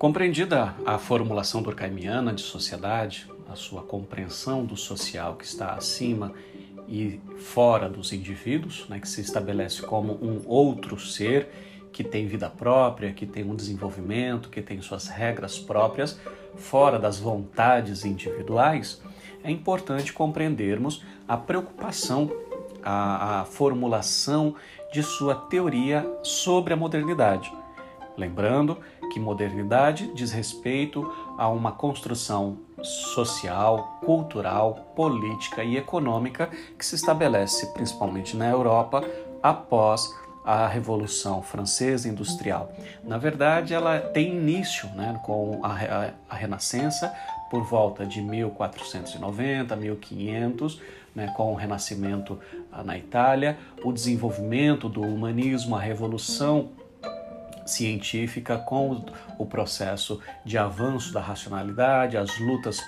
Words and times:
Compreendida 0.00 0.74
a 0.86 0.96
formulação 0.96 1.60
durkheimiana 1.60 2.32
de 2.32 2.40
sociedade, 2.40 3.30
a 3.46 3.54
sua 3.54 3.82
compreensão 3.82 4.64
do 4.64 4.74
social 4.74 5.34
que 5.34 5.44
está 5.44 5.74
acima 5.74 6.32
e 6.88 7.20
fora 7.36 7.86
dos 7.86 8.10
indivíduos, 8.10 8.88
né, 8.88 8.98
que 8.98 9.06
se 9.06 9.20
estabelece 9.20 9.82
como 9.82 10.14
um 10.14 10.40
outro 10.46 10.98
ser 10.98 11.50
que 11.92 12.02
tem 12.02 12.26
vida 12.26 12.48
própria, 12.48 13.12
que 13.12 13.26
tem 13.26 13.44
um 13.44 13.54
desenvolvimento, 13.54 14.48
que 14.48 14.62
tem 14.62 14.80
suas 14.80 15.06
regras 15.06 15.58
próprias, 15.58 16.18
fora 16.56 16.98
das 16.98 17.18
vontades 17.18 18.02
individuais, 18.02 19.02
é 19.44 19.50
importante 19.50 20.14
compreendermos 20.14 21.04
a 21.28 21.36
preocupação, 21.36 22.32
a, 22.82 23.42
a 23.42 23.44
formulação 23.44 24.54
de 24.94 25.02
sua 25.02 25.34
teoria 25.34 26.10
sobre 26.22 26.72
a 26.72 26.76
modernidade. 26.76 27.52
Lembrando 28.16 28.78
que 29.10 29.20
modernidade 29.20 30.10
diz 30.14 30.32
respeito 30.32 31.12
a 31.36 31.48
uma 31.48 31.72
construção 31.72 32.58
social, 32.82 34.00
cultural, 34.04 34.92
política 34.96 35.62
e 35.62 35.76
econômica 35.76 36.48
que 36.78 36.86
se 36.86 36.94
estabelece 36.94 37.66
principalmente 37.74 38.36
na 38.36 38.48
Europa 38.48 39.04
após 39.42 40.14
a 40.44 40.66
Revolução 40.66 41.42
Francesa 41.42 42.08
Industrial. 42.08 42.72
Na 43.04 43.18
verdade, 43.18 43.74
ela 43.74 44.00
tem 44.00 44.34
início 44.34 44.88
né, 44.90 45.20
com 45.22 45.60
a, 45.62 45.72
a, 45.72 46.10
a 46.30 46.34
Renascença 46.34 47.12
por 47.50 47.62
volta 47.64 48.06
de 48.06 48.22
1490, 48.22 49.76
1500, 49.76 50.80
né, 51.14 51.32
com 51.36 51.52
o 51.52 51.54
Renascimento 51.54 52.38
ah, 52.72 52.82
na 52.82 52.96
Itália, 52.96 53.58
o 53.84 53.92
desenvolvimento 53.92 54.88
do 54.88 55.02
humanismo, 55.02 55.76
a 55.76 55.80
Revolução 55.80 56.70
científica 57.70 58.58
com 58.58 59.04
o 59.38 59.46
processo 59.46 60.20
de 60.44 60.58
avanço 60.58 61.12
da 61.12 61.20
racionalidade, 61.20 62.16
as 62.16 62.38
lutas 62.38 62.80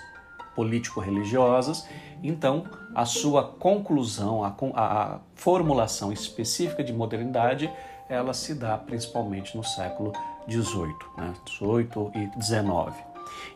político-religiosas. 0.55 1.86
Então, 2.22 2.64
a 2.94 3.05
sua 3.05 3.44
conclusão, 3.44 4.44
a, 4.44 4.55
a, 4.74 5.19
formulação 5.34 6.12
específica 6.12 6.84
de 6.84 6.92
modernidade, 6.92 7.70
ela 8.08 8.34
se 8.34 8.55
dá 8.55 8.77
principalmente 8.77 9.56
no 9.56 9.64
século 9.64 10.12
XVIII, 10.48 10.94
né? 11.17 11.34
XVIII 11.48 12.11
e 12.14 12.42
XIX. 12.42 13.12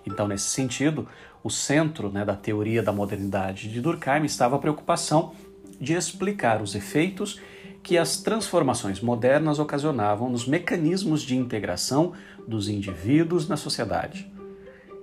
Então, 0.06 0.26
nesse 0.26 0.48
sentido, 0.48 1.06
o 1.42 1.50
centro 1.50 2.10
né, 2.10 2.24
da 2.24 2.34
teoria 2.34 2.82
da 2.82 2.92
modernidade 2.92 3.68
de 3.68 3.80
Durkheim 3.80 4.24
estava 4.24 4.56
a 4.56 4.58
preocupação 4.58 5.32
de 5.80 5.92
explicar 5.92 6.62
os 6.62 6.74
efeitos 6.74 7.40
que 7.86 7.96
as 7.96 8.16
transformações 8.16 9.00
modernas 9.00 9.60
ocasionavam 9.60 10.28
nos 10.28 10.44
mecanismos 10.44 11.22
de 11.22 11.36
integração 11.36 12.14
dos 12.44 12.68
indivíduos 12.68 13.46
na 13.46 13.56
sociedade. 13.56 14.28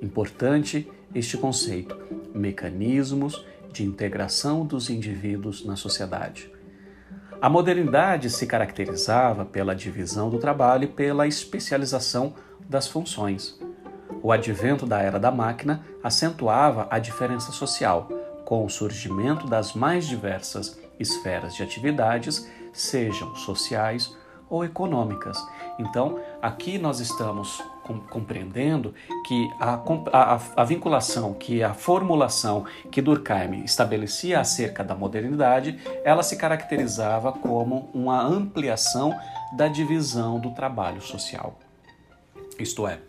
Importante 0.02 0.92
este 1.16 1.38
conceito, 1.38 1.98
mecanismos 2.36 3.46
de 3.72 3.86
integração 3.86 4.66
dos 4.66 4.90
indivíduos 4.90 5.64
na 5.64 5.78
sociedade. 5.78 6.52
A 7.42 7.50
modernidade 7.50 8.30
se 8.30 8.46
caracterizava 8.46 9.46
pela 9.46 9.74
divisão 9.74 10.30
do 10.30 10.38
trabalho 10.38 10.84
e 10.84 10.88
pela 10.88 11.26
especialização 11.26 12.34
das 12.68 12.86
funções. 12.86 13.58
O 14.22 14.30
advento 14.30 14.86
da 14.86 15.00
era 15.00 15.18
da 15.18 15.32
máquina 15.32 15.86
acentuava 16.04 16.90
a 16.92 17.00
diferença 17.00 17.54
social, 17.54 18.10
com 18.44 18.66
o 18.66 18.70
surgimento 18.70 19.48
das 19.48 19.74
mais 19.74 20.06
diversas 20.06 20.78
esferas 21.00 21.56
de 21.56 21.64
atividades 21.64 22.46
sejam 22.74 23.36
sociais 23.36 24.16
ou 24.50 24.66
econômicas. 24.66 25.38
Então, 25.80 26.20
aqui 26.42 26.78
nós 26.78 27.00
estamos 27.00 27.64
compreendendo 28.10 28.94
que 29.26 29.50
a, 29.60 29.82
a, 30.12 30.40
a, 30.56 30.64
vinculação, 30.64 31.34
que 31.34 31.64
a 31.64 31.74
formulação 31.74 32.66
que 32.92 33.02
Durkheim 33.02 33.64
estabelecia 33.64 34.40
acerca 34.40 34.84
da 34.84 34.96
modernidade, 34.96 35.80
ela 36.04 36.24
se 36.24 36.38
caracterizava 36.38 37.32
como 37.32 37.90
uma 37.94 38.22
ampliação 38.22 39.14
da 39.58 39.68
divisão 39.68 40.40
do 40.40 40.52
trabalho 40.52 41.02
social. 41.02 41.60
Isto 42.60 42.88
é, 42.88 43.00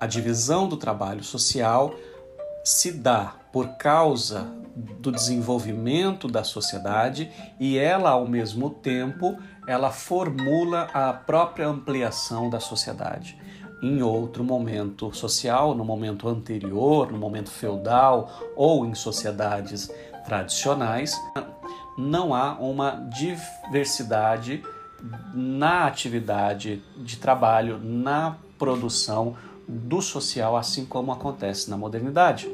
a 0.00 0.06
divisão 0.06 0.68
do 0.68 0.76
trabalho 0.76 1.22
social 1.22 1.94
se 2.64 2.92
dá 2.92 3.34
por 3.52 3.76
causa 3.76 4.50
do 4.76 5.10
desenvolvimento 5.10 6.28
da 6.28 6.44
sociedade 6.44 7.30
e 7.58 7.78
ela 7.78 8.10
ao 8.10 8.28
mesmo 8.28 8.68
tempo 8.68 9.38
ela 9.66 9.90
formula 9.90 10.88
a 10.92 11.12
própria 11.12 11.66
ampliação 11.66 12.50
da 12.50 12.60
sociedade. 12.60 13.38
Em 13.82 14.02
outro 14.02 14.44
momento 14.44 15.12
social, 15.14 15.74
no 15.74 15.84
momento 15.84 16.28
anterior, 16.28 17.10
no 17.10 17.18
momento 17.18 17.50
feudal 17.50 18.30
ou 18.54 18.86
em 18.86 18.94
sociedades 18.94 19.90
tradicionais, 20.24 21.18
não 21.96 22.34
há 22.34 22.54
uma 22.54 23.08
diversidade 23.08 24.62
na 25.34 25.86
atividade 25.86 26.82
de 26.96 27.16
trabalho, 27.16 27.78
na 27.78 28.36
produção 28.58 29.36
do 29.68 30.00
social, 30.00 30.56
assim 30.56 30.84
como 30.84 31.12
acontece 31.12 31.68
na 31.68 31.76
modernidade. 31.76 32.48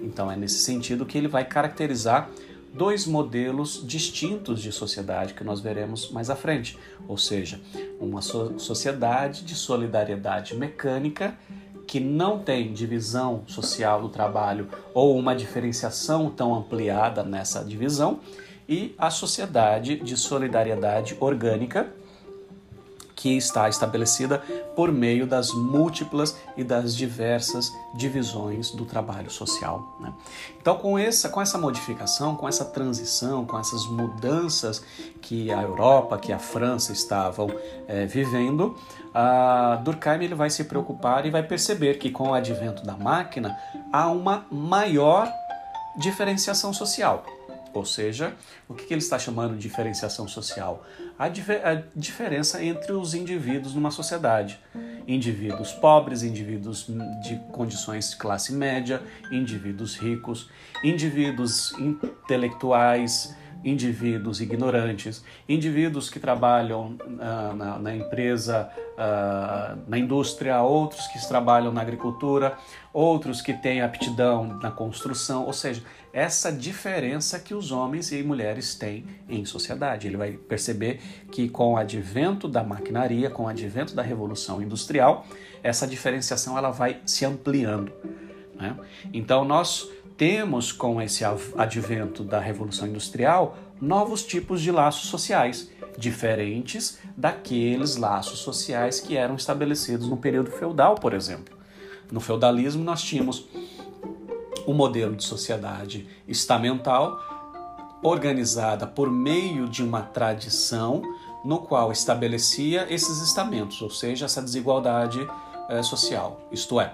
Então 0.00 0.30
é 0.30 0.36
nesse 0.36 0.58
sentido 0.58 1.06
que 1.06 1.18
ele 1.18 1.28
vai 1.28 1.44
caracterizar 1.44 2.30
dois 2.72 3.06
modelos 3.06 3.82
distintos 3.84 4.60
de 4.60 4.70
sociedade 4.70 5.34
que 5.34 5.42
nós 5.42 5.60
veremos 5.60 6.10
mais 6.10 6.30
à 6.30 6.36
frente, 6.36 6.78
ou 7.06 7.16
seja, 7.16 7.60
uma 7.98 8.20
so 8.20 8.58
sociedade 8.58 9.44
de 9.44 9.54
solidariedade 9.54 10.54
mecânica 10.54 11.36
que 11.86 11.98
não 11.98 12.38
tem 12.38 12.72
divisão 12.72 13.42
social 13.46 14.02
do 14.02 14.10
trabalho 14.10 14.68
ou 14.92 15.18
uma 15.18 15.34
diferenciação 15.34 16.30
tão 16.30 16.54
ampliada 16.54 17.22
nessa 17.22 17.64
divisão, 17.64 18.20
e 18.68 18.94
a 18.98 19.08
sociedade 19.08 19.96
de 19.96 20.14
solidariedade 20.14 21.16
orgânica 21.18 21.90
que 23.18 23.36
está 23.36 23.68
estabelecida 23.68 24.38
por 24.76 24.92
meio 24.92 25.26
das 25.26 25.52
múltiplas 25.52 26.36
e 26.56 26.62
das 26.62 26.94
diversas 26.94 27.76
divisões 27.92 28.70
do 28.70 28.84
trabalho 28.84 29.28
social. 29.28 29.92
Né? 29.98 30.12
Então, 30.60 30.78
com 30.78 30.96
essa, 30.96 31.28
com 31.28 31.42
essa 31.42 31.58
modificação, 31.58 32.36
com 32.36 32.46
essa 32.46 32.64
transição, 32.64 33.44
com 33.44 33.58
essas 33.58 33.86
mudanças 33.86 34.80
que 35.20 35.50
a 35.50 35.60
Europa, 35.60 36.16
que 36.16 36.32
a 36.32 36.38
França 36.38 36.92
estavam 36.92 37.50
é, 37.88 38.06
vivendo, 38.06 38.76
Durkheim 39.82 40.22
ele 40.22 40.36
vai 40.36 40.48
se 40.48 40.62
preocupar 40.62 41.26
e 41.26 41.30
vai 41.30 41.42
perceber 41.42 41.98
que 41.98 42.10
com 42.10 42.28
o 42.28 42.34
advento 42.34 42.84
da 42.84 42.96
máquina 42.96 43.58
há 43.92 44.08
uma 44.08 44.46
maior 44.48 45.28
diferenciação 45.96 46.72
social. 46.72 47.24
Ou 47.72 47.84
seja, 47.84 48.34
o 48.68 48.74
que 48.74 48.92
ele 48.92 49.00
está 49.00 49.18
chamando 49.18 49.54
de 49.54 49.60
diferenciação 49.60 50.26
social? 50.26 50.84
A, 51.18 51.28
dif 51.28 51.50
a, 51.50 51.82
diferença 51.94 52.62
entre 52.62 52.92
os 52.92 53.14
indivíduos 53.14 53.74
numa 53.74 53.90
sociedade. 53.90 54.58
Indivíduos 55.06 55.72
pobres, 55.72 56.22
indivíduos 56.22 56.86
de 57.22 57.36
condições 57.52 58.10
de 58.10 58.16
classe 58.16 58.52
média, 58.52 59.02
indivíduos 59.30 59.96
ricos, 59.96 60.50
indivíduos 60.82 61.72
intelectuais, 61.78 63.34
indivíduos 63.64 64.40
ignorantes, 64.40 65.24
indivíduos 65.48 66.08
que 66.08 66.20
trabalham 66.20 66.96
uh, 67.00 67.54
na, 67.56 67.78
na, 67.78 67.96
empresa, 67.96 68.70
uh, 68.94 69.78
na 69.88 69.98
indústria, 69.98 70.60
outros 70.62 71.06
que 71.08 71.28
trabalham 71.28 71.72
na 71.72 71.80
agricultura, 71.80 72.56
outros 72.92 73.42
que 73.42 73.52
têm 73.52 73.80
aptidão 73.80 74.58
na 74.62 74.70
construção, 74.70 75.44
ou 75.44 75.52
seja, 75.52 75.82
essa 76.18 76.50
diferença 76.50 77.38
que 77.38 77.54
os 77.54 77.70
homens 77.70 78.10
e 78.10 78.24
mulheres 78.24 78.74
têm 78.74 79.04
em 79.28 79.44
sociedade. 79.44 80.08
Ele 80.08 80.16
vai 80.16 80.32
perceber 80.32 81.00
que 81.30 81.48
com 81.48 81.74
o 81.74 81.76
advento 81.76 82.48
da 82.48 82.64
maquinaria, 82.64 83.30
com 83.30 83.44
o 83.44 83.48
advento 83.48 83.94
da 83.94 84.02
revolução 84.02 84.60
industrial, 84.60 85.24
essa 85.62 85.86
diferenciação 85.86 86.58
ela 86.58 86.70
vai 86.70 87.00
se 87.06 87.24
ampliando. 87.24 87.92
Né? 88.56 88.76
Então 89.12 89.44
nós 89.44 89.88
temos 90.16 90.72
com 90.72 91.00
esse 91.00 91.22
advento 91.56 92.24
da 92.24 92.40
revolução 92.40 92.88
industrial 92.88 93.56
novos 93.80 94.24
tipos 94.24 94.60
de 94.60 94.72
laços 94.72 95.08
sociais, 95.08 95.70
diferentes 95.96 96.98
daqueles 97.16 97.94
laços 97.94 98.40
sociais 98.40 98.98
que 98.98 99.16
eram 99.16 99.36
estabelecidos 99.36 100.08
no 100.08 100.16
período 100.16 100.50
feudal, 100.50 100.96
por 100.96 101.14
exemplo. 101.14 101.56
No 102.10 102.18
feudalismo 102.18 102.82
nós 102.82 103.02
tínhamos 103.02 103.46
o 104.68 104.74
modelo 104.74 105.16
de 105.16 105.24
sociedade 105.24 106.06
estamental, 106.28 107.18
organizada 108.02 108.86
por 108.86 109.10
meio 109.10 109.66
de 109.66 109.82
uma 109.82 110.02
tradição 110.02 111.00
no 111.42 111.60
qual 111.60 111.90
estabelecia 111.90 112.86
esses 112.92 113.22
estamentos, 113.22 113.80
ou 113.80 113.88
seja, 113.88 114.26
essa 114.26 114.42
desigualdade 114.42 115.26
eh, 115.70 115.82
social. 115.82 116.38
Isto 116.52 116.78
é, 116.78 116.92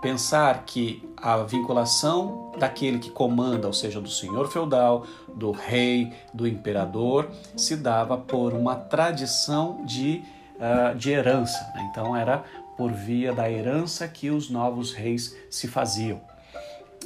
pensar 0.00 0.62
que 0.64 1.02
a 1.16 1.38
vinculação 1.38 2.52
daquele 2.56 3.00
que 3.00 3.10
comanda, 3.10 3.66
ou 3.66 3.72
seja, 3.72 4.00
do 4.00 4.08
senhor 4.08 4.48
feudal, 4.48 5.04
do 5.34 5.50
rei, 5.50 6.12
do 6.32 6.46
imperador, 6.46 7.28
se 7.56 7.74
dava 7.74 8.16
por 8.16 8.52
uma 8.52 8.76
tradição 8.76 9.84
de, 9.84 10.22
uh, 10.54 10.96
de 10.96 11.10
herança. 11.10 11.58
Né? 11.74 11.88
Então 11.90 12.16
era 12.16 12.44
por 12.76 12.92
via 12.92 13.32
da 13.32 13.50
herança 13.50 14.06
que 14.06 14.30
os 14.30 14.48
novos 14.48 14.92
reis 14.92 15.36
se 15.50 15.66
faziam. 15.66 16.27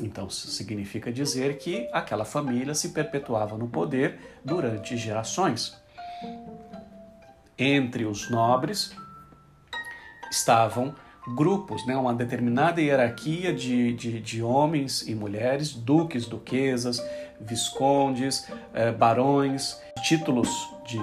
Então, 0.00 0.28
significa 0.30 1.12
dizer 1.12 1.58
que 1.58 1.88
aquela 1.92 2.24
família 2.24 2.74
se 2.74 2.90
perpetuava 2.90 3.56
no 3.56 3.68
poder 3.68 4.18
durante 4.44 4.96
gerações. 4.96 5.80
Entre 7.58 8.04
os 8.04 8.30
nobres 8.30 8.92
estavam 10.30 10.94
grupos, 11.36 11.86
né, 11.86 11.96
uma 11.96 12.12
determinada 12.12 12.80
hierarquia 12.80 13.52
de, 13.52 13.92
de, 13.92 14.20
de 14.20 14.42
homens 14.42 15.02
e 15.06 15.14
mulheres, 15.14 15.72
duques, 15.72 16.26
duquesas, 16.26 17.00
viscondes, 17.40 18.48
eh, 18.74 18.90
barões, 18.90 19.80
títulos 20.02 20.48
de 20.84 20.98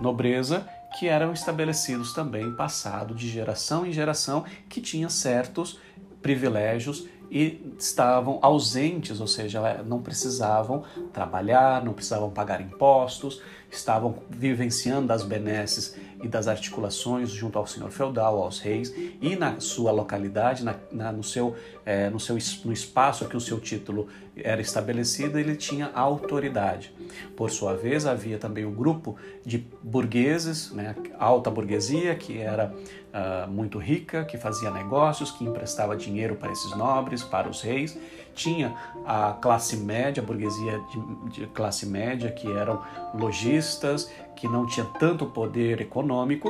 nobreza 0.00 0.68
que 0.98 1.08
eram 1.08 1.32
estabelecidos 1.32 2.14
também 2.14 2.54
passado 2.54 3.14
de 3.14 3.28
geração 3.28 3.84
em 3.84 3.92
geração, 3.92 4.44
que 4.68 4.80
tinha 4.80 5.08
certos 5.08 5.78
privilégios 6.22 7.06
e 7.30 7.74
estavam 7.78 8.38
ausentes, 8.42 9.20
ou 9.20 9.26
seja, 9.26 9.82
não 9.84 10.02
precisavam 10.02 10.84
trabalhar, 11.12 11.84
não 11.84 11.92
precisavam 11.92 12.30
pagar 12.30 12.60
impostos, 12.60 13.40
estavam 13.76 14.16
vivenciando 14.30 15.12
as 15.12 15.22
benesses 15.22 15.96
e 16.22 16.28
das 16.28 16.48
articulações 16.48 17.30
junto 17.30 17.58
ao 17.58 17.66
senhor 17.66 17.90
feudal, 17.90 18.42
aos 18.42 18.58
reis, 18.58 18.92
e 19.20 19.36
na 19.36 19.60
sua 19.60 19.92
localidade, 19.92 20.64
na, 20.64 20.74
na, 20.90 21.12
no, 21.12 21.22
seu, 21.22 21.54
é, 21.84 22.08
no, 22.08 22.18
seu, 22.18 22.36
no 22.64 22.72
espaço 22.72 23.28
que 23.28 23.36
o 23.36 23.40
seu 23.40 23.60
título 23.60 24.08
era 24.36 24.60
estabelecido, 24.60 25.38
ele 25.38 25.56
tinha 25.56 25.90
autoridade. 25.94 26.92
Por 27.36 27.50
sua 27.50 27.74
vez, 27.74 28.06
havia 28.06 28.38
também 28.38 28.64
um 28.64 28.74
grupo 28.74 29.16
de 29.44 29.66
burgueses, 29.82 30.70
né, 30.72 30.94
alta 31.18 31.50
burguesia, 31.50 32.14
que 32.14 32.38
era 32.38 32.74
uh, 33.16 33.50
muito 33.50 33.78
rica, 33.78 34.24
que 34.24 34.36
fazia 34.36 34.70
negócios, 34.70 35.30
que 35.30 35.44
emprestava 35.44 35.96
dinheiro 35.96 36.36
para 36.36 36.52
esses 36.52 36.76
nobres, 36.76 37.22
para 37.22 37.48
os 37.48 37.62
reis. 37.62 37.98
Tinha 38.36 38.76
a 39.04 39.32
classe 39.32 39.76
média, 39.78 40.22
a 40.22 40.26
burguesia 40.26 40.78
de, 40.90 41.30
de 41.30 41.46
classe 41.48 41.86
média, 41.86 42.30
que 42.30 42.52
eram 42.52 42.82
lojistas, 43.14 44.08
que 44.36 44.46
não 44.46 44.66
tinha 44.66 44.86
tanto 45.00 45.26
poder 45.26 45.80
econômico, 45.80 46.48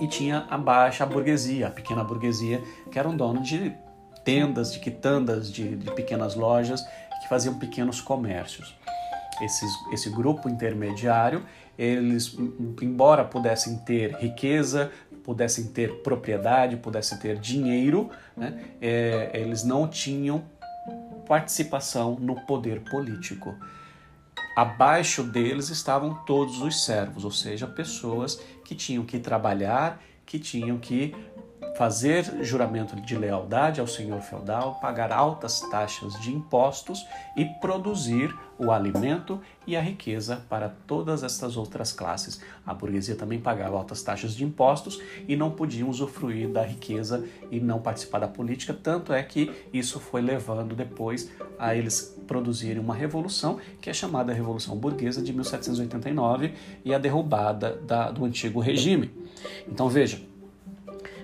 e 0.00 0.06
tinha 0.06 0.46
a 0.48 0.56
baixa 0.56 1.04
burguesia, 1.04 1.66
a 1.66 1.70
pequena 1.70 2.04
burguesia, 2.04 2.62
que 2.90 2.98
eram 2.98 3.16
donos 3.16 3.48
de 3.48 3.74
tendas, 4.24 4.72
de 4.72 4.78
quitandas, 4.78 5.52
de, 5.52 5.76
de 5.76 5.90
pequenas 5.90 6.34
lojas 6.34 6.80
que 7.20 7.28
faziam 7.28 7.58
pequenos 7.58 8.00
comércios. 8.00 8.74
Esses, 9.40 9.72
esse 9.92 10.08
grupo 10.08 10.48
intermediário, 10.48 11.44
eles, 11.76 12.36
embora 12.80 13.24
pudessem 13.24 13.78
ter 13.78 14.14
riqueza, 14.16 14.92
pudessem 15.24 15.66
ter 15.66 16.02
propriedade, 16.02 16.76
pudessem 16.76 17.18
ter 17.18 17.38
dinheiro, 17.38 18.10
né, 18.36 18.62
é, 18.80 19.30
eles 19.34 19.64
não 19.64 19.88
tinham 19.88 20.44
participação 21.26 22.16
no 22.20 22.40
poder 22.42 22.80
político. 22.80 23.54
Abaixo 24.56 25.22
deles 25.22 25.70
estavam 25.70 26.14
todos 26.26 26.60
os 26.60 26.84
servos, 26.84 27.24
ou 27.24 27.30
seja, 27.30 27.66
pessoas 27.66 28.36
que 28.64 28.74
tinham 28.74 29.04
que 29.04 29.18
trabalhar, 29.18 30.02
que 30.26 30.38
tinham 30.38 30.78
que 30.78 31.14
fazer 31.76 32.44
juramento 32.44 33.00
de 33.00 33.16
lealdade 33.16 33.80
ao 33.80 33.86
senhor 33.86 34.20
feudal, 34.20 34.78
pagar 34.80 35.10
altas 35.10 35.60
taxas 35.70 36.12
de 36.20 36.32
impostos 36.32 37.04
e 37.36 37.44
produzir 37.44 38.34
o 38.58 38.70
alimento 38.70 39.40
e 39.66 39.76
a 39.76 39.80
riqueza 39.80 40.44
para 40.48 40.68
todas 40.68 41.22
estas 41.22 41.56
outras 41.56 41.92
classes. 41.92 42.40
A 42.66 42.74
burguesia 42.74 43.14
também 43.14 43.40
pagava 43.40 43.76
altas 43.76 44.02
taxas 44.02 44.34
de 44.34 44.44
impostos 44.44 45.00
e 45.28 45.36
não 45.36 45.50
podiam 45.50 45.88
usufruir 45.88 46.48
da 46.48 46.62
riqueza 46.62 47.24
e 47.50 47.60
não 47.60 47.80
participar 47.80 48.20
da 48.20 48.28
política, 48.28 48.74
tanto 48.74 49.12
é 49.12 49.22
que 49.22 49.50
isso 49.72 50.00
foi 50.00 50.20
levando 50.20 50.74
depois 50.74 51.30
a 51.58 51.74
eles 51.74 52.18
produzirem 52.26 52.82
uma 52.82 52.94
revolução, 52.94 53.58
que 53.80 53.90
é 53.90 53.92
chamada 53.92 54.32
Revolução 54.32 54.76
Burguesa 54.76 55.22
de 55.22 55.32
1789 55.32 56.54
e 56.84 56.94
a 56.94 56.98
derrubada 56.98 57.76
da, 57.76 58.10
do 58.10 58.24
antigo 58.24 58.60
regime. 58.60 59.10
Então 59.68 59.88
veja, 59.88 60.20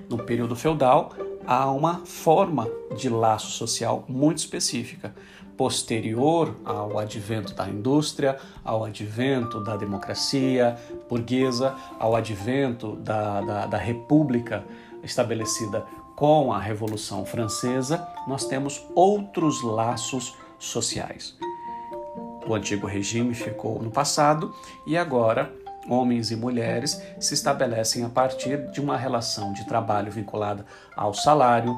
no 0.09 0.19
período 0.19 0.57
feudal, 0.57 1.15
há 1.47 1.71
uma 1.71 2.05
forma 2.05 2.69
de 2.97 3.09
laço 3.09 3.51
social 3.53 4.05
muito 4.09 4.39
específica, 4.39 5.15
posterior 5.59 6.57
ao 6.65 6.97
advento 6.99 7.53
da 7.53 7.69
indústria, 7.69 8.39
ao 8.65 8.85
advento 8.85 9.61
da 9.61 9.77
democracia 9.77 10.79
burguesa, 11.11 11.75
ao 11.99 12.15
advento 12.15 12.95
da, 12.97 13.41
da, 13.41 13.67
da 13.67 13.77
república 13.77 14.65
estabelecida 15.03 15.85
com 16.15 16.53
a 16.53 16.61
Revolução 16.61 17.27
Francesa, 17.27 18.07
nós 18.27 18.47
temos 18.47 18.81
outros 18.95 19.63
laços 19.63 20.35
sociais. 20.59 21.37
O 22.47 22.55
antigo 22.55 22.87
regime 22.87 23.35
ficou 23.35 23.83
no 23.83 23.91
passado 23.91 24.55
e 24.87 24.97
agora 24.97 25.53
homens 25.89 26.31
e 26.31 26.37
mulheres, 26.37 27.01
se 27.19 27.35
estabelecem 27.35 28.05
a 28.05 28.09
partir 28.09 28.71
de 28.71 28.81
uma 28.81 28.97
relação 28.97 29.53
de 29.55 29.67
trabalho 29.67 30.13
vinculada 30.13 30.65
ao 30.95 31.15
salário 31.15 31.75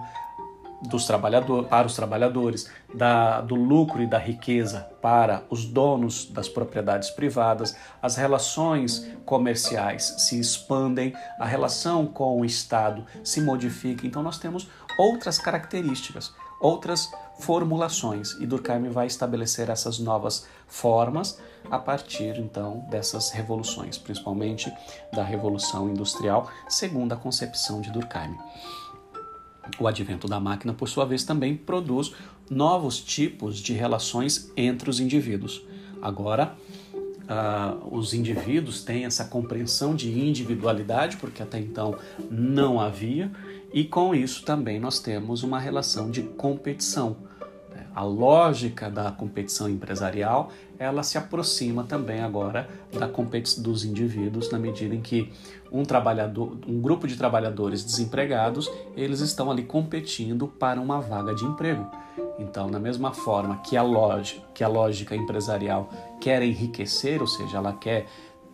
dos 0.82 1.06
trabalhadores, 1.06 1.68
para 1.68 1.86
os 1.86 1.94
trabalhadores, 1.94 2.70
da, 2.94 3.40
do 3.40 3.54
lucro 3.54 4.02
e 4.02 4.06
da 4.06 4.18
riqueza 4.18 4.88
para 5.02 5.44
os 5.50 5.64
donos 5.64 6.26
das 6.26 6.48
propriedades 6.48 7.10
privadas, 7.10 7.76
as 8.02 8.16
relações 8.16 9.06
comerciais 9.24 10.14
se 10.18 10.38
expandem, 10.38 11.14
a 11.38 11.44
relação 11.44 12.06
com 12.06 12.40
o 12.40 12.44
Estado 12.44 13.04
se 13.22 13.40
modifica. 13.40 14.06
Então, 14.06 14.22
nós 14.22 14.38
temos 14.38 14.68
outras 14.98 15.38
características, 15.38 16.32
outras 16.60 17.10
formulações, 17.38 18.32
e 18.40 18.46
Durkheim 18.46 18.90
vai 18.90 19.06
estabelecer 19.06 19.70
essas 19.70 19.98
novas 19.98 20.46
formas 20.66 21.38
a 21.70 21.78
partir 21.78 22.38
então 22.38 22.86
dessas 22.90 23.30
revoluções, 23.30 23.96
principalmente 23.96 24.72
da 25.12 25.24
Revolução 25.24 25.88
Industrial, 25.88 26.50
segundo 26.68 27.12
a 27.12 27.16
concepção 27.16 27.80
de 27.80 27.90
Durkheim. 27.90 28.36
O 29.78 29.86
advento 29.86 30.26
da 30.26 30.40
máquina, 30.40 30.72
por 30.72 30.88
sua 30.88 31.04
vez, 31.04 31.24
também 31.24 31.56
produz 31.56 32.12
novos 32.50 33.00
tipos 33.00 33.58
de 33.58 33.72
relações 33.72 34.52
entre 34.56 34.90
os 34.90 35.00
indivíduos. 35.00 35.62
Agora, 36.02 36.56
uh, 36.94 37.96
os 37.96 38.12
indivíduos 38.12 38.82
têm 38.82 39.04
essa 39.04 39.24
compreensão 39.24 39.94
de 39.94 40.10
individualidade, 40.10 41.16
porque 41.16 41.42
até 41.42 41.58
então 41.58 41.96
não 42.30 42.80
havia, 42.80 43.30
e 43.72 43.84
com 43.84 44.14
isso 44.14 44.44
também 44.44 44.80
nós 44.80 44.98
temos 44.98 45.42
uma 45.42 45.58
relação 45.58 46.10
de 46.10 46.22
competição 46.22 47.16
a 47.94 48.02
lógica 48.02 48.90
da 48.90 49.10
competição 49.10 49.68
empresarial 49.68 50.50
ela 50.78 51.02
se 51.02 51.18
aproxima 51.18 51.84
também 51.84 52.20
agora 52.20 52.68
da 52.90 53.06
competição 53.06 53.62
dos 53.62 53.84
indivíduos 53.84 54.50
na 54.50 54.58
medida 54.58 54.94
em 54.94 55.00
que 55.00 55.30
um 55.70 55.84
trabalhador, 55.84 56.56
um 56.66 56.80
grupo 56.80 57.06
de 57.06 57.16
trabalhadores 57.16 57.84
desempregados, 57.84 58.70
eles 58.96 59.20
estão 59.20 59.50
ali 59.50 59.62
competindo 59.62 60.48
para 60.48 60.80
uma 60.80 61.00
vaga 61.00 61.34
de 61.34 61.44
emprego. 61.44 61.86
Então, 62.38 62.70
da 62.70 62.78
mesma 62.78 63.12
forma 63.12 63.58
que 63.58 63.76
a 63.76 63.82
lógica, 63.82 64.40
que 64.54 64.64
a 64.64 64.68
lógica 64.68 65.14
empresarial 65.14 65.90
quer 66.20 66.42
enriquecer, 66.42 67.20
ou 67.20 67.26
seja, 67.26 67.58
ela 67.58 67.74
quer 67.74 68.06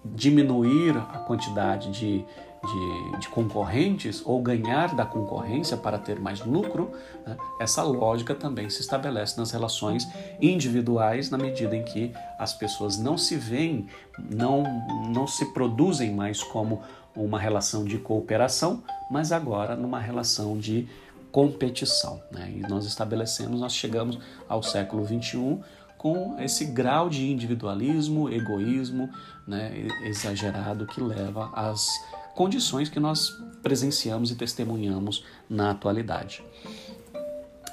diminuir 0.04 0.96
a 0.96 1.18
quantidade 1.18 1.90
de 1.90 2.24
de, 2.64 3.18
de 3.20 3.28
concorrentes 3.28 4.22
ou 4.24 4.40
ganhar 4.40 4.94
da 4.94 5.04
concorrência 5.04 5.76
para 5.76 5.98
ter 5.98 6.18
mais 6.18 6.44
lucro, 6.44 6.90
né, 7.26 7.36
essa 7.60 7.82
lógica 7.82 8.34
também 8.34 8.68
se 8.70 8.80
estabelece 8.80 9.38
nas 9.38 9.50
relações 9.50 10.06
individuais 10.40 11.30
na 11.30 11.38
medida 11.38 11.76
em 11.76 11.82
que 11.82 12.12
as 12.38 12.52
pessoas 12.52 12.98
não 12.98 13.16
se 13.16 13.36
veem, 13.36 13.86
não, 14.18 14.62
não 15.08 15.26
se 15.26 15.46
produzem 15.52 16.12
mais 16.14 16.42
como 16.42 16.82
uma 17.14 17.38
relação 17.38 17.84
de 17.84 17.98
cooperação, 17.98 18.82
mas 19.10 19.32
agora 19.32 19.74
numa 19.74 19.98
relação 19.98 20.58
de 20.58 20.86
competição. 21.32 22.20
Né? 22.30 22.52
E 22.56 22.60
nós 22.68 22.84
estabelecemos, 22.86 23.60
nós 23.60 23.74
chegamos 23.74 24.18
ao 24.48 24.62
século 24.62 25.06
XXI 25.06 25.60
com 25.98 26.36
esse 26.38 26.66
grau 26.66 27.08
de 27.08 27.30
individualismo, 27.30 28.28
egoísmo 28.28 29.08
né, 29.46 29.88
exagerado 30.04 30.86
que 30.86 31.00
leva 31.00 31.50
às 31.54 31.86
condições 32.36 32.88
que 32.88 33.00
nós 33.00 33.30
presenciamos 33.62 34.30
e 34.30 34.36
testemunhamos 34.36 35.24
na 35.50 35.70
atualidade. 35.70 36.44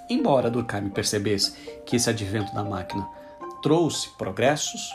Embora 0.09 0.49
Durkheim 0.49 0.89
percebesse 0.89 1.53
que 1.85 1.97
esse 1.97 2.09
advento 2.09 2.53
da 2.55 2.63
máquina 2.63 3.05
trouxe 3.61 4.09
progressos, 4.17 4.91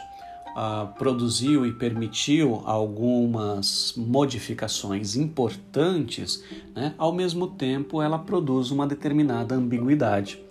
uh, 0.56 0.92
produziu 0.98 1.66
e 1.66 1.72
permitiu 1.72 2.62
algumas 2.64 3.94
modificações 3.96 5.16
importantes, 5.16 6.42
né? 6.74 6.94
ao 6.98 7.12
mesmo 7.12 7.46
tempo 7.46 8.02
ela 8.02 8.18
produz 8.18 8.70
uma 8.70 8.86
determinada 8.86 9.54
ambiguidade. 9.54 10.42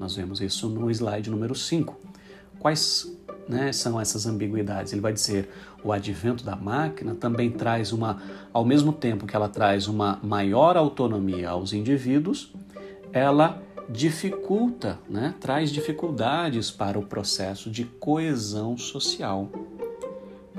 Nós 0.00 0.16
vemos 0.16 0.40
isso 0.40 0.68
no 0.68 0.90
slide 0.90 1.30
número 1.30 1.54
5. 1.54 1.94
Quais 2.58 3.06
né, 3.48 3.72
são 3.72 4.00
essas 4.00 4.26
ambiguidades? 4.26 4.92
Ele 4.92 5.00
vai 5.00 5.12
dizer 5.12 5.48
o 5.82 5.92
advento 5.92 6.44
da 6.44 6.56
máquina 6.56 7.14
também 7.14 7.50
traz 7.50 7.92
uma, 7.92 8.22
ao 8.52 8.64
mesmo 8.64 8.92
tempo 8.92 9.26
que 9.26 9.34
ela 9.34 9.48
traz 9.48 9.88
uma 9.88 10.18
maior 10.22 10.76
autonomia 10.76 11.50
aos 11.50 11.72
indivíduos, 11.72 12.52
ela 13.12 13.60
dificulta, 13.88 14.98
né, 15.08 15.34
traz 15.40 15.70
dificuldades 15.70 16.70
para 16.70 16.98
o 16.98 17.02
processo 17.02 17.70
de 17.70 17.84
coesão 17.84 18.78
social. 18.78 19.50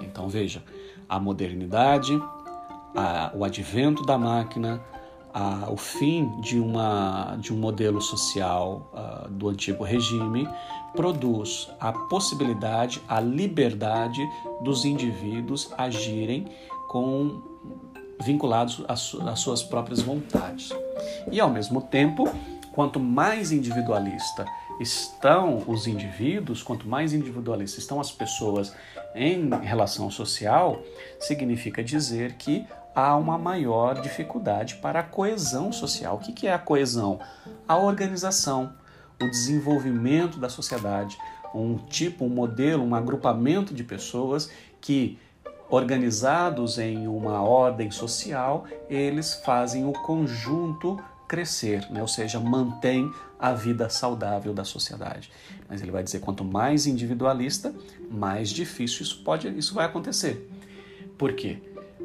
Então 0.02 0.28
veja, 0.28 0.64
a 1.08 1.20
modernidade, 1.20 2.22
a, 2.96 3.32
o 3.34 3.44
advento 3.44 4.06
da 4.06 4.18
máquina, 4.18 4.82
o 5.72 5.78
fim 5.78 6.30
de, 6.42 6.60
uma, 6.60 7.36
de 7.40 7.52
um 7.52 7.58
modelo 7.58 8.00
social 8.02 8.92
uh, 8.94 9.30
do 9.30 9.50
antigo 9.50 9.84
regime 9.84 10.48
produz 10.96 11.70
a 11.80 11.92
possibilidade, 11.92 13.02
a 13.08 13.20
liberdade 13.20 14.22
dos 14.62 14.86
indivíduos 14.86 15.74
agirem 15.76 16.48
com 16.88 17.42
vinculados 18.22 18.84
às, 18.88 19.16
às 19.16 19.40
suas 19.40 19.64
próprias 19.64 20.02
vontades. 20.02 20.70
E 21.32 21.40
ao 21.40 21.50
mesmo 21.50 21.82
tempo, 21.82 22.30
quanto 22.72 23.00
mais 23.00 23.52
individualista 23.52 24.46
estão 24.80 25.64
os 25.68 25.88
indivíduos, 25.88 26.62
quanto 26.62 26.88
mais 26.88 27.14
individualistas 27.14 27.84
estão 27.84 28.00
as 28.00 28.12
pessoas 28.12 28.74
em 29.16 29.50
relação 29.64 30.10
social, 30.10 30.82
significa 31.20 31.84
dizer 31.84 32.34
que 32.34 32.66
há 32.96 33.16
uma 33.16 33.38
maior 33.38 34.02
dificuldade 34.02 34.76
para 34.76 35.00
a 35.00 35.04
coesão 35.04 35.72
social. 35.72 36.16
O 36.16 36.20
que 36.20 36.48
é 36.48 36.54
a 36.54 36.60
coesão? 36.60 37.20
A 37.68 37.78
organização, 37.78 38.74
o 39.22 39.30
desenvolvimento 39.30 40.40
da 40.40 40.50
sociedade, 40.50 41.18
um 41.54 41.78
tipo, 41.78 42.26
um 42.26 42.30
modelo, 42.30 42.84
um 42.84 42.96
agrupamento 42.96 43.74
de 43.74 43.84
pessoas 43.84 44.50
que, 44.82 45.18
organizados 45.70 46.78
em 46.78 47.08
uma 47.08 47.42
ordem 47.42 47.90
social, 47.92 48.66
eles 48.90 49.34
fazem 49.34 49.86
o 49.86 49.94
conjunto 49.94 51.00
crescer, 51.28 51.90
né? 51.90 52.02
ou 52.02 52.08
seja, 52.08 52.40
mantém 52.40 53.12
a 53.40 53.54
vida 53.54 53.90
saudável 53.90 54.54
da 54.54 54.64
sociedade. 54.64 55.32
Mas 55.68 55.82
ele 55.82 55.92
vai 55.92 56.04
dizer 56.04 56.20
quanto 56.20 56.44
mais 56.44 56.86
individualista, 56.86 57.74
mais 58.10 58.50
difícil 58.50 59.02
isso 59.02 59.24
pode, 59.24 59.48
isso 59.58 59.74
vai 59.74 59.86
acontecer. 59.86 60.50
Por 61.18 61.34
quê? 61.34 61.60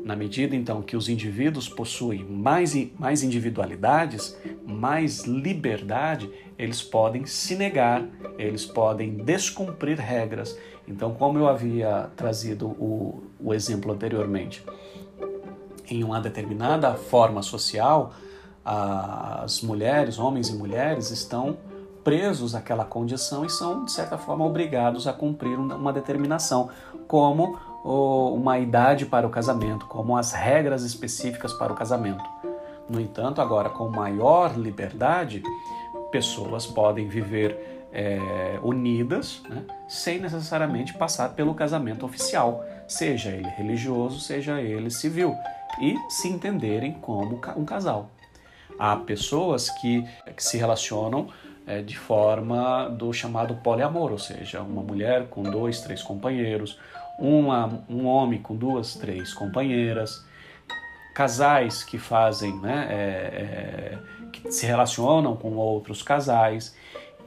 Na 0.04 0.16
medida 0.16 0.56
então 0.56 0.80
que 0.82 0.96
os 0.96 1.08
indivíduos 1.08 1.68
possuem 1.68 2.24
mais, 2.24 2.74
mais 2.98 3.22
individualidades, 3.22 4.36
mais 4.66 5.24
liberdade, 5.24 6.30
eles 6.58 6.82
podem 6.82 7.26
se 7.26 7.54
negar, 7.56 8.04
eles 8.38 8.64
podem 8.64 9.16
descumprir 9.16 9.98
regras. 9.98 10.58
Então, 10.86 11.14
como 11.14 11.38
eu 11.38 11.48
havia 11.48 12.10
trazido 12.16 12.68
o, 12.68 13.22
o 13.38 13.52
exemplo 13.52 13.92
anteriormente, 13.92 14.64
em 15.90 16.02
uma 16.02 16.20
determinada 16.20 16.94
forma 16.94 17.42
social, 17.42 18.12
as 18.64 19.62
mulheres, 19.62 20.18
homens 20.18 20.48
e 20.48 20.54
mulheres, 20.54 21.10
estão 21.10 21.56
presos 22.04 22.54
àquela 22.54 22.84
condição 22.84 23.44
e 23.44 23.50
são, 23.50 23.84
de 23.84 23.92
certa 23.92 24.16
forma, 24.16 24.44
obrigados 24.44 25.06
a 25.06 25.12
cumprir 25.12 25.58
uma 25.58 25.92
determinação, 25.92 26.70
como 27.06 27.58
uma 27.88 28.58
idade 28.58 29.06
para 29.06 29.26
o 29.26 29.30
casamento, 29.30 29.86
como 29.86 30.16
as 30.16 30.32
regras 30.32 30.82
específicas 30.82 31.52
para 31.54 31.72
o 31.72 31.76
casamento. 31.76 32.24
No 32.88 33.00
entanto, 33.00 33.40
agora 33.40 33.70
com 33.70 33.88
maior 33.88 34.56
liberdade, 34.56 35.42
pessoas 36.10 36.66
podem 36.66 37.08
viver 37.08 37.86
é, 37.92 38.58
unidas, 38.62 39.42
né, 39.48 39.64
sem 39.88 40.18
necessariamente 40.18 40.94
passar 40.94 41.30
pelo 41.30 41.54
casamento 41.54 42.04
oficial, 42.04 42.64
seja 42.86 43.30
ele 43.30 43.48
religioso, 43.48 44.20
seja 44.20 44.60
ele 44.60 44.90
civil, 44.90 45.34
e 45.80 45.96
se 46.08 46.28
entenderem 46.28 46.92
como 46.92 47.40
um 47.56 47.64
casal. 47.64 48.10
Há 48.78 48.96
pessoas 48.96 49.70
que, 49.70 50.04
que 50.36 50.42
se 50.42 50.56
relacionam 50.56 51.28
é, 51.66 51.82
de 51.82 51.98
forma 51.98 52.88
do 52.88 53.12
chamado 53.12 53.56
poliamor, 53.56 54.12
ou 54.12 54.18
seja, 54.18 54.62
uma 54.62 54.82
mulher 54.82 55.28
com 55.28 55.42
dois, 55.42 55.80
três 55.80 56.02
companheiros, 56.02 56.78
uma, 57.18 57.84
um 57.88 58.06
homem 58.06 58.40
com 58.40 58.54
duas, 58.54 58.94
três 58.94 59.34
companheiras, 59.34 60.24
casais 61.14 61.82
que 61.82 61.98
fazem, 61.98 62.56
né, 62.60 62.86
é, 62.90 62.94
é, 62.96 63.98
que 64.32 64.52
se 64.52 64.64
relacionam 64.64 65.34
com 65.34 65.56
outros 65.56 66.02
casais 66.02 66.76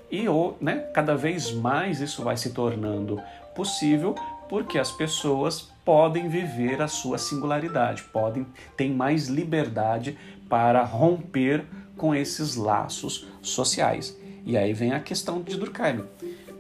e 0.10 0.26
né, 0.60 0.78
cada 0.94 1.16
vez 1.16 1.52
mais 1.52 2.00
isso 2.00 2.24
vai 2.24 2.38
se 2.38 2.54
tornando 2.54 3.22
possível 3.54 4.16
porque 4.48 4.78
as 4.78 4.92
pessoas 4.92 5.72
podem 5.86 6.28
viver 6.28 6.82
a 6.82 6.88
sua 6.88 7.18
singularidade, 7.18 8.04
podem 8.04 8.46
ter 8.76 8.90
mais 8.90 9.28
liberdade 9.28 10.18
para 10.50 10.84
romper 10.84 11.66
com 11.98 12.14
esses 12.14 12.56
laços 12.56 13.28
sociais. 13.42 14.18
E 14.46 14.58
aí 14.58 14.74
vem 14.74 14.92
a 14.92 15.00
questão 15.00 15.42
de 15.42 15.56
Durkheim. 15.58 16.04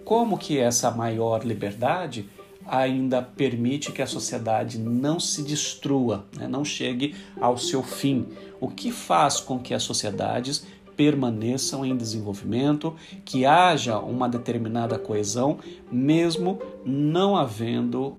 Como 0.05 0.37
que 0.37 0.57
essa 0.57 0.89
maior 0.89 1.43
liberdade 1.43 2.29
ainda 2.65 3.21
permite 3.21 3.91
que 3.91 4.01
a 4.01 4.07
sociedade 4.07 4.77
não 4.77 5.19
se 5.19 5.43
destrua, 5.43 6.25
né? 6.37 6.47
não 6.47 6.63
chegue 6.63 7.15
ao 7.39 7.57
seu 7.57 7.83
fim. 7.83 8.27
O 8.59 8.67
que 8.67 8.91
faz 8.91 9.39
com 9.39 9.59
que 9.59 9.73
as 9.73 9.83
sociedades 9.83 10.65
permaneçam 10.95 11.85
em 11.85 11.95
desenvolvimento, 11.95 12.95
que 13.25 13.45
haja 13.45 13.97
uma 13.97 14.29
determinada 14.29 14.99
coesão, 14.99 15.57
mesmo 15.91 16.59
não 16.85 17.35
havendo 17.35 18.17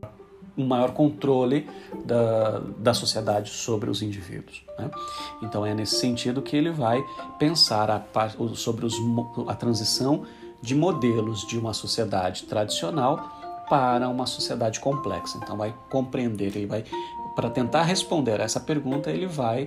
um 0.56 0.66
maior 0.66 0.92
controle 0.92 1.68
da, 2.04 2.60
da 2.78 2.92
sociedade 2.92 3.50
sobre 3.50 3.88
os 3.88 4.02
indivíduos. 4.02 4.62
Né? 4.78 4.90
Então 5.42 5.64
é 5.64 5.74
nesse 5.74 5.96
sentido 5.96 6.42
que 6.42 6.56
ele 6.56 6.70
vai 6.70 7.02
pensar 7.38 7.90
a, 7.90 8.02
sobre 8.54 8.84
os, 8.84 8.94
a 9.48 9.54
transição 9.54 10.24
de 10.60 10.74
modelos 10.74 11.46
de 11.46 11.58
uma 11.58 11.72
sociedade 11.72 12.44
tradicional 12.44 13.51
para 13.72 14.06
uma 14.06 14.26
sociedade 14.26 14.78
complexa. 14.80 15.40
Então 15.42 15.56
vai 15.56 15.74
compreender, 15.88 16.54
ele 16.54 16.66
vai 16.66 16.84
para 17.34 17.48
tentar 17.48 17.84
responder 17.84 18.38
a 18.38 18.44
essa 18.44 18.60
pergunta, 18.60 19.10
ele 19.10 19.26
vai 19.26 19.66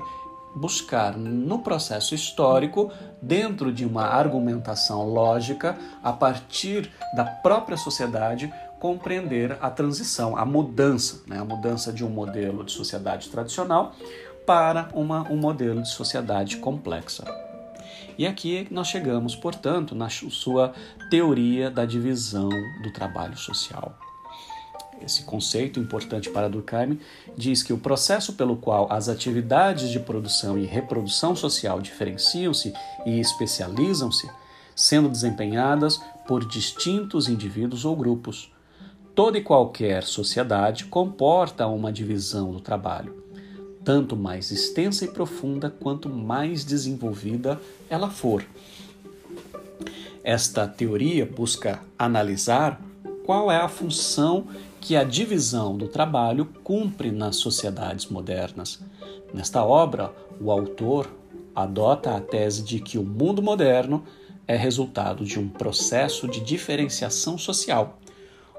buscar 0.56 1.18
no 1.18 1.58
processo 1.58 2.14
histórico, 2.14 2.92
dentro 3.20 3.74
de 3.74 3.84
uma 3.84 4.04
argumentação 4.04 5.10
lógica, 5.10 5.76
a 6.04 6.14
partir 6.14 6.92
da 7.16 7.26
própria 7.26 7.78
sociedade, 7.78 8.54
compreender 8.80 9.58
a 9.60 9.72
transição, 9.72 10.38
a 10.38 10.46
mudança, 10.46 11.24
né? 11.26 11.40
a 11.40 11.44
mudança 11.44 11.92
de 11.92 12.06
um 12.06 12.10
modelo 12.10 12.64
de 12.64 12.74
sociedade 12.74 13.30
tradicional 13.30 13.96
para 14.46 14.88
uma, 14.94 15.24
um 15.32 15.36
modelo 15.36 15.82
de 15.82 15.90
sociedade 15.90 16.58
complexa. 16.58 17.24
E 18.18 18.26
aqui 18.26 18.68
nós 18.72 18.88
chegamos, 18.88 19.36
portanto, 19.36 19.94
na 19.94 20.10
sua 20.10 20.74
teoria 21.10 21.70
da 21.70 21.86
divisão 21.86 22.50
do 22.82 22.94
trabalho 22.94 23.38
social. 23.38 23.98
Esse 25.02 25.24
conceito 25.24 25.80
importante 25.80 26.30
para 26.30 26.50
Durkheim 26.50 27.00
diz 27.38 27.62
que 27.62 27.74
o 27.74 27.78
processo 27.78 28.34
pelo 28.34 28.56
qual 28.56 28.88
as 28.90 29.10
atividades 29.10 29.90
de 29.90 30.00
produção 30.00 30.58
e 30.58 30.66
reprodução 30.66 31.36
social 31.36 31.82
diferenciam-se 31.82 32.74
e 33.06 33.20
especializam-se, 33.20 34.30
sendo 34.74 35.10
desempenhadas 35.10 36.00
por 36.26 36.48
distintos 36.48 37.28
indivíduos 37.28 37.84
ou 37.84 37.96
grupos. 37.96 38.52
Toda 39.14 39.38
e 39.38 39.44
qualquer 39.44 40.04
sociedade 40.04 40.86
comporta 40.86 41.68
uma 41.68 41.92
divisão 41.92 42.52
do 42.52 42.60
trabalho, 42.60 43.25
tanto 43.86 44.16
mais 44.18 44.52
extensa 44.52 45.06
e 45.06 45.08
profunda 45.08 45.70
quanto 45.70 46.10
mais 46.10 46.66
desenvolvida 46.66 47.62
ela 47.88 48.10
for. 48.10 48.44
Esta 50.24 50.68
teoria 50.68 51.24
busca 51.24 51.80
analisar 51.98 52.82
qual 53.24 53.52
é 53.52 53.58
a 53.58 53.70
função 53.70 54.48
que 54.82 54.96
a 54.96 55.04
divisão 55.04 55.78
do 55.78 55.88
trabalho 55.88 56.46
cumpre 56.64 57.12
nas 57.12 57.36
sociedades 57.36 58.08
modernas. 58.08 58.82
Nesta 59.32 59.64
obra, 59.64 60.12
o 60.42 60.52
autor 60.52 61.08
adota 61.56 62.16
a 62.16 62.20
tese 62.20 62.64
de 62.64 62.80
que 62.80 62.98
o 62.98 63.04
mundo 63.04 63.42
moderno 63.42 64.04
é 64.48 64.56
resultado 64.56 65.24
de 65.24 65.40
um 65.40 65.48
processo 65.48 66.28
de 66.28 66.40
diferenciação 66.40 67.38
social 67.38 68.00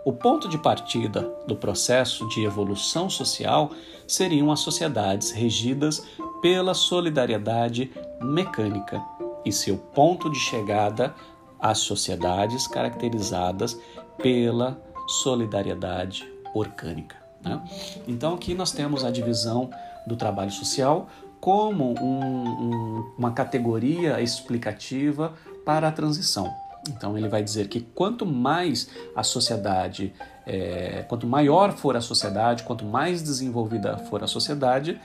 o 0.06 0.12
ponto 0.12 0.48
de 0.48 0.56
partida 0.56 1.22
do 1.48 1.56
processo 1.56 2.28
de 2.28 2.44
evolução 2.44 3.10
social 3.10 3.72
seriam 4.06 4.52
as 4.52 4.60
sociedades 4.60 5.32
regidas 5.32 6.06
pela 6.40 6.74
solidariedade 6.74 7.90
mecânica 8.22 9.02
e 9.44 9.50
seu 9.50 9.76
ponto 9.76 10.30
de 10.30 10.38
chegada 10.38 11.12
as 11.58 11.78
sociedades 11.78 12.68
caracterizadas 12.68 13.76
pela 14.16 14.80
solidariedade 15.08 16.24
orgânica. 16.54 17.16
Né? 17.42 17.60
Então 18.06 18.34
aqui 18.34 18.54
nós 18.54 18.70
temos 18.70 19.04
a 19.04 19.10
divisão 19.10 19.70
do 20.06 20.14
trabalho 20.14 20.52
social 20.52 21.08
como 21.40 21.94
um, 22.00 22.48
um, 22.48 23.14
uma 23.18 23.32
categoria 23.32 24.20
explicativa 24.20 25.34
para 25.64 25.88
a 25.88 25.92
transição. 25.92 26.48
Então 26.88 27.16
ele 27.16 27.28
vai 27.28 27.42
dizer 27.42 27.68
que 27.68 27.80
quanto 27.80 28.24
mais 28.24 28.88
a 29.14 29.22
sociedade, 29.22 30.12
é, 30.46 31.04
quanto 31.08 31.26
maior 31.26 31.72
for 31.72 31.96
a 31.96 32.00
sociedade, 32.00 32.62
quanto 32.62 32.84
mais 32.84 33.22
desenvolvida 33.22 33.98
for 33.98 34.22
a 34.22 34.26
sociedade, 34.26 35.00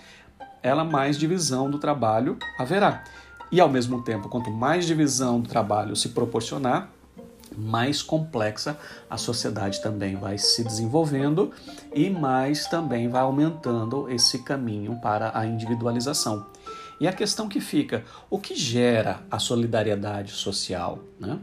ela 0.61 0.83
mais 0.83 1.17
divisão 1.17 1.69
do 1.69 1.79
trabalho 1.79 2.37
haverá. 2.57 3.03
E 3.51 3.59
ao 3.59 3.67
mesmo 3.67 4.01
tempo, 4.03 4.29
quanto 4.29 4.49
mais 4.49 4.85
divisão 4.85 5.41
do 5.41 5.49
trabalho 5.49 5.95
se 5.95 6.09
proporcionar, 6.09 6.89
mais 7.57 8.01
complexa 8.01 8.77
a 9.09 9.17
sociedade 9.17 9.81
também 9.81 10.15
vai 10.15 10.37
se 10.37 10.63
desenvolvendo 10.63 11.51
e 11.93 12.09
mais 12.09 12.65
também 12.67 13.09
vai 13.09 13.21
aumentando 13.21 14.09
esse 14.09 14.39
caminho 14.39 14.97
para 15.01 15.37
a 15.37 15.45
individualização. 15.45 16.45
E 17.01 17.07
a 17.07 17.11
questão 17.11 17.49
que 17.49 17.59
fica, 17.59 18.03
o 18.29 18.37
que 18.37 18.53
gera 18.53 19.21
a 19.31 19.39
solidariedade 19.39 20.33
social? 20.33 20.99
Né? 21.19 21.39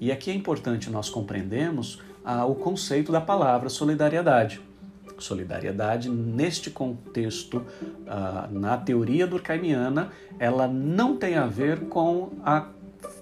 E 0.00 0.10
aqui 0.10 0.30
é 0.30 0.34
importante 0.34 0.88
nós 0.88 1.10
compreendermos 1.10 2.00
ah, 2.24 2.46
o 2.46 2.54
conceito 2.54 3.12
da 3.12 3.20
palavra 3.20 3.68
solidariedade. 3.68 4.58
Solidariedade, 5.18 6.08
neste 6.08 6.70
contexto, 6.70 7.62
ah, 8.08 8.48
na 8.50 8.78
teoria 8.78 9.26
durkheimiana, 9.26 10.10
ela 10.38 10.66
não 10.66 11.14
tem 11.18 11.34
a 11.34 11.46
ver 11.46 11.80
com 11.88 12.30
a 12.42 12.68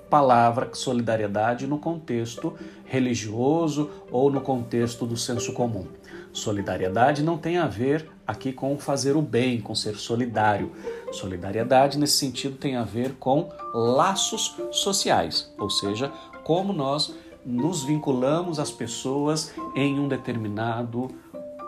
palavra 0.09 0.71
solidariedade 0.73 1.67
no 1.67 1.81
contexto 1.81 2.55
religioso 2.85 3.91
ou 4.13 4.31
no 4.31 4.41
contexto 4.41 5.05
do 5.05 5.17
senso 5.17 5.53
comum. 5.55 5.89
Solidariedade 6.33 7.23
não 7.23 7.37
tem 7.37 7.59
a 7.59 7.67
ver 7.67 8.09
aqui 8.27 8.53
com 8.53 8.79
fazer 8.79 9.17
o 9.17 9.23
bem, 9.23 9.61
com 9.61 9.75
ser 9.75 9.97
solidário. 9.97 10.73
Solidariedade, 11.13 11.99
nesse 11.99 12.19
sentido, 12.19 12.57
tem 12.57 12.77
a 12.77 12.85
ver 12.85 13.15
com 13.15 13.49
laços 13.75 14.57
sociais, 14.71 15.53
ou 15.59 15.69
seja, 15.69 16.13
como 16.45 16.73
nós 16.73 17.15
nos 17.45 17.83
vinculamos 17.83 18.59
às 18.59 18.71
pessoas 18.71 19.53
em 19.75 19.99
um 19.99 20.07
determinado 20.07 21.11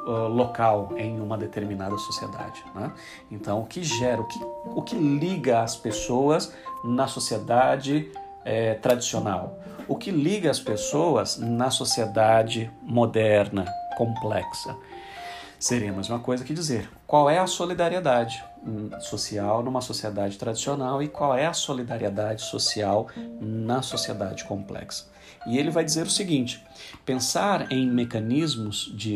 uh, 0.07 0.29
local, 0.29 0.93
em 0.97 1.21
uma 1.21 1.37
determinada 1.37 1.97
sociedade. 1.99 2.63
Né? 2.75 2.93
Então, 3.31 3.61
o 3.61 3.67
que 3.67 3.83
gera, 3.83 4.21
o 4.21 4.25
que, 4.25 4.39
o 4.67 4.83
que 4.83 4.95
liga 4.95 5.63
as 5.63 5.77
pessoas 5.77 6.53
na 6.85 7.07
sociedade 7.07 8.11
é, 8.45 8.75
tradicional. 8.75 9.59
O 9.89 9.97
que 9.97 10.11
liga 10.11 10.51
as 10.51 10.61
pessoas 10.61 11.39
na 11.39 11.71
sociedade 11.71 12.71
moderna, 12.83 13.65
complexa. 13.95 14.77
Seria 15.59 15.93
a 15.93 15.95
mesma 15.95 16.19
coisa 16.19 16.43
que 16.43 16.53
dizer 16.53 16.91
qual 17.07 17.31
é 17.31 17.39
a 17.39 17.47
solidariedade 17.47 18.43
social 19.01 19.63
numa 19.63 19.81
sociedade 19.81 20.37
tradicional 20.37 21.03
e 21.03 21.09
qual 21.09 21.37
é 21.37 21.47
a 21.47 21.53
solidariedade 21.53 22.43
social 22.43 23.09
na 23.41 23.81
sociedade 23.81 24.45
complexa. 24.45 25.07
E 25.47 25.59
ele 25.59 25.71
vai 25.71 25.85
dizer 25.85 26.07
o 26.07 26.11
seguinte: 26.11 26.63
pensar 27.05 27.71
em 27.71 27.89
mecanismos 27.89 28.93
de, 28.97 29.15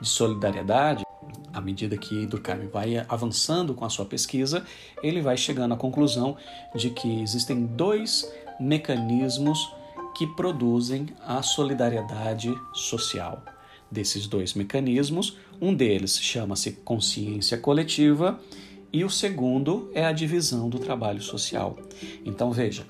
de 0.00 0.08
solidariedade 0.08 1.04
à 1.52 1.60
medida 1.60 1.96
que 1.96 2.26
Durkheim 2.26 2.68
vai 2.68 3.04
avançando 3.08 3.74
com 3.74 3.84
a 3.84 3.90
sua 3.90 4.04
pesquisa, 4.04 4.64
ele 5.02 5.20
vai 5.20 5.36
chegando 5.36 5.74
à 5.74 5.76
conclusão 5.76 6.36
de 6.74 6.90
que 6.90 7.20
existem 7.20 7.66
dois 7.66 8.30
mecanismos 8.60 9.72
que 10.18 10.26
produzem 10.26 11.06
a 11.24 11.42
solidariedade 11.42 12.52
social. 12.72 13.40
Desses 13.88 14.26
dois 14.26 14.52
mecanismos, 14.52 15.38
um 15.60 15.72
deles 15.72 16.18
chama-se 16.18 16.72
consciência 16.72 17.56
coletiva 17.56 18.40
e 18.92 19.04
o 19.04 19.10
segundo 19.10 19.88
é 19.94 20.04
a 20.04 20.10
divisão 20.10 20.68
do 20.68 20.80
trabalho 20.80 21.22
social. 21.22 21.78
Então 22.24 22.50
veja, 22.50 22.84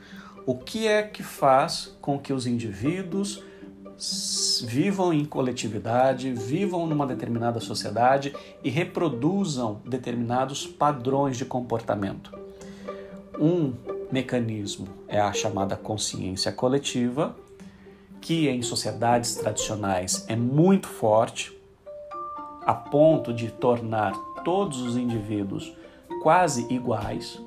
o 0.47 0.55
que 0.55 0.87
é 0.89 1.03
que 1.03 1.23
faz 1.23 1.95
com 2.01 2.19
que 2.19 2.33
os 2.33 2.47
indivíduos 2.47 3.45
vivam 4.67 5.13
em 5.13 5.27
coletividade, 5.27 6.33
vivam 6.33 6.87
numa 6.87 7.07
determinada 7.07 7.61
sociedade 7.61 8.35
e 8.65 8.71
reproduzam 8.71 9.83
determinados 9.85 10.67
padrões 10.67 11.37
de 11.37 11.45
comportamento. 11.45 12.33
Um 13.39 13.98
mecanismo 14.11 14.88
é 15.07 15.21
a 15.21 15.33
chamada 15.33 15.77
consciência 15.77 16.51
coletiva, 16.53 17.37
que 18.21 18.49
em 18.49 18.62
sociedades 18.62 19.37
tradicionais 19.37 20.25
é 20.29 20.37
muito 20.37 20.88
forte, 20.88 21.57
a 22.66 22.75
ponto 22.75 23.33
de 23.33 23.51
tornar 23.51 24.12
todos 24.44 24.81
os 24.83 24.97
indivíduos 24.97 25.73
quase 26.23 26.66
iguais, 26.73 27.40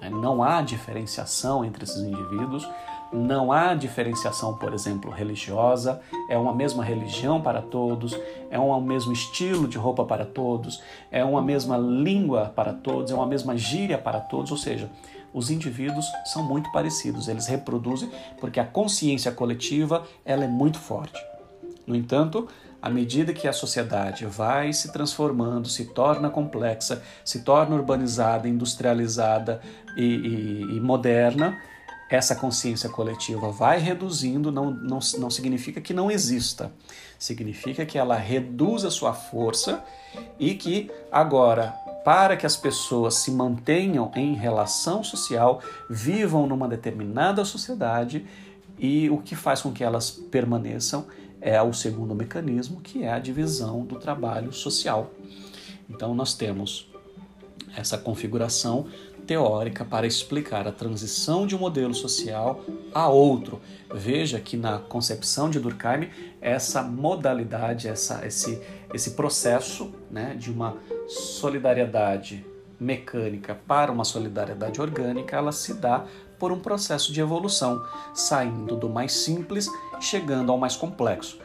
né? 0.00 0.10
não 0.10 0.42
há 0.42 0.62
diferenciação 0.62 1.64
entre 1.64 1.84
esses 1.84 2.02
indivíduos 2.02 2.68
não 3.12 3.52
há 3.52 3.74
diferenciação, 3.74 4.54
por 4.54 4.72
exemplo, 4.72 5.10
religiosa, 5.10 6.00
é 6.28 6.38
uma 6.38 6.54
mesma 6.54 6.84
religião 6.84 7.40
para 7.40 7.60
todos, 7.60 8.16
é 8.50 8.58
um 8.58 8.80
mesmo 8.80 9.12
estilo 9.12 9.66
de 9.66 9.76
roupa 9.76 10.04
para 10.04 10.24
todos, 10.24 10.80
é 11.10 11.24
uma 11.24 11.42
mesma 11.42 11.76
língua 11.76 12.52
para 12.54 12.72
todos, 12.72 13.10
é 13.10 13.14
uma 13.14 13.26
mesma 13.26 13.56
gíria 13.56 13.98
para 13.98 14.20
todos, 14.20 14.52
ou 14.52 14.56
seja, 14.56 14.88
os 15.32 15.50
indivíduos 15.50 16.06
são 16.26 16.42
muito 16.42 16.70
parecidos, 16.72 17.28
eles 17.28 17.46
reproduzem 17.46 18.10
porque 18.40 18.58
a 18.60 18.64
consciência 18.64 19.30
coletiva 19.30 20.04
ela 20.24 20.44
é 20.44 20.48
muito 20.48 20.78
forte. 20.78 21.20
No 21.86 21.94
entanto, 21.94 22.48
à 22.82 22.88
medida 22.88 23.32
que 23.32 23.46
a 23.46 23.52
sociedade 23.52 24.24
vai 24.26 24.72
se 24.72 24.92
transformando, 24.92 25.68
se 25.68 25.86
torna 25.86 26.30
complexa, 26.30 27.02
se 27.24 27.40
torna 27.40 27.76
urbanizada, 27.76 28.48
industrializada 28.48 29.60
e, 29.96 30.04
e, 30.04 30.76
e 30.76 30.80
moderna, 30.80 31.58
essa 32.10 32.34
consciência 32.34 32.88
coletiva 32.88 33.52
vai 33.52 33.78
reduzindo, 33.78 34.50
não, 34.50 34.70
não, 34.70 34.98
não 35.18 35.30
significa 35.30 35.80
que 35.80 35.94
não 35.94 36.10
exista, 36.10 36.72
significa 37.18 37.86
que 37.86 37.96
ela 37.96 38.16
reduz 38.16 38.84
a 38.84 38.90
sua 38.90 39.12
força 39.12 39.84
e 40.38 40.54
que 40.54 40.90
agora, 41.12 41.72
para 42.04 42.36
que 42.36 42.46
as 42.46 42.56
pessoas 42.56 43.14
se 43.14 43.30
mantenham 43.30 44.10
em 44.14 44.34
relação 44.34 45.04
social, 45.04 45.60
vivam 45.88 46.46
numa 46.46 46.68
determinada 46.68 47.44
sociedade 47.44 48.26
e 48.78 49.10
o 49.10 49.18
que 49.18 49.36
faz 49.36 49.60
com 49.60 49.72
que 49.72 49.84
elas 49.84 50.10
permaneçam 50.10 51.06
é 51.40 51.60
o 51.60 51.72
segundo 51.72 52.14
mecanismo, 52.14 52.80
que 52.80 53.04
é 53.04 53.12
a 53.12 53.18
divisão 53.18 53.84
do 53.84 53.96
trabalho 53.96 54.52
social. 54.52 55.10
Então, 55.88 56.14
nós 56.14 56.34
temos 56.34 56.88
essa 57.76 57.96
configuração 57.96 58.86
teórica 59.26 59.84
para 59.84 60.06
explicar 60.06 60.66
a 60.66 60.72
transição 60.72 61.46
de 61.46 61.54
um 61.54 61.58
modelo 61.58 61.94
social 61.94 62.64
a 62.92 63.08
outro. 63.08 63.60
Veja 63.92 64.40
que 64.40 64.56
na 64.56 64.78
concepção 64.78 65.48
de 65.48 65.60
Durkheim, 65.60 66.08
essa 66.40 66.82
modalidade, 66.82 67.86
essa, 67.86 68.26
esse, 68.26 68.60
esse 68.92 69.12
processo 69.12 69.92
né, 70.10 70.34
de 70.36 70.50
uma 70.50 70.76
solidariedade 71.10 72.46
mecânica 72.78 73.58
para 73.66 73.90
uma 73.90 74.04
solidariedade 74.04 74.80
orgânica, 74.80 75.36
ela 75.36 75.52
se 75.52 75.74
dá 75.74 76.04
por 76.38 76.52
um 76.52 76.58
processo 76.58 77.12
de 77.12 77.20
evolução, 77.20 77.84
saindo 78.14 78.76
do 78.76 78.88
mais 78.88 79.12
simples, 79.12 79.66
chegando 80.00 80.50
ao 80.50 80.56
mais 80.56 80.76
complexo, 80.76 81.38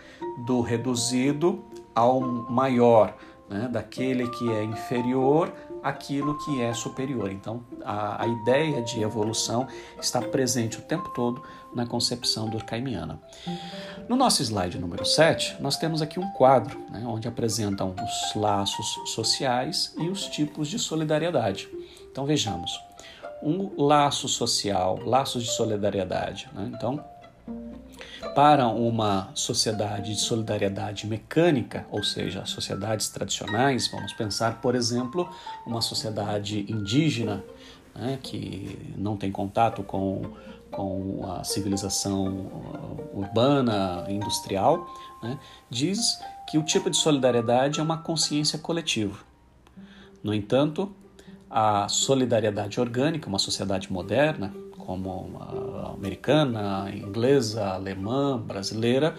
do 0.45 0.61
reduzido 0.61 1.65
ao 1.93 2.21
maior, 2.21 3.17
né, 3.49 3.67
daquele 3.71 4.29
que 4.29 4.49
é 4.51 4.63
inferior 4.63 5.51
aquilo 5.85 6.35
que 6.39 6.63
é 6.63 6.73
superior. 6.73 7.31
Então, 7.31 7.63
a, 7.83 8.23
a 8.23 8.27
ideia 8.27 8.81
de 8.81 9.03
evolução 9.03 9.67
está 10.01 10.19
presente 10.19 10.79
o 10.79 10.81
tempo 10.81 11.09
todo 11.09 11.43
na 11.75 11.85
concepção 11.85 12.49
durkheimiana. 12.49 13.21
No 14.09 14.15
nosso 14.15 14.41
slide 14.41 14.79
número 14.79 15.05
7, 15.05 15.57
nós 15.59 15.77
temos 15.77 16.01
aqui 16.01 16.19
um 16.19 16.27
quadro 16.31 16.79
né, 16.89 17.03
onde 17.05 17.27
apresentam 17.27 17.93
os 18.03 18.35
laços 18.35 18.99
sociais 19.13 19.93
e 19.99 20.09
os 20.09 20.25
tipos 20.25 20.69
de 20.69 20.79
solidariedade. 20.79 21.69
Então, 22.11 22.25
vejamos. 22.25 22.71
Um 23.43 23.71
laço 23.77 24.27
social, 24.27 24.97
laços 25.05 25.43
de 25.43 25.51
solidariedade. 25.51 26.49
Né? 26.51 26.71
Então, 26.73 27.03
para 28.33 28.67
uma 28.67 29.29
sociedade 29.33 30.13
de 30.13 30.19
solidariedade 30.19 31.07
mecânica, 31.07 31.85
ou 31.91 32.03
seja, 32.03 32.45
sociedades 32.45 33.09
tradicionais, 33.09 33.87
vamos 33.87 34.13
pensar, 34.13 34.61
por 34.61 34.75
exemplo, 34.75 35.29
uma 35.65 35.81
sociedade 35.81 36.65
indígena 36.69 37.43
né, 37.95 38.19
que 38.21 38.93
não 38.97 39.15
tem 39.15 39.31
contato 39.31 39.83
com, 39.83 40.23
com 40.71 41.25
a 41.31 41.43
civilização 41.43 42.27
uh, 42.27 43.19
urbana, 43.19 44.05
industrial, 44.09 44.87
né, 45.23 45.39
diz 45.69 46.19
que 46.47 46.57
o 46.57 46.63
tipo 46.63 46.89
de 46.89 46.97
solidariedade 46.97 47.79
é 47.79 47.83
uma 47.83 47.97
consciência 47.97 48.59
coletiva. 48.59 49.17
No 50.21 50.33
entanto, 50.33 50.93
a 51.49 51.87
solidariedade 51.87 52.79
orgânica, 52.79 53.29
uma 53.29 53.39
sociedade 53.39 53.91
moderna, 53.91 54.53
como 54.85 55.93
americana, 55.93 56.91
inglesa, 56.93 57.65
alemã, 57.69 58.37
brasileira, 58.37 59.15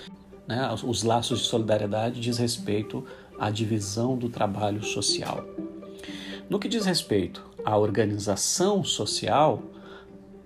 né, 0.46 0.72
os 0.84 1.02
laços 1.02 1.40
de 1.40 1.46
solidariedade 1.46 2.20
diz 2.20 2.38
respeito 2.38 3.04
à 3.38 3.50
divisão 3.50 4.16
do 4.16 4.28
trabalho 4.28 4.82
social. 4.84 5.44
No 6.48 6.58
que 6.58 6.68
diz 6.68 6.86
respeito 6.86 7.44
à 7.64 7.76
organização 7.76 8.84
social, 8.84 9.60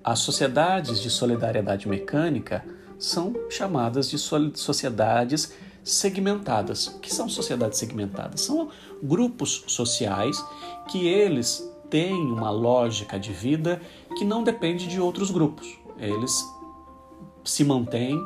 as 0.03 0.21
sociedades 0.21 1.01
de 1.01 1.11
solidariedade 1.11 1.87
mecânica 1.87 2.65
são 2.99 3.35
chamadas 3.51 4.09
de 4.09 4.19
sociedades 4.19 5.55
segmentadas. 5.85 6.87
O 6.87 6.99
que 6.99 7.13
são 7.13 7.29
sociedades 7.29 7.79
segmentadas? 7.79 8.41
São 8.41 8.71
grupos 9.03 9.65
sociais 9.67 10.43
que 10.89 11.07
eles 11.07 11.70
têm 11.91 12.31
uma 12.31 12.51
lógica 12.51 13.19
de 13.19 13.33
vida 13.33 13.81
que 14.17 14.25
não 14.25 14.43
depende 14.43 14.87
de 14.87 15.01
outros 15.01 15.31
grupos. 15.31 15.79
Eles 15.99 16.33
se 17.45 17.65
mantêm 17.65 18.19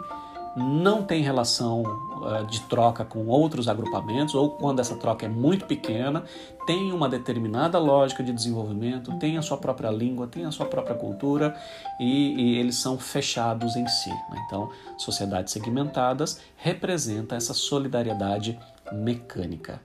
não 0.56 1.02
tem 1.02 1.22
relação 1.22 1.82
uh, 1.82 2.46
de 2.46 2.60
troca 2.62 3.04
com 3.04 3.26
outros 3.26 3.68
agrupamentos, 3.68 4.34
ou 4.34 4.50
quando 4.50 4.80
essa 4.80 4.94
troca 4.94 5.26
é 5.26 5.28
muito 5.28 5.66
pequena, 5.66 6.24
tem 6.66 6.92
uma 6.92 7.08
determinada 7.08 7.78
lógica 7.78 8.22
de 8.22 8.32
desenvolvimento, 8.32 9.16
tem 9.18 9.36
a 9.36 9.42
sua 9.42 9.56
própria 9.56 9.90
língua, 9.90 10.26
tem 10.26 10.44
a 10.44 10.52
sua 10.52 10.66
própria 10.66 10.94
cultura 10.94 11.56
e, 11.98 12.34
e 12.40 12.58
eles 12.58 12.76
são 12.76 12.98
fechados 12.98 13.74
em 13.76 13.86
si. 13.88 14.10
Né? 14.10 14.44
Então, 14.46 14.70
sociedades 14.96 15.52
segmentadas 15.52 16.40
representa 16.56 17.34
essa 17.34 17.52
solidariedade 17.52 18.58
mecânica. 18.92 19.80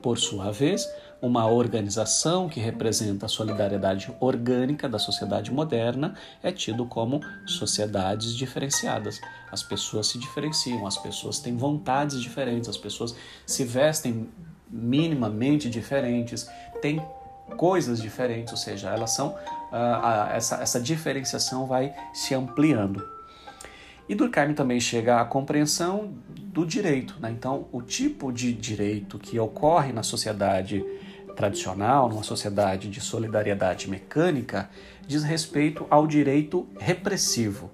Por 0.00 0.18
sua 0.18 0.50
vez, 0.50 0.86
uma 1.20 1.46
organização 1.46 2.48
que 2.48 2.60
representa 2.60 3.26
a 3.26 3.28
solidariedade 3.28 4.14
orgânica 4.20 4.88
da 4.88 4.98
sociedade 4.98 5.50
moderna 5.50 6.14
é 6.42 6.52
tido 6.52 6.84
como 6.86 7.20
sociedades 7.46 8.34
diferenciadas. 8.34 9.20
As 9.50 9.62
pessoas 9.62 10.08
se 10.08 10.18
diferenciam, 10.18 10.86
as 10.86 10.98
pessoas 10.98 11.38
têm 11.38 11.56
vontades 11.56 12.20
diferentes, 12.20 12.68
as 12.68 12.76
pessoas 12.76 13.14
se 13.46 13.64
vestem 13.64 14.28
minimamente 14.70 15.70
diferentes, 15.70 16.48
têm 16.82 17.02
coisas 17.56 18.02
diferentes, 18.02 18.52
ou 18.52 18.58
seja, 18.58 18.90
elas 18.90 19.12
são 19.12 19.28
uh, 19.28 20.30
essa, 20.32 20.56
essa 20.56 20.80
diferenciação 20.80 21.66
vai 21.66 21.94
se 22.12 22.34
ampliando. 22.34 23.16
E 24.08 24.14
Durkheim 24.14 24.54
também 24.54 24.78
chega 24.78 25.20
à 25.20 25.24
compreensão 25.24 26.14
do 26.28 26.64
direito. 26.64 27.16
Né? 27.20 27.30
Então, 27.30 27.66
o 27.72 27.82
tipo 27.82 28.32
de 28.32 28.52
direito 28.52 29.18
que 29.18 29.38
ocorre 29.38 29.92
na 29.92 30.02
sociedade 30.02 30.84
tradicional, 31.36 32.08
numa 32.08 32.22
sociedade 32.22 32.88
de 32.88 33.00
solidariedade 33.00 33.88
mecânica, 33.88 34.70
diz 35.06 35.22
respeito 35.22 35.86
ao 35.90 36.06
direito 36.06 36.66
repressivo. 36.78 37.70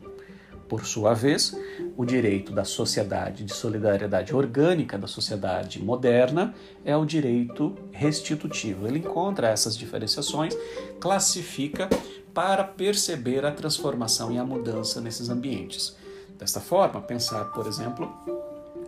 Por 0.69 0.87
sua 0.87 1.15
vez, 1.15 1.55
o 1.97 2.05
direito 2.05 2.51
da 2.51 2.65
sociedade 2.65 3.45
de 3.45 3.53
solidariedade 3.53 4.35
orgânica, 4.35 4.99
da 4.99 5.07
sociedade 5.07 5.83
moderna, 5.83 6.55
é 6.85 6.97
o 6.97 7.05
direito 7.05 7.77
restitutivo. 7.93 8.87
Ele 8.87 8.99
encontra 8.99 9.49
essas 9.49 9.77
diferenciações, 9.77 10.57
classifica 10.99 11.89
para 12.33 12.65
perceber 12.65 13.45
a 13.45 13.53
transformação 13.53 14.33
e 14.33 14.39
a 14.39 14.45
mudança 14.45 15.01
nesses 15.01 15.29
ambientes. 15.29 15.95
Desta 16.39 16.59
forma, 16.59 17.03
pensar, 17.03 17.45
por 17.53 17.67
exemplo, 17.67 18.11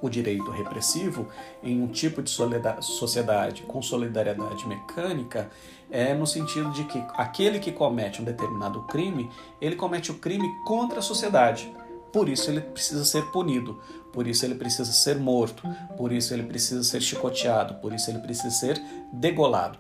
o 0.04 0.10
direito 0.10 0.50
repressivo 0.50 1.26
em 1.62 1.80
um 1.82 1.86
tipo 1.86 2.22
de 2.22 2.30
sociedade 2.30 3.62
com 3.62 3.80
solidariedade 3.80 4.68
mecânica 4.68 5.50
é 5.90 6.12
no 6.12 6.26
sentido 6.26 6.70
de 6.72 6.84
que 6.84 7.02
aquele 7.14 7.58
que 7.58 7.72
comete 7.72 8.20
um 8.20 8.24
determinado 8.24 8.82
crime, 8.82 9.30
ele 9.62 9.76
comete 9.76 10.10
o 10.10 10.14
crime 10.14 10.46
contra 10.66 10.98
a 10.98 11.02
sociedade. 11.02 11.74
Por 12.12 12.28
isso 12.28 12.50
ele 12.50 12.60
precisa 12.60 13.02
ser 13.02 13.24
punido, 13.32 13.80
por 14.12 14.26
isso 14.26 14.44
ele 14.44 14.54
precisa 14.54 14.92
ser 14.92 15.16
morto, 15.16 15.62
por 15.96 16.12
isso 16.12 16.34
ele 16.34 16.42
precisa 16.42 16.84
ser 16.84 17.00
chicoteado, 17.00 17.76
por 17.76 17.92
isso 17.92 18.10
ele 18.10 18.18
precisa 18.18 18.50
ser 18.50 18.80
degolado. 19.10 19.78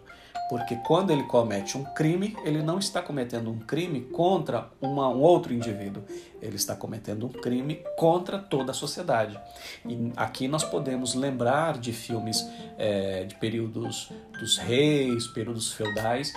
Porque 0.48 0.76
quando 0.76 1.10
ele 1.10 1.22
comete 1.24 1.78
um 1.78 1.84
crime, 1.84 2.36
ele 2.44 2.62
não 2.62 2.78
está 2.78 3.00
cometendo 3.00 3.50
um 3.50 3.58
crime 3.58 4.02
contra 4.02 4.68
uma, 4.80 5.08
um 5.08 5.20
outro 5.20 5.54
indivíduo, 5.54 6.04
ele 6.40 6.56
está 6.56 6.76
cometendo 6.76 7.26
um 7.26 7.30
crime 7.30 7.82
contra 7.96 8.38
toda 8.38 8.72
a 8.72 8.74
sociedade. 8.74 9.40
E 9.86 10.12
aqui 10.16 10.46
nós 10.46 10.62
podemos 10.62 11.14
lembrar 11.14 11.78
de 11.78 11.92
filmes 11.92 12.46
é, 12.76 13.24
de 13.24 13.34
períodos 13.36 14.12
dos 14.38 14.58
reis, 14.58 15.26
períodos 15.28 15.72
feudais, 15.72 16.32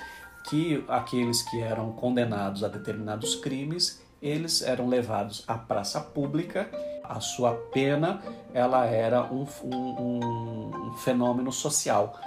que 0.49 0.83
aqueles 0.87 1.41
que 1.41 1.59
eram 1.59 1.91
condenados 1.91 2.63
a 2.63 2.69
determinados 2.69 3.35
crimes, 3.35 4.01
eles 4.21 4.61
eram 4.61 4.87
levados 4.87 5.43
à 5.45 5.57
praça 5.57 5.99
pública. 5.99 6.69
A 7.03 7.19
sua 7.19 7.53
pena 7.53 8.21
ela 8.53 8.85
era 8.85 9.23
um, 9.25 9.45
um, 9.63 10.89
um 10.89 10.93
fenômeno 10.93 11.51
social 11.51 12.17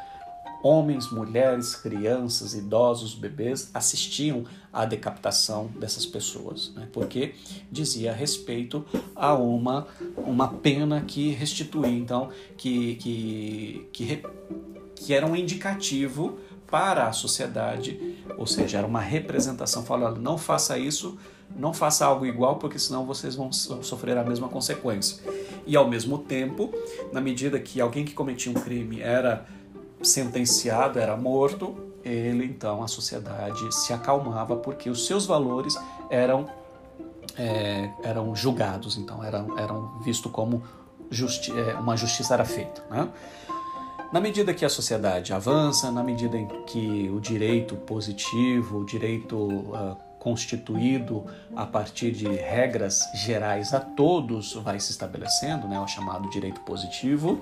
Homens, 0.62 1.10
mulheres, 1.10 1.74
crianças, 1.74 2.54
idosos, 2.54 3.14
bebês 3.14 3.70
assistiam 3.72 4.44
à 4.72 4.84
decapitação 4.84 5.68
dessas 5.78 6.04
pessoas, 6.04 6.72
né? 6.74 6.88
porque 6.92 7.34
dizia 7.70 8.12
respeito 8.12 8.84
a 9.16 9.34
uma, 9.34 9.86
uma 10.16 10.48
pena 10.48 11.00
que 11.00 11.30
restituía, 11.30 11.90
então, 11.90 12.28
que, 12.56 12.96
que, 12.96 13.88
que, 13.92 14.22
que 14.94 15.14
era 15.14 15.26
um 15.26 15.34
indicativo 15.34 16.38
para 16.70 17.08
a 17.08 17.12
sociedade, 17.12 18.16
ou 18.38 18.46
seja, 18.46 18.78
era 18.78 18.86
uma 18.86 19.00
representação, 19.00 19.84
falando, 19.84 20.20
não 20.20 20.38
faça 20.38 20.78
isso, 20.78 21.18
não 21.56 21.74
faça 21.74 22.06
algo 22.06 22.24
igual, 22.24 22.56
porque 22.56 22.78
senão 22.78 23.04
vocês 23.04 23.34
vão 23.34 23.52
sofrer 23.52 24.16
a 24.16 24.22
mesma 24.22 24.48
consequência. 24.48 25.20
E 25.66 25.76
ao 25.76 25.88
mesmo 25.88 26.18
tempo, 26.18 26.72
na 27.12 27.20
medida 27.20 27.58
que 27.58 27.80
alguém 27.80 28.04
que 28.04 28.14
cometia 28.14 28.52
um 28.52 28.54
crime 28.54 29.00
era 29.00 29.46
sentenciado, 30.02 30.98
era 30.98 31.16
morto, 31.16 31.76
ele 32.04 32.44
então 32.44 32.82
a 32.82 32.88
sociedade 32.88 33.74
se 33.74 33.92
acalmava 33.92 34.56
porque 34.56 34.88
os 34.88 35.06
seus 35.06 35.26
valores 35.26 35.76
eram 36.08 36.46
é, 37.36 37.90
eram 38.02 38.34
julgados, 38.34 38.96
então 38.96 39.22
eram 39.22 39.58
eram 39.58 39.98
vistos 40.00 40.30
como 40.32 40.62
justi 41.10 41.52
é, 41.52 41.74
uma 41.74 41.96
justiça 41.96 42.34
era 42.34 42.44
feita. 42.44 42.82
Né? 42.90 43.08
Na 44.12 44.20
medida 44.20 44.52
que 44.52 44.64
a 44.64 44.68
sociedade 44.68 45.32
avança, 45.32 45.90
na 45.92 46.02
medida 46.02 46.36
em 46.36 46.48
que 46.66 47.08
o 47.14 47.20
direito 47.20 47.76
positivo, 47.76 48.78
o 48.78 48.84
direito 48.84 49.36
uh, 49.36 49.96
constituído 50.18 51.24
a 51.54 51.64
partir 51.64 52.10
de 52.10 52.26
regras 52.26 53.02
gerais 53.14 53.72
a 53.72 53.78
todos 53.78 54.54
vai 54.54 54.80
se 54.80 54.90
estabelecendo, 54.90 55.68
né, 55.68 55.78
o 55.78 55.86
chamado 55.86 56.28
direito 56.28 56.60
positivo, 56.62 57.40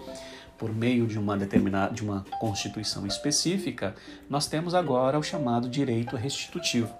por 0.59 0.75
meio 0.75 1.07
de 1.07 1.19
uma 1.19 1.37
determinada 1.37 1.95
de 1.95 2.03
uma 2.03 2.25
constituição 2.41 3.07
específica, 3.07 3.95
nós 4.29 4.47
temos 4.47 4.75
agora 4.75 5.19
o 5.19 5.23
chamado 5.23 5.69
direito 5.69 6.17
restitutivo. 6.17 6.93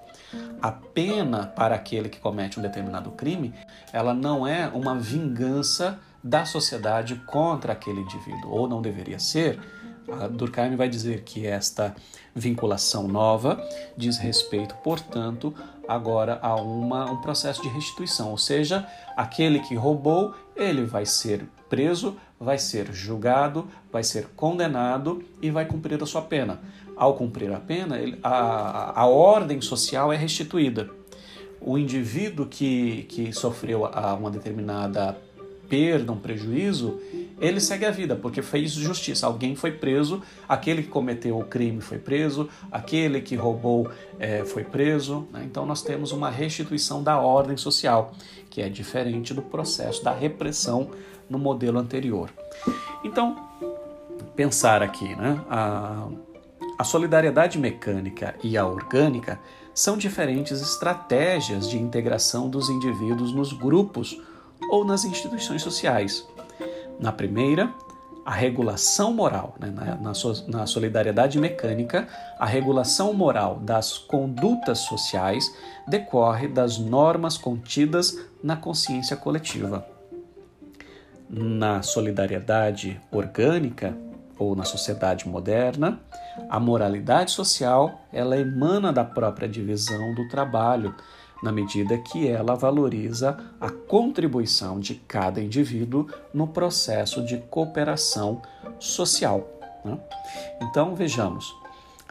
A 0.61 0.71
pena 0.71 1.47
para 1.47 1.75
aquele 1.75 2.09
que 2.09 2.21
comete 2.21 2.59
um 2.59 2.63
determinado 2.63 3.11
crime, 3.11 3.55
ela 3.93 4.15
não 4.15 4.47
é 4.47 4.69
uma 4.69 4.95
vingança 4.95 5.99
da 6.23 6.45
sociedade 6.45 7.17
contra 7.27 7.73
aquele 7.73 8.01
indivíduo, 8.01 8.51
ou 8.51 8.69
não 8.69 8.83
deveria 8.83 9.19
ser. 9.19 9.59
A 10.21 10.27
Durkheim 10.27 10.77
vai 10.77 10.89
dizer 10.89 11.23
que 11.23 11.47
esta 11.47 11.95
vinculação 12.35 13.09
nova 13.09 13.63
diz 13.97 14.19
respeito, 14.19 14.75
portanto, 14.77 15.55
agora 15.87 16.39
a 16.43 16.55
uma, 16.57 17.11
um 17.11 17.21
processo 17.21 17.63
de 17.63 17.69
restituição, 17.69 18.31
ou 18.31 18.39
seja, 18.39 18.87
aquele 19.17 19.61
que 19.61 19.75
roubou, 19.75 20.35
ele 20.57 20.85
vai 20.85 21.07
ser 21.07 21.49
preso, 21.69 22.17
vai 22.39 22.59
ser 22.59 22.93
julgado, 22.93 23.67
vai 23.93 24.03
ser 24.03 24.29
condenado 24.37 25.23
e 25.41 25.51
vai 25.51 25.65
cumprir 25.65 26.03
a 26.03 26.07
sua 26.07 26.23
pena. 26.23 26.61
Ao 26.97 27.15
cumprir 27.15 27.53
a 27.53 27.61
pena, 27.61 27.97
a, 28.23 29.03
a 29.03 29.07
ordem 29.07 29.61
social 29.61 30.13
é 30.13 30.17
restituída. 30.17 30.91
O 31.61 31.77
indivíduo 31.77 32.47
que, 32.47 33.05
que 33.09 33.33
sofreu 33.33 33.85
a 33.85 34.15
uma 34.15 34.31
determinada 34.31 35.17
perda, 35.69 36.13
um 36.13 36.19
prejuízo, 36.19 36.99
ele 37.41 37.61
segue 37.61 37.85
a 37.85 37.91
vida, 37.91 38.17
porque 38.17 38.43
fez 38.43 38.73
justiça. 38.73 39.27
Alguém 39.27 39.55
foi 39.55 39.73
preso, 39.73 40.23
aquele 40.49 40.83
que 40.83 40.89
cometeu 40.89 41.39
o 41.39 41.45
crime 41.45 41.81
foi 41.81 41.99
preso, 41.99 42.49
aquele 42.73 43.21
que 43.21 43.37
roubou 43.37 43.91
é, 44.19 44.45
foi 44.45 44.65
preso. 44.65 45.29
Né? 45.33 45.43
Então 45.45 45.67
nós 45.67 45.83
temos 45.83 46.11
uma 46.11 46.31
restituição 46.31 47.03
da 47.03 47.19
ordem 47.19 47.57
social, 47.57 48.13
que 48.51 48.61
é 48.63 48.69
diferente 48.69 49.35
do 49.35 49.43
processo 49.43 50.03
da 50.03 50.13
repressão 50.13 50.91
no 51.29 51.39
modelo 51.39 51.79
anterior. 51.79 52.31
Então, 53.05 53.37
pensar 54.35 54.83
aqui, 54.83 55.15
né? 55.17 55.41
A, 55.51 56.09
a 56.79 56.85
solidariedade 56.85 57.59
mecânica 57.59 58.37
e 58.43 58.57
a 58.57 58.65
orgânica 58.65 59.39
são 59.75 59.99
diferentes 59.99 60.61
estratégias 60.61 61.69
de 61.69 61.77
integração 61.77 62.49
dos 62.49 62.69
indivíduos 62.69 63.33
nos 63.33 63.53
grupos 63.53 64.21
ou 64.71 64.85
nas 64.85 65.05
instituições 65.05 65.63
sociais. 65.63 66.27
Na 67.01 67.11
primeira, 67.11 67.73
a 68.25 68.33
regulação 68.33 69.13
moral, 69.13 69.57
né? 69.59 69.71
na, 69.71 69.85
na, 69.97 70.13
na, 70.49 70.67
solidariedade 70.67 71.39
mecânica, 71.39 72.07
a 72.39 72.47
regulação 72.47 73.13
moral 73.13 73.57
das 73.57 73.99
condutas 73.99 74.81
sociais 74.81 75.53
decorre 75.87 76.47
das 76.47 76.79
normas 76.79 77.39
contidas 77.39 78.17
na 78.43 78.57
consciência 78.57 79.17
coletiva 79.17 79.98
na 81.29 81.83
solidariedade 81.83 83.01
orgânica 83.11 83.97
ou 84.39 84.55
na 84.55 84.65
sociedade 84.65 85.29
moderna, 85.29 86.01
a 86.49 86.61
moralidade 86.61 87.33
social 87.33 88.01
ela 88.13 88.39
emana 88.39 88.93
da 88.93 89.05
própria 89.05 89.49
divisão 89.49 90.15
do 90.15 90.29
trabalho, 90.29 90.95
na 91.43 91.53
medida 91.53 91.97
que 91.99 92.27
ela 92.27 92.55
valoriza 92.55 93.37
a 93.61 93.71
contribuição 93.71 94.81
de 94.81 94.95
cada 94.95 95.41
indivíduo 95.41 96.09
no 96.33 96.49
processo 96.49 97.25
de 97.25 97.39
cooperação 97.51 98.43
social. 98.79 99.49
Né? 99.85 99.99
Então, 100.63 100.95
vejamos, 100.95 101.55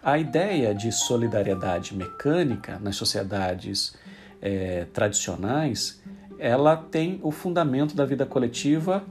a 0.02 0.18
ideia 0.18 0.74
de 0.74 0.92
solidariedade 0.92 1.94
mecânica 1.94 2.80
nas 2.80 2.96
sociedades 2.96 3.96
é, 4.42 4.86
tradicionais, 4.94 6.02
ela 6.40 6.76
tem 6.76 7.20
o 7.24 7.32
fundamento 7.32 7.96
da 7.96 8.06
vida 8.06 8.26
coletiva 8.26 9.04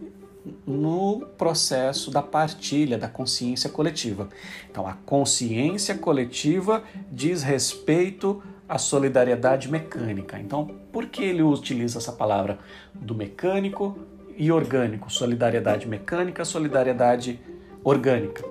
no 0.66 1.26
processo 1.36 2.10
da 2.10 2.22
partilha, 2.22 2.96
da 2.96 3.08
consciência 3.08 3.68
coletiva. 3.68 4.28
Então, 4.70 4.86
a 4.86 4.92
consciência 4.92 5.96
coletiva 5.96 6.82
diz 7.10 7.42
respeito 7.42 8.42
à 8.68 8.78
solidariedade 8.78 9.70
mecânica. 9.70 10.38
Então, 10.38 10.66
por 10.92 11.06
que 11.06 11.22
ele 11.22 11.42
utiliza 11.42 11.98
essa 11.98 12.12
palavra 12.12 12.58
do 12.94 13.14
mecânico 13.14 13.98
e 14.36 14.52
orgânico? 14.52 15.10
Solidariedade 15.10 15.88
mecânica, 15.88 16.44
solidariedade 16.44 17.40
orgânica. 17.82 18.44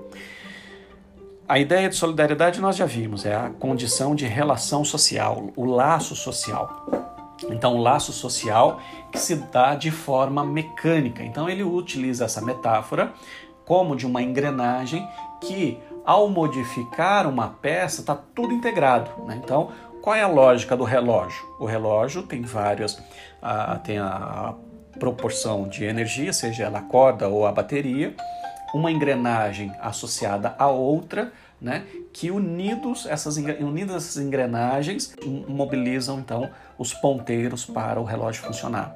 A 1.48 1.60
ideia 1.60 1.88
de 1.88 1.96
solidariedade 1.96 2.60
nós 2.60 2.76
já 2.76 2.86
vimos, 2.86 3.26
é 3.26 3.36
a 3.36 3.50
condição 3.50 4.16
de 4.16 4.26
relação 4.26 4.84
social, 4.84 5.52
o 5.56 5.64
laço 5.64 6.16
social. 6.16 7.05
Então, 7.50 7.76
o 7.76 7.82
laço 7.82 8.12
social 8.12 8.80
que 9.12 9.20
se 9.20 9.36
dá 9.36 9.76
de 9.76 9.92
forma 9.92 10.46
mecânica. 10.46 11.24
Então, 11.24 11.50
ele 11.50 11.64
utiliza 11.64 12.26
essa 12.26 12.42
metáfora 12.42 13.14
como 13.66 13.96
de 13.96 14.06
uma 14.06 14.22
engrenagem 14.22 15.08
que, 15.42 15.80
ao 16.06 16.30
modificar 16.30 17.28
uma 17.28 17.48
peça, 17.48 18.02
está 18.02 18.16
tudo 18.16 18.54
integrado. 18.54 19.10
Né? 19.26 19.40
Então, 19.44 19.72
qual 20.02 20.16
é 20.16 20.22
a 20.22 20.28
lógica 20.28 20.78
do 20.78 20.84
relógio? 20.84 21.44
O 21.60 21.66
relógio 21.66 22.24
tem 22.24 22.44
várias, 22.44 22.94
uh, 22.94 23.80
tem 23.84 23.98
a 23.98 24.54
proporção 25.00 25.68
de 25.68 25.84
energia, 25.84 26.32
seja 26.32 26.66
ela 26.66 26.80
a 26.80 26.84
corda 26.84 27.28
ou 27.28 27.46
a 27.46 27.52
bateria, 27.52 28.16
uma 28.74 28.92
engrenagem 28.92 29.72
associada 29.80 30.56
a 30.58 30.68
outra, 30.68 31.32
né, 31.60 31.86
que 32.14 32.30
unidos 32.30 33.06
essas, 33.06 33.38
unidas 33.38 33.96
essas 33.96 34.24
engrenagens 34.24 35.16
mobilizam 35.48 36.20
então 36.20 36.50
os 36.78 36.94
ponteiros 36.94 37.66
para 37.66 38.00
o 38.00 38.04
relógio 38.04 38.44
funcionar. 38.44 38.96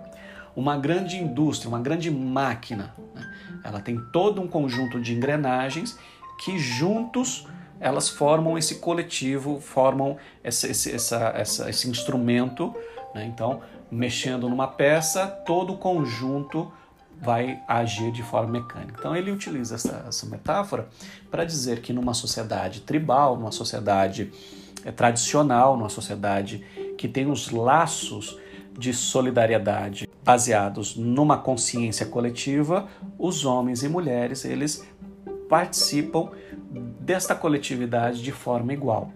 Uma 0.55 0.77
grande 0.77 1.17
indústria, 1.17 1.69
uma 1.69 1.79
grande 1.79 2.11
máquina, 2.11 2.93
né, 3.15 3.33
ela 3.63 3.79
tem 3.79 3.99
todo 4.11 4.41
um 4.41 4.47
conjunto 4.47 4.99
de 4.99 5.13
engrenagens 5.13 5.97
que 6.43 6.57
juntos 6.57 7.47
elas 7.79 8.09
formam 8.09 8.57
esse 8.57 8.75
coletivo, 8.75 9.59
formam 9.61 10.17
esse, 10.43 10.67
esse, 10.67 10.93
essa, 10.93 11.33
essa, 11.35 11.69
esse 11.69 11.89
instrumento. 11.89 12.75
Né? 13.15 13.25
Então, 13.25 13.61
mexendo 13.89 14.49
numa 14.49 14.67
peça, 14.67 15.27
todo 15.27 15.73
o 15.73 15.77
conjunto 15.77 16.71
vai 17.21 17.61
agir 17.67 18.11
de 18.11 18.23
forma 18.23 18.49
mecânica. 18.49 18.95
Então 18.97 19.15
ele 19.15 19.31
utiliza 19.31 19.75
essa, 19.75 20.05
essa 20.07 20.25
metáfora 20.25 20.87
para 21.29 21.43
dizer 21.43 21.81
que 21.81 21.91
numa 21.91 22.13
sociedade 22.13 22.81
tribal, 22.81 23.35
numa 23.35 23.51
sociedade 23.51 24.31
é, 24.85 24.91
tradicional, 24.91 25.75
numa 25.75 25.89
sociedade 25.89 26.65
que 26.99 27.07
tem 27.07 27.31
os 27.31 27.49
laços 27.49 28.37
de 28.77 28.93
solidariedade 28.93 30.05
baseados 30.21 30.97
numa 30.97 31.37
consciência 31.37 32.05
coletiva, 32.05 32.89
os 33.17 33.45
homens 33.45 33.83
e 33.83 33.87
mulheres 33.87 34.43
eles 34.43 34.85
participam 35.47 36.31
desta 36.99 37.33
coletividade 37.33 38.21
de 38.21 38.33
forma 38.33 38.73
igual. 38.73 39.13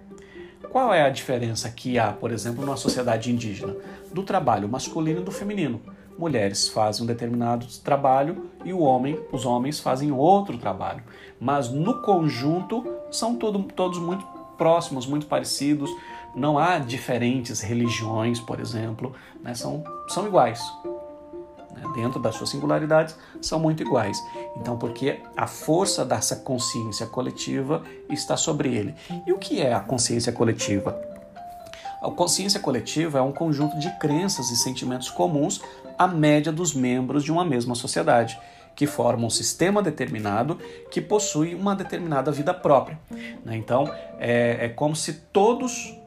Qual 0.72 0.94
é 0.94 1.02
a 1.02 1.10
diferença 1.10 1.70
que 1.70 2.00
há, 2.00 2.14
por 2.14 2.32
exemplo, 2.32 2.66
numa 2.66 2.78
sociedade 2.78 3.30
indígena? 3.30 3.76
Do 4.14 4.24
trabalho 4.24 4.70
masculino 4.70 5.20
e 5.20 5.24
do 5.26 5.32
feminino 5.32 5.82
mulheres 6.18 6.70
fazem 6.70 7.04
um 7.04 7.08
determinado 7.08 7.66
trabalho 7.84 8.50
e 8.64 8.72
o 8.72 8.80
homem, 8.80 9.20
os 9.30 9.46
homens 9.46 9.82
fazem 9.82 10.10
outro 10.10 10.58
trabalho. 10.58 11.04
Mas 11.38 11.70
no 11.70 12.02
conjunto 12.02 12.88
são 13.12 13.36
todo, 13.36 13.62
todos 13.64 14.00
muito 14.00 14.26
próximos, 14.58 15.06
muito 15.06 15.26
parecidos. 15.26 15.90
Não 16.36 16.58
há 16.58 16.80
diferentes 16.80 17.62
religiões, 17.62 18.40
por 18.40 18.60
exemplo, 18.60 19.16
né? 19.42 19.54
são, 19.54 19.84
são 20.08 20.26
iguais. 20.26 20.62
Né? 21.74 21.84
Dentro 21.96 22.20
das 22.20 22.36
suas 22.36 22.50
singularidades, 22.50 23.16
são 23.42 23.60
muito 23.60 23.84
iguais. 23.84 24.18
Então, 24.58 24.78
porque 24.78 25.20
a 25.38 25.48
força 25.48 26.04
dessa 26.04 26.38
consciência 26.38 27.06
coletiva 27.06 27.84
está 28.10 28.36
sobre 28.36 28.74
ele. 28.74 28.96
E 29.28 29.32
o 29.32 29.38
que 29.38 29.62
é 29.62 29.74
a 29.74 29.80
consciência 29.80 30.32
coletiva? 30.32 31.14
A 32.04 32.12
consciência 32.12 32.60
coletiva 32.60 33.20
é 33.20 33.22
um 33.22 33.32
conjunto 33.32 33.80
de 33.80 33.90
crenças 33.98 34.52
e 34.52 34.58
sentimentos 34.58 35.10
comuns 35.10 35.62
à 35.98 36.06
média 36.06 36.52
dos 36.52 36.74
membros 36.74 37.24
de 37.24 37.32
uma 37.32 37.46
mesma 37.46 37.76
sociedade, 37.76 38.38
que 38.76 38.86
formam 38.86 39.28
um 39.28 39.30
sistema 39.30 39.82
determinado 39.82 40.60
que 40.92 41.00
possui 41.00 41.56
uma 41.56 41.74
determinada 41.76 42.30
vida 42.30 42.54
própria. 42.54 43.00
Né? 43.46 43.56
Então, 43.56 43.90
é, 44.20 44.66
é, 44.66 44.70
como 44.70 44.96
se 44.96 45.14
todos 45.32 45.98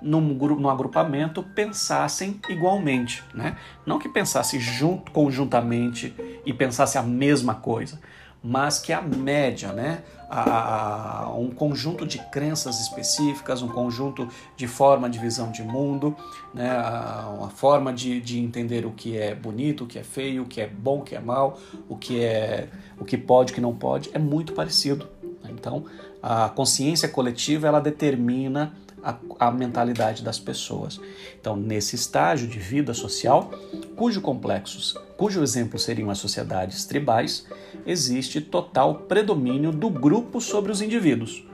num, 0.00 0.20
num 0.20 0.68
agrupamento 0.68 1.42
pensassem 1.42 2.40
igualmente, 2.48 3.24
né? 3.34 3.56
não 3.84 3.98
que 3.98 4.08
pensassem 4.08 4.60
junto, 4.60 5.10
conjuntamente 5.10 6.14
e 6.44 6.52
pensassem 6.52 7.00
a 7.00 7.04
mesma 7.04 7.54
coisa, 7.54 8.00
mas 8.42 8.78
que 8.78 8.92
a 8.92 9.02
média, 9.02 9.72
né, 9.72 10.02
a, 10.30 11.22
a, 11.24 11.34
um 11.36 11.50
conjunto 11.50 12.06
de 12.06 12.18
crenças 12.30 12.80
específicas, 12.80 13.60
um 13.60 13.68
conjunto 13.68 14.28
de 14.56 14.68
forma 14.68 15.10
de 15.10 15.18
visão 15.18 15.50
de 15.50 15.64
mundo, 15.64 16.14
né, 16.54 16.70
a, 16.70 17.28
uma 17.36 17.48
forma 17.48 17.92
de, 17.92 18.20
de 18.20 18.38
entender 18.38 18.86
o 18.86 18.92
que 18.92 19.16
é 19.18 19.34
bonito, 19.34 19.82
o 19.82 19.86
que 19.86 19.98
é 19.98 20.04
feio, 20.04 20.42
o 20.42 20.46
que 20.46 20.60
é 20.60 20.68
bom, 20.68 21.00
o 21.00 21.02
que 21.02 21.16
é 21.16 21.20
mal, 21.20 21.58
o 21.88 21.96
que 21.96 22.22
é 22.22 22.68
o 23.00 23.04
que 23.04 23.16
pode, 23.16 23.52
o 23.52 23.54
que 23.54 23.60
não 23.60 23.74
pode, 23.74 24.10
é 24.12 24.18
muito 24.18 24.52
parecido. 24.52 25.08
Então, 25.48 25.84
a 26.22 26.48
consciência 26.48 27.08
coletiva 27.08 27.66
ela 27.66 27.80
determina 27.80 28.72
a, 29.06 29.46
a 29.46 29.52
mentalidade 29.52 30.24
das 30.24 30.40
pessoas. 30.40 31.00
Então, 31.40 31.56
nesse 31.56 31.94
estágio 31.94 32.48
de 32.48 32.58
vida 32.58 32.92
social, 32.92 33.52
cujo 33.94 34.20
complexos, 34.20 34.98
cujo 35.16 35.44
exemplo 35.44 35.78
seriam 35.78 36.10
as 36.10 36.18
sociedades 36.18 36.84
tribais, 36.84 37.46
existe 37.86 38.40
total 38.40 38.96
predomínio 39.02 39.70
do 39.70 39.88
grupo 39.88 40.40
sobre 40.40 40.72
os 40.72 40.82
indivíduos. 40.82 41.46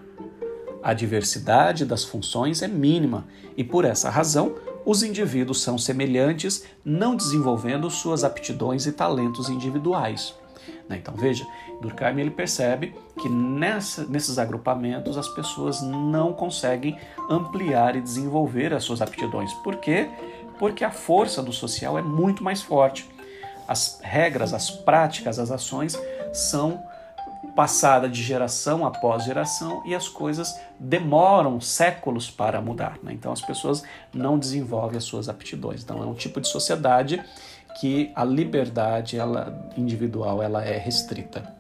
A 0.83 0.95
diversidade 0.95 1.85
das 1.85 2.05
funções 2.05 2.63
é 2.63 2.69
mínima 2.69 3.27
e, 3.55 3.63
por 3.63 3.85
essa 3.85 4.09
razão, 4.09 4.55
os 4.85 5.03
indivíduos 5.03 5.63
são 5.63 5.77
semelhantes, 5.77 6.65
não 6.83 7.15
desenvolvendo 7.15 7.89
suas 7.91 8.25
aptidões 8.25 8.87
e 8.87 8.93
talentos 8.93 9.49
individuais. 9.49 10.35
Né? 10.89 10.99
Então 11.01 11.15
veja, 11.15 11.47
Durkheim 11.81 12.21
ele 12.21 12.31
percebe 12.31 12.95
que 13.19 13.29
nessa, 13.29 14.05
nesses 14.05 14.39
agrupamentos 14.39 15.17
as 15.17 15.29
pessoas 15.29 15.83
não 15.83 16.33
conseguem 16.33 16.99
ampliar 17.29 17.97
e 17.97 18.01
desenvolver 18.01 18.73
as 18.73 18.85
suas 18.85 19.01
aptidões. 19.01 19.53
Por 19.55 19.77
quê? 19.77 20.09
Porque 20.59 20.85
a 20.85 20.91
força 20.91 21.43
do 21.43 21.53
social 21.53 21.99
é 21.99 22.03
muito 22.03 22.43
mais 22.43 22.63
forte. 22.63 23.09
As 23.67 24.01
regras, 24.03 24.53
as 24.53 24.71
práticas, 24.71 25.39
as 25.39 25.51
ações 25.51 25.99
são 26.33 26.83
passadas 27.55 28.11
de 28.11 28.23
geração 28.23 28.87
após 28.87 29.25
geração 29.25 29.83
e 29.85 29.95
as 29.95 30.09
coisas 30.09 30.59
demoram 30.79 31.61
séculos 31.61 32.31
para 32.31 32.61
mudar. 32.61 32.99
Né? 33.03 33.13
Então 33.13 33.33
as 33.33 33.43
pessoas 33.43 33.83
não 34.13 34.39
desenvolvem 34.39 34.97
as 34.97 35.05
suas 35.05 35.29
aptidões. 35.29 35.83
Então 35.83 36.03
é 36.03 36.07
um 36.07 36.15
tipo 36.15 36.41
de 36.41 36.49
sociedade 36.49 37.23
que 37.81 38.13
a 38.15 38.25
liberdade 38.25 39.17
ela, 39.17 39.71
individual 39.77 40.43
ela 40.43 40.65
é 40.65 40.79
restrita. 40.79 41.53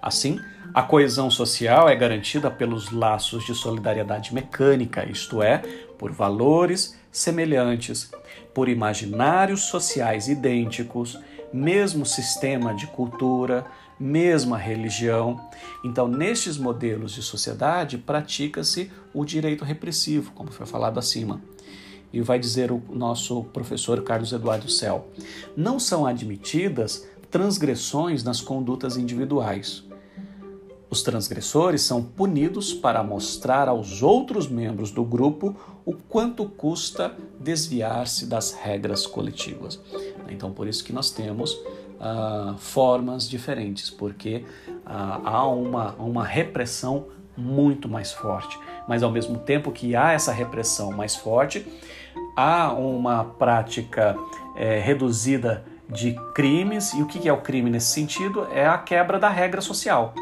Assim, 0.00 0.38
a 0.72 0.82
coesão 0.82 1.30
social 1.30 1.88
é 1.88 1.96
garantida 1.96 2.50
pelos 2.50 2.92
laços 2.92 3.44
de 3.44 3.54
solidariedade 3.54 4.32
mecânica, 4.34 5.08
isto 5.08 5.42
é, 5.42 5.58
por 5.98 6.12
valores 6.12 6.98
semelhantes, 7.10 8.10
por 8.54 8.68
imaginários 8.68 9.62
sociais 9.62 10.28
idênticos, 10.28 11.18
mesmo 11.52 12.04
sistema 12.04 12.74
de 12.74 12.86
cultura, 12.88 13.64
mesma 13.98 14.58
religião. 14.58 15.40
Então, 15.82 16.06
nestes 16.06 16.58
modelos 16.58 17.12
de 17.12 17.22
sociedade, 17.22 17.96
pratica-se 17.96 18.90
o 19.14 19.24
direito 19.24 19.64
repressivo, 19.64 20.32
como 20.32 20.52
foi 20.52 20.66
falado 20.66 20.98
acima 20.98 21.40
e 22.12 22.20
vai 22.20 22.38
dizer 22.38 22.72
o 22.72 22.82
nosso 22.90 23.44
professor 23.44 24.02
Carlos 24.02 24.32
Eduardo 24.32 24.68
Cel, 24.70 25.08
não 25.56 25.78
são 25.78 26.06
admitidas 26.06 27.06
transgressões 27.30 28.22
nas 28.22 28.40
condutas 28.40 28.96
individuais. 28.96 29.84
Os 30.88 31.02
transgressores 31.02 31.82
são 31.82 32.02
punidos 32.02 32.72
para 32.72 33.02
mostrar 33.02 33.68
aos 33.68 34.02
outros 34.02 34.48
membros 34.48 34.90
do 34.90 35.04
grupo 35.04 35.54
o 35.84 35.92
quanto 35.92 36.46
custa 36.46 37.14
desviar-se 37.40 38.26
das 38.26 38.52
regras 38.52 39.06
coletivas. 39.06 39.80
Então, 40.28 40.52
por 40.52 40.68
isso 40.68 40.84
que 40.84 40.92
nós 40.92 41.10
temos 41.10 41.52
uh, 41.52 42.56
formas 42.56 43.28
diferentes, 43.28 43.90
porque 43.90 44.44
uh, 44.68 45.22
há 45.24 45.46
uma, 45.46 45.94
uma 45.96 46.24
repressão 46.24 47.08
muito 47.36 47.88
mais 47.88 48.12
forte. 48.12 48.58
Mas 48.88 49.02
ao 49.02 49.10
mesmo 49.10 49.38
tempo 49.38 49.70
que 49.72 49.96
há 49.96 50.12
essa 50.12 50.32
repressão 50.32 50.92
mais 50.92 51.16
forte, 51.16 51.66
há 52.36 52.72
uma 52.72 53.24
prática 53.24 54.16
é, 54.56 54.78
reduzida 54.78 55.64
de 55.88 56.16
crimes, 56.34 56.92
e 56.94 57.02
o 57.02 57.06
que 57.06 57.28
é 57.28 57.32
o 57.32 57.40
crime 57.40 57.70
nesse 57.70 57.92
sentido? 57.92 58.46
É 58.52 58.66
a 58.66 58.76
quebra 58.78 59.18
da 59.18 59.28
regra 59.28 59.60
social. 59.60 60.12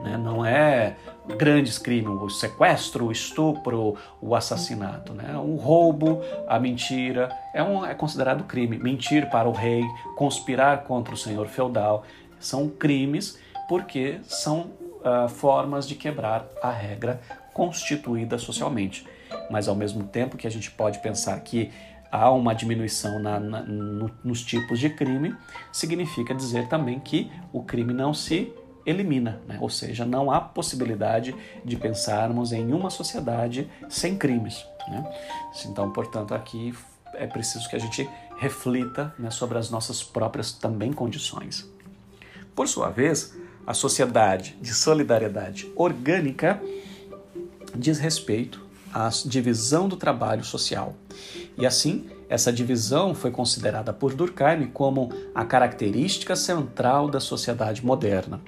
Né? 0.00 0.16
Não 0.16 0.44
é 0.44 0.96
grandes 1.36 1.78
crimes, 1.78 2.20
o 2.20 2.28
sequestro, 2.28 3.06
o 3.06 3.12
estupro, 3.12 3.96
o 4.20 4.34
assassinato. 4.34 5.12
Né? 5.12 5.34
O 5.36 5.56
roubo, 5.56 6.22
a 6.46 6.58
mentira, 6.58 7.30
é, 7.54 7.62
um, 7.62 7.84
é 7.84 7.94
considerado 7.94 8.44
crime. 8.44 8.78
Mentir 8.78 9.30
para 9.30 9.48
o 9.48 9.52
rei, 9.52 9.84
conspirar 10.16 10.84
contra 10.84 11.14
o 11.14 11.16
senhor 11.16 11.46
feudal, 11.46 12.04
são 12.38 12.68
crimes 12.68 13.38
porque 13.68 14.18
são 14.24 14.70
uh, 15.04 15.28
formas 15.28 15.86
de 15.86 15.94
quebrar 15.94 16.46
a 16.62 16.70
regra 16.70 17.20
constituída 17.60 18.38
socialmente. 18.38 19.06
Mas 19.50 19.68
ao 19.68 19.74
mesmo 19.74 20.04
tempo 20.04 20.38
que 20.38 20.46
a 20.46 20.50
gente 20.50 20.70
pode 20.70 20.98
pensar 21.00 21.38
que 21.40 21.70
há 22.10 22.30
uma 22.30 22.54
diminuição 22.54 23.18
na, 23.18 23.38
na, 23.38 23.60
no, 23.60 24.10
nos 24.24 24.42
tipos 24.42 24.78
de 24.78 24.88
crime, 24.88 25.36
significa 25.70 26.34
dizer 26.34 26.68
também 26.68 26.98
que 26.98 27.30
o 27.52 27.62
crime 27.62 27.92
não 27.92 28.14
se 28.14 28.50
elimina, 28.86 29.42
né? 29.46 29.58
ou 29.60 29.68
seja, 29.68 30.06
não 30.06 30.30
há 30.30 30.40
possibilidade 30.40 31.36
de 31.62 31.76
pensarmos 31.76 32.50
em 32.50 32.72
uma 32.72 32.88
sociedade 32.88 33.70
sem 33.90 34.16
crimes. 34.16 34.64
Né? 34.88 35.04
Então, 35.66 35.92
portanto, 35.92 36.32
aqui 36.32 36.72
é 37.12 37.26
preciso 37.26 37.68
que 37.68 37.76
a 37.76 37.78
gente 37.78 38.08
reflita 38.38 39.14
né, 39.18 39.30
sobre 39.30 39.58
as 39.58 39.68
nossas 39.68 40.02
próprias 40.02 40.50
também 40.50 40.94
condições. 40.94 41.70
Por 42.56 42.66
sua 42.66 42.88
vez, 42.88 43.36
a 43.66 43.74
sociedade 43.74 44.56
de 44.62 44.72
solidariedade 44.72 45.70
orgânica 45.76 46.58
diz 47.74 47.98
respeito 47.98 48.60
à 48.92 49.08
divisão 49.24 49.88
do 49.88 49.96
trabalho 49.96 50.44
social. 50.44 50.94
E 51.56 51.66
assim, 51.66 52.06
essa 52.28 52.52
divisão 52.52 53.14
foi 53.14 53.30
considerada 53.30 53.92
por 53.92 54.14
Durkheim 54.14 54.66
como 54.66 55.10
a 55.34 55.44
característica 55.44 56.36
central 56.36 57.08
da 57.08 57.20
sociedade 57.20 57.84
moderna. 57.84 58.40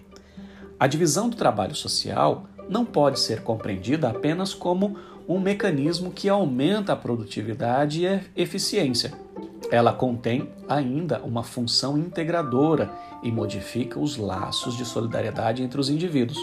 A 0.78 0.86
divisão 0.86 1.28
do 1.28 1.36
trabalho 1.36 1.74
social 1.74 2.46
não 2.68 2.84
pode 2.84 3.20
ser 3.20 3.42
compreendida 3.42 4.08
apenas 4.08 4.54
como 4.54 4.96
um 5.28 5.38
mecanismo 5.38 6.10
que 6.10 6.28
aumenta 6.28 6.92
a 6.92 6.96
produtividade 6.96 8.02
e 8.02 8.06
a 8.08 8.20
eficiência. 8.36 9.12
Ela 9.70 9.92
contém 9.92 10.48
ainda 10.68 11.20
uma 11.22 11.42
função 11.42 11.96
integradora 11.96 12.90
e 13.22 13.30
modifica 13.30 13.98
os 13.98 14.16
laços 14.16 14.76
de 14.76 14.84
solidariedade 14.84 15.62
entre 15.62 15.80
os 15.80 15.88
indivíduos. 15.88 16.38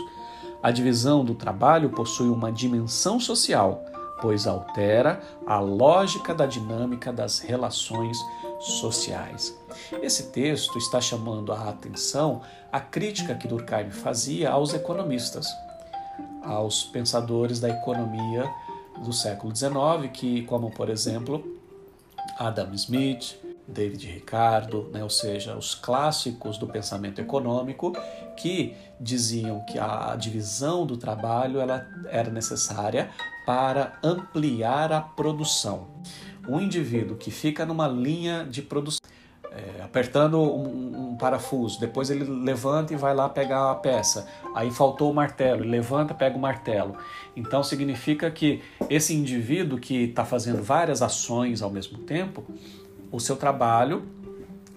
A 0.61 0.71
divisão 0.71 1.23
do 1.23 1.33
trabalho 1.33 1.89
possui 1.89 2.29
uma 2.29 2.51
dimensão 2.51 3.19
social, 3.19 3.85
pois 4.21 4.45
altera 4.45 5.21
a 5.47 5.59
lógica 5.59 6.35
da 6.35 6.45
dinâmica 6.45 7.13
das 7.13 7.39
relações 7.39 8.17
sociais. 8.59 9.57
Esse 10.01 10.31
texto 10.31 10.77
está 10.77 10.99
chamando 10.99 11.53
a 11.53 11.69
atenção 11.69 12.41
a 12.71 12.79
crítica 12.79 13.35
que 13.35 13.47
Durkheim 13.47 13.89
fazia 13.89 14.51
aos 14.51 14.73
economistas, 14.73 15.47
aos 16.43 16.83
pensadores 16.83 17.59
da 17.59 17.69
economia 17.69 18.49
do 19.03 19.13
século 19.13 19.55
XIX, 19.55 20.11
que, 20.11 20.41
como 20.43 20.69
por 20.71 20.89
exemplo 20.89 21.57
Adam 22.37 22.73
Smith, 22.73 23.35
David 23.69 24.07
Ricardo, 24.07 24.89
né, 24.91 25.03
ou 25.03 25.09
seja, 25.09 25.55
os 25.55 25.75
clássicos 25.75 26.57
do 26.57 26.67
pensamento 26.67 27.21
econômico 27.21 27.93
que 28.35 28.75
diziam 28.99 29.63
que 29.65 29.77
a 29.77 30.15
divisão 30.15 30.85
do 30.85 30.97
trabalho 30.97 31.59
ela 31.59 31.87
era 32.07 32.29
necessária 32.29 33.09
para 33.45 33.99
ampliar 34.03 34.91
a 34.91 35.01
produção. 35.01 35.87
Um 36.47 36.59
indivíduo 36.59 37.15
que 37.15 37.29
fica 37.31 37.65
numa 37.65 37.87
linha 37.87 38.43
de 38.43 38.61
produção, 38.61 38.99
é, 39.51 39.81
apertando 39.81 40.39
um, 40.39 41.11
um, 41.11 41.17
parafuso, 41.17 41.79
depois 41.79 42.09
ele 42.09 42.23
levanta 42.23 42.93
e 42.93 42.95
vai 42.95 43.13
lá 43.15 43.27
pegar 43.27 43.71
a 43.71 43.75
peça, 43.75 44.27
aí 44.55 44.69
faltou 44.71 45.11
o 45.11 45.13
martelo, 45.13 45.63
ele 45.63 45.71
levanta, 45.71 46.13
pega 46.13 46.37
o 46.37 46.39
martelo. 46.39 46.95
Então 47.35 47.63
significa 47.63 48.29
que 48.29 48.61
esse 48.89 49.13
indivíduo 49.13 49.79
que 49.79 50.05
está 50.05 50.23
fazendo 50.23 50.61
várias 50.61 51.01
ações 51.01 51.61
ao 51.61 51.69
mesmo 51.69 51.99
tempo, 51.99 52.43
o 53.11 53.19
seu 53.19 53.35
trabalho, 53.35 54.03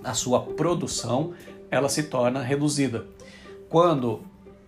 a 0.03 0.15
sua 0.15 0.41
produção, 0.41 1.33
ela 1.71 1.89
se 1.89 2.05
torna 2.05 2.43
reduzida. 2.43 3.07
Quando 3.69 4.21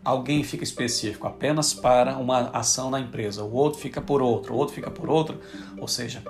alguém 0.04 0.42
fica 0.42 0.62
específico 0.62 1.26
apenas 1.26 1.72
para 1.72 2.16
uma 2.16 2.50
ação 2.50 2.90
na 2.90 3.00
empresa, 3.00 3.42
o 3.42 3.52
outro 3.52 3.80
fica 3.80 4.00
por 4.00 4.20
outro, 4.22 4.54
o 4.54 4.56
outro 4.56 4.74
fica 4.74 4.90
por 4.90 5.08
outro, 5.08 5.38
ou 5.78 5.88
seja, 5.88 6.22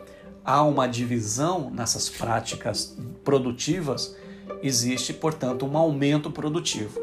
há 0.44 0.62
uma 0.62 0.86
divisão 0.86 1.70
nessas 1.70 2.08
práticas 2.08 2.96
produtivas, 3.24 4.16
existe, 4.62 5.12
portanto, 5.12 5.66
um 5.66 5.76
aumento 5.76 6.30
produtivo. 6.30 7.00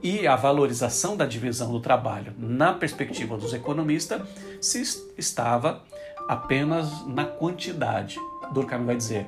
E 0.00 0.28
a 0.28 0.36
valorização 0.36 1.16
da 1.16 1.26
divisão 1.26 1.72
do 1.72 1.80
trabalho, 1.80 2.32
na 2.38 2.72
perspectiva 2.72 3.36
dos 3.36 3.52
economistas, 3.52 4.22
se 4.60 4.80
estava 5.16 5.82
apenas 6.28 7.04
na 7.06 7.24
quantidade. 7.24 8.16
Durkheim 8.52 8.84
vai 8.84 8.96
dizer: 8.96 9.26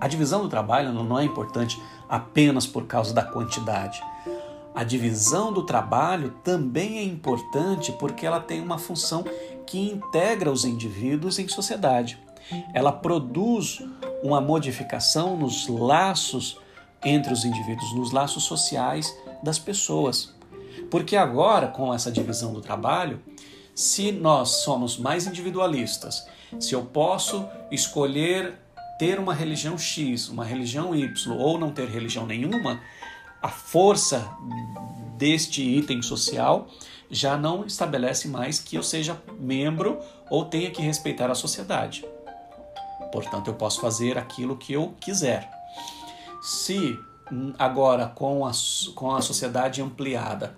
a 0.00 0.06
divisão 0.06 0.42
do 0.42 0.48
trabalho 0.48 0.92
não 0.92 1.18
é 1.18 1.24
importante 1.24 1.80
apenas 2.08 2.66
por 2.66 2.86
causa 2.86 3.12
da 3.12 3.22
quantidade. 3.22 4.02
A 4.74 4.84
divisão 4.84 5.52
do 5.52 5.64
trabalho 5.64 6.30
também 6.44 6.98
é 6.98 7.02
importante 7.02 7.90
porque 7.92 8.24
ela 8.24 8.38
tem 8.38 8.60
uma 8.60 8.78
função 8.78 9.24
que 9.66 9.90
integra 9.90 10.50
os 10.50 10.64
indivíduos 10.64 11.38
em 11.38 11.48
sociedade. 11.48 12.18
Ela 12.72 12.92
produz 12.92 13.82
uma 14.22 14.40
modificação 14.40 15.36
nos 15.36 15.66
laços 15.68 16.58
entre 17.04 17.32
os 17.32 17.44
indivíduos, 17.44 17.94
nos 17.94 18.12
laços 18.12 18.44
sociais 18.44 19.14
das 19.42 19.58
pessoas. 19.58 20.34
Porque 20.90 21.16
agora, 21.16 21.68
com 21.68 21.92
essa 21.92 22.10
divisão 22.10 22.52
do 22.52 22.60
trabalho, 22.60 23.20
se 23.74 24.10
nós 24.10 24.62
somos 24.62 24.96
mais 24.96 25.26
individualistas, 25.26 26.26
se 26.58 26.74
eu 26.74 26.84
posso 26.84 27.46
escolher 27.70 28.58
ter 28.98 29.18
uma 29.18 29.32
religião 29.32 29.78
X, 29.78 30.28
uma 30.28 30.44
religião 30.44 30.94
Y 30.94 31.32
ou 31.38 31.58
não 31.58 31.70
ter 31.70 31.88
religião 31.88 32.26
nenhuma, 32.26 32.80
a 33.40 33.48
força 33.48 34.28
deste 35.16 35.62
item 35.62 36.02
social 36.02 36.68
já 37.10 37.36
não 37.36 37.64
estabelece 37.64 38.28
mais 38.28 38.58
que 38.58 38.76
eu 38.76 38.82
seja 38.82 39.20
membro 39.38 39.98
ou 40.30 40.44
tenha 40.44 40.70
que 40.70 40.82
respeitar 40.82 41.30
a 41.30 41.34
sociedade. 41.34 42.04
Portanto, 43.12 43.48
eu 43.48 43.54
posso 43.54 43.80
fazer 43.80 44.18
aquilo 44.18 44.56
que 44.56 44.72
eu 44.72 44.94
quiser. 45.00 45.50
Se 46.42 46.98
hum, 47.32 47.54
agora 47.58 48.06
com 48.06 48.44
a, 48.44 48.52
com 48.94 49.14
a 49.14 49.22
sociedade 49.22 49.80
ampliada, 49.80 50.56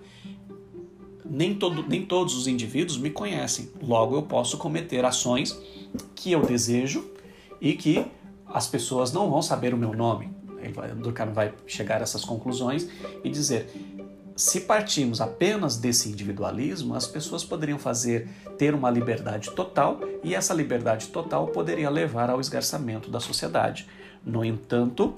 nem, 1.23 1.55
todo, 1.55 1.87
nem 1.87 2.05
todos 2.05 2.35
os 2.35 2.47
indivíduos 2.47 2.97
me 2.97 3.09
conhecem, 3.09 3.71
logo 3.81 4.15
eu 4.15 4.23
posso 4.23 4.57
cometer 4.57 5.05
ações 5.05 5.57
que 6.13 6.31
eu 6.31 6.41
desejo 6.41 7.09
e 7.61 7.73
que 7.73 8.05
as 8.53 8.67
pessoas 8.67 9.11
não 9.11 9.29
vão 9.29 9.41
saber 9.41 9.73
o 9.73 9.77
meu 9.77 9.93
nome. 9.93 10.33
Durkheim 10.97 11.33
vai 11.33 11.53
chegar 11.65 11.99
a 11.99 12.03
essas 12.03 12.23
conclusões 12.23 12.87
e 13.23 13.29
dizer: 13.29 13.67
se 14.35 14.61
partimos 14.61 15.21
apenas 15.21 15.77
desse 15.77 16.09
individualismo, 16.09 16.95
as 16.95 17.07
pessoas 17.07 17.43
poderiam 17.43 17.77
fazer 17.77 18.27
ter 18.57 18.73
uma 18.73 18.89
liberdade 18.89 19.51
total 19.51 19.99
e 20.23 20.33
essa 20.33 20.53
liberdade 20.53 21.07
total 21.07 21.47
poderia 21.47 21.89
levar 21.89 22.29
ao 22.29 22.39
esgarçamento 22.39 23.09
da 23.09 23.19
sociedade. 23.19 23.87
No 24.25 24.45
entanto, 24.45 25.15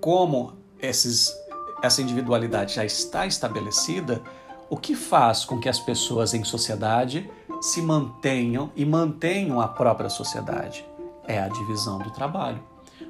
como 0.00 0.54
esses, 0.80 1.34
essa 1.82 2.00
individualidade 2.00 2.74
já 2.74 2.84
está 2.84 3.26
estabelecida, 3.26 4.22
o 4.70 4.76
que 4.76 4.94
faz 4.94 5.44
com 5.44 5.58
que 5.58 5.68
as 5.68 5.78
pessoas 5.78 6.34
em 6.34 6.44
sociedade 6.44 7.28
se 7.60 7.82
mantenham 7.82 8.70
e 8.76 8.84
mantenham 8.84 9.60
a 9.60 9.66
própria 9.66 10.08
sociedade? 10.08 10.87
É 11.28 11.38
a 11.38 11.48
divisão 11.48 11.98
do 11.98 12.10
trabalho. 12.10 12.60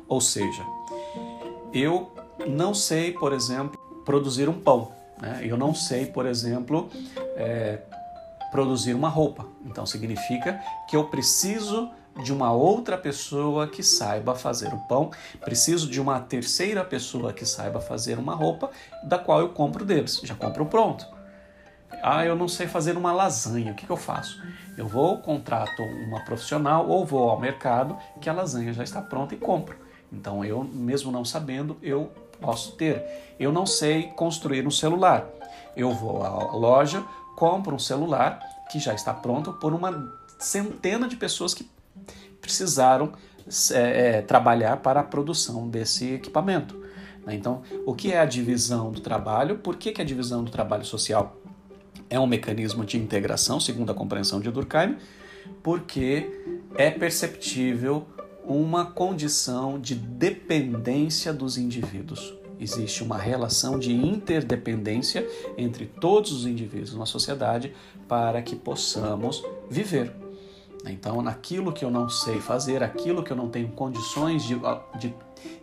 Ou 0.07 0.21
seja, 0.21 0.67
eu 1.73 2.13
não 2.47 2.75
sei, 2.75 3.13
por 3.13 3.33
exemplo, 3.33 3.79
produzir 4.05 4.49
um 4.49 4.61
pão. 4.61 4.93
Né? 5.21 5.41
Eu 5.45 5.57
não 5.57 5.75
sei, 5.75 6.07
por 6.07 6.27
exemplo, 6.27 6.91
é, 7.37 7.79
produzir 8.51 8.95
uma 8.95 9.09
roupa. 9.09 9.47
Então 9.65 9.87
significa 9.87 10.61
que 10.89 10.97
eu 10.97 11.05
preciso 11.05 11.91
de 12.23 12.33
uma 12.33 12.53
outra 12.53 12.99
pessoa 12.99 13.69
que 13.69 13.83
saiba 13.83 14.35
fazer 14.35 14.75
o 14.75 14.79
pão, 14.89 15.11
preciso 15.45 15.89
de 15.89 16.01
uma 16.01 16.19
terceira 16.19 16.85
pessoa 16.85 17.33
que 17.33 17.47
saiba 17.47 17.81
fazer 17.81 18.19
uma 18.19 18.35
roupa, 18.35 18.71
da 19.05 19.19
qual 19.19 19.41
eu 19.41 19.51
compro 19.51 19.85
deles. 19.85 20.21
Já 20.25 20.35
compro 20.35 20.67
pronto. 20.67 21.07
Ah, 22.03 22.25
eu 22.25 22.37
não 22.37 22.49
sei 22.49 22.67
fazer 22.67 22.97
uma 22.97 23.13
lasanha, 23.13 23.73
o 23.73 23.75
que, 23.75 23.87
que 23.87 23.91
eu 23.91 23.97
faço? 23.97 24.43
Eu 24.77 24.87
vou, 24.87 25.19
contrato 25.19 25.83
uma 25.83 26.25
profissional 26.25 26.89
ou 26.89 27.05
vou 27.05 27.29
ao 27.29 27.41
mercado 27.41 27.97
que 28.21 28.29
a 28.29 28.33
lasanha 28.33 28.73
já 28.73 28.85
está 28.85 29.03
pronta 29.03 29.35
e 29.35 29.39
compro. 29.39 29.77
Então 30.13 30.45
eu, 30.45 30.63
mesmo 30.65 31.11
não 31.11 31.25
sabendo, 31.25 31.77
eu 31.83 32.13
posso 32.41 32.73
ter. 32.73 33.35
Eu 33.39 33.53
não 33.53 33.67
sei 33.67 34.05
construir 34.09 34.67
um 34.67 34.71
celular. 34.71 35.27
Eu 35.77 35.93
vou 35.93 36.25
à 36.25 36.53
loja, 36.53 37.05
compro 37.37 37.75
um 37.75 37.79
celular 37.79 38.41
que 38.71 38.79
já 38.79 38.95
está 38.95 39.13
pronto 39.13 39.53
por 39.55 39.73
uma 39.73 40.13
centena 40.39 41.09
de 41.09 41.17
pessoas 41.17 41.55
que 41.55 41.69
precisaram 42.41 43.13
é, 43.73 44.19
é, 44.19 44.23
trabalhar 44.23 44.77
para 44.79 45.01
a 45.01 45.03
produção 45.03 45.69
desse 45.69 46.13
equipamento. 46.13 46.77
Né? 47.25 47.35
Então, 47.35 47.63
o 47.87 47.95
que 47.95 48.13
é 48.13 48.21
a 48.21 48.25
divisão 48.25 48.91
do 48.91 49.01
trabalho? 49.01 49.59
Por 49.59 49.77
que, 49.77 49.93
que 49.93 50.03
a 50.03 50.05
divisão 50.05 50.45
do 50.45 50.51
trabalho 50.51 50.85
social 50.85 51.37
é 52.11 52.19
um 52.19 52.27
mecanismo 52.27 52.85
de 52.85 52.97
integração, 52.97 53.61
segundo 53.61 53.91
a 53.91 53.95
compreensão 53.95 54.41
de 54.41 54.51
Durkheim? 54.51 54.97
Porque 55.63 56.31
é 56.75 56.91
perceptível 56.91 58.07
uma 58.45 58.87
condição 58.87 59.79
de 59.79 59.95
dependência 59.95 61.33
dos 61.33 61.59
indivíduos. 61.59 62.35
Existe 62.59 63.05
uma 63.05 63.17
relação 63.17 63.79
de 63.79 63.93
interdependência 63.93 65.27
entre 65.57 65.87
todos 65.87 66.33
os 66.33 66.47
indivíduos 66.47 66.95
na 66.95 67.07
sociedade 67.07 67.73
para 68.09 68.43
que 68.43 68.57
possamos 68.57 69.45
viver. 69.71 70.13
Então, 70.87 71.21
naquilo 71.23 71.73
que 71.73 71.85
eu 71.85 71.91
não 71.91 72.09
sei 72.09 72.41
fazer, 72.41 72.83
aquilo 72.83 73.23
que 73.23 73.31
eu 73.31 73.37
não 73.37 73.49
tenho 73.49 73.69
condições 73.69 74.45
de, 74.45 74.57
de, 74.99 75.15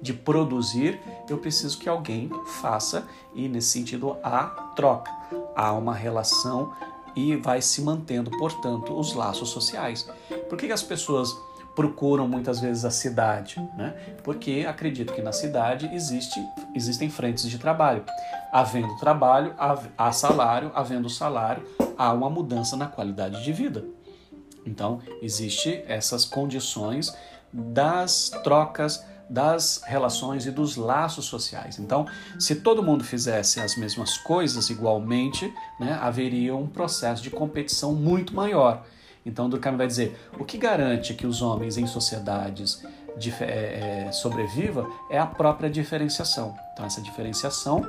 de 0.01 0.13
produzir, 0.13 0.99
eu 1.29 1.37
preciso 1.37 1.77
que 1.79 1.89
alguém 1.89 2.29
faça, 2.61 3.07
e 3.33 3.47
nesse 3.47 3.69
sentido 3.69 4.17
há 4.23 4.64
troca, 4.76 5.11
há 5.55 5.71
uma 5.73 5.93
relação 5.93 6.73
e 7.15 7.36
vai 7.36 7.61
se 7.61 7.82
mantendo, 7.82 8.30
portanto, 8.32 8.97
os 8.97 9.13
laços 9.13 9.49
sociais. 9.49 10.07
Por 10.49 10.57
que, 10.57 10.67
que 10.67 10.73
as 10.73 10.84
pessoas 10.84 11.36
procuram 11.76 12.28
muitas 12.28 12.59
vezes 12.59 12.86
a 12.86 12.89
cidade, 12.89 13.59
né? 13.76 13.93
Porque 14.23 14.65
acredito 14.67 15.13
que 15.13 15.21
na 15.21 15.34
cidade 15.34 15.89
existe, 15.93 16.39
existem 16.73 17.09
frentes 17.09 17.49
de 17.49 17.59
trabalho. 17.59 18.03
Havendo 18.51 18.95
trabalho, 18.95 19.53
há 19.97 20.11
salário, 20.11 20.71
havendo 20.73 21.09
salário, 21.09 21.67
há 21.97 22.13
uma 22.13 22.30
mudança 22.30 22.78
na 22.78 22.88
qualidade 22.88 23.43
de 23.43 23.51
vida. 23.51 23.84
Então, 24.65 25.01
existe 25.21 25.84
essas 25.88 26.23
condições 26.26 27.15
das 27.51 28.30
trocas, 28.43 29.05
das 29.30 29.82
relações 29.86 30.45
e 30.45 30.51
dos 30.51 30.76
laços 30.76 31.26
sociais. 31.26 31.80
Então, 31.80 32.05
se 32.39 32.55
todo 32.55 32.84
mundo 32.84 33.03
fizesse 33.03 33.59
as 33.59 33.76
mesmas 33.76 34.17
coisas 34.17 34.69
igualmente, 34.69 35.51
né, 35.80 35.97
haveria 36.01 36.55
um 36.55 36.67
processo 36.67 37.23
de 37.23 37.30
competição 37.30 37.93
muito 37.93 38.34
maior. 38.34 38.86
Então, 39.26 39.49
Durkheim 39.49 39.76
vai 39.76 39.88
dizer: 39.88 40.30
o 40.39 40.45
que 40.45 40.57
garante 40.57 41.13
que 41.13 41.26
os 41.26 41.41
homens 41.41 41.78
em 41.78 41.88
sociedades 41.88 42.84
é, 43.41 44.07
é, 44.07 44.11
sobreviva 44.11 44.88
é 45.09 45.17
a 45.17 45.26
própria 45.26 45.69
diferenciação. 45.69 46.55
Então, 46.73 46.86
essa 46.86 47.01
diferenciação 47.01 47.88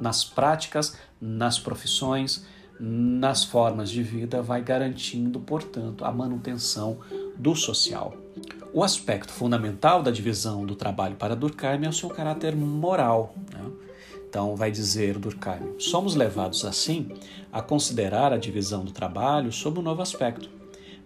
nas 0.00 0.24
práticas, 0.24 0.96
nas 1.20 1.58
profissões, 1.58 2.44
nas 2.80 3.44
formas 3.44 3.90
de 3.90 4.02
vida 4.02 4.42
vai 4.42 4.60
garantindo, 4.60 5.38
portanto, 5.38 6.04
a 6.04 6.10
manutenção 6.10 6.98
do 7.36 7.54
social. 7.54 8.23
O 8.74 8.82
aspecto 8.82 9.32
fundamental 9.32 10.02
da 10.02 10.10
divisão 10.10 10.66
do 10.66 10.74
trabalho 10.74 11.14
para 11.14 11.36
Durkheim 11.36 11.86
é 11.86 11.88
o 11.88 11.92
seu 11.92 12.10
caráter 12.10 12.54
moral. 12.54 13.34
Né? 13.52 13.70
Então, 14.28 14.56
vai 14.56 14.70
dizer 14.70 15.16
Durkheim: 15.16 15.78
somos 15.78 16.14
levados 16.14 16.64
assim 16.64 17.08
a 17.52 17.62
considerar 17.62 18.32
a 18.32 18.36
divisão 18.36 18.84
do 18.84 18.90
trabalho 18.90 19.52
sob 19.52 19.78
um 19.78 19.82
novo 19.82 20.02
aspecto 20.02 20.50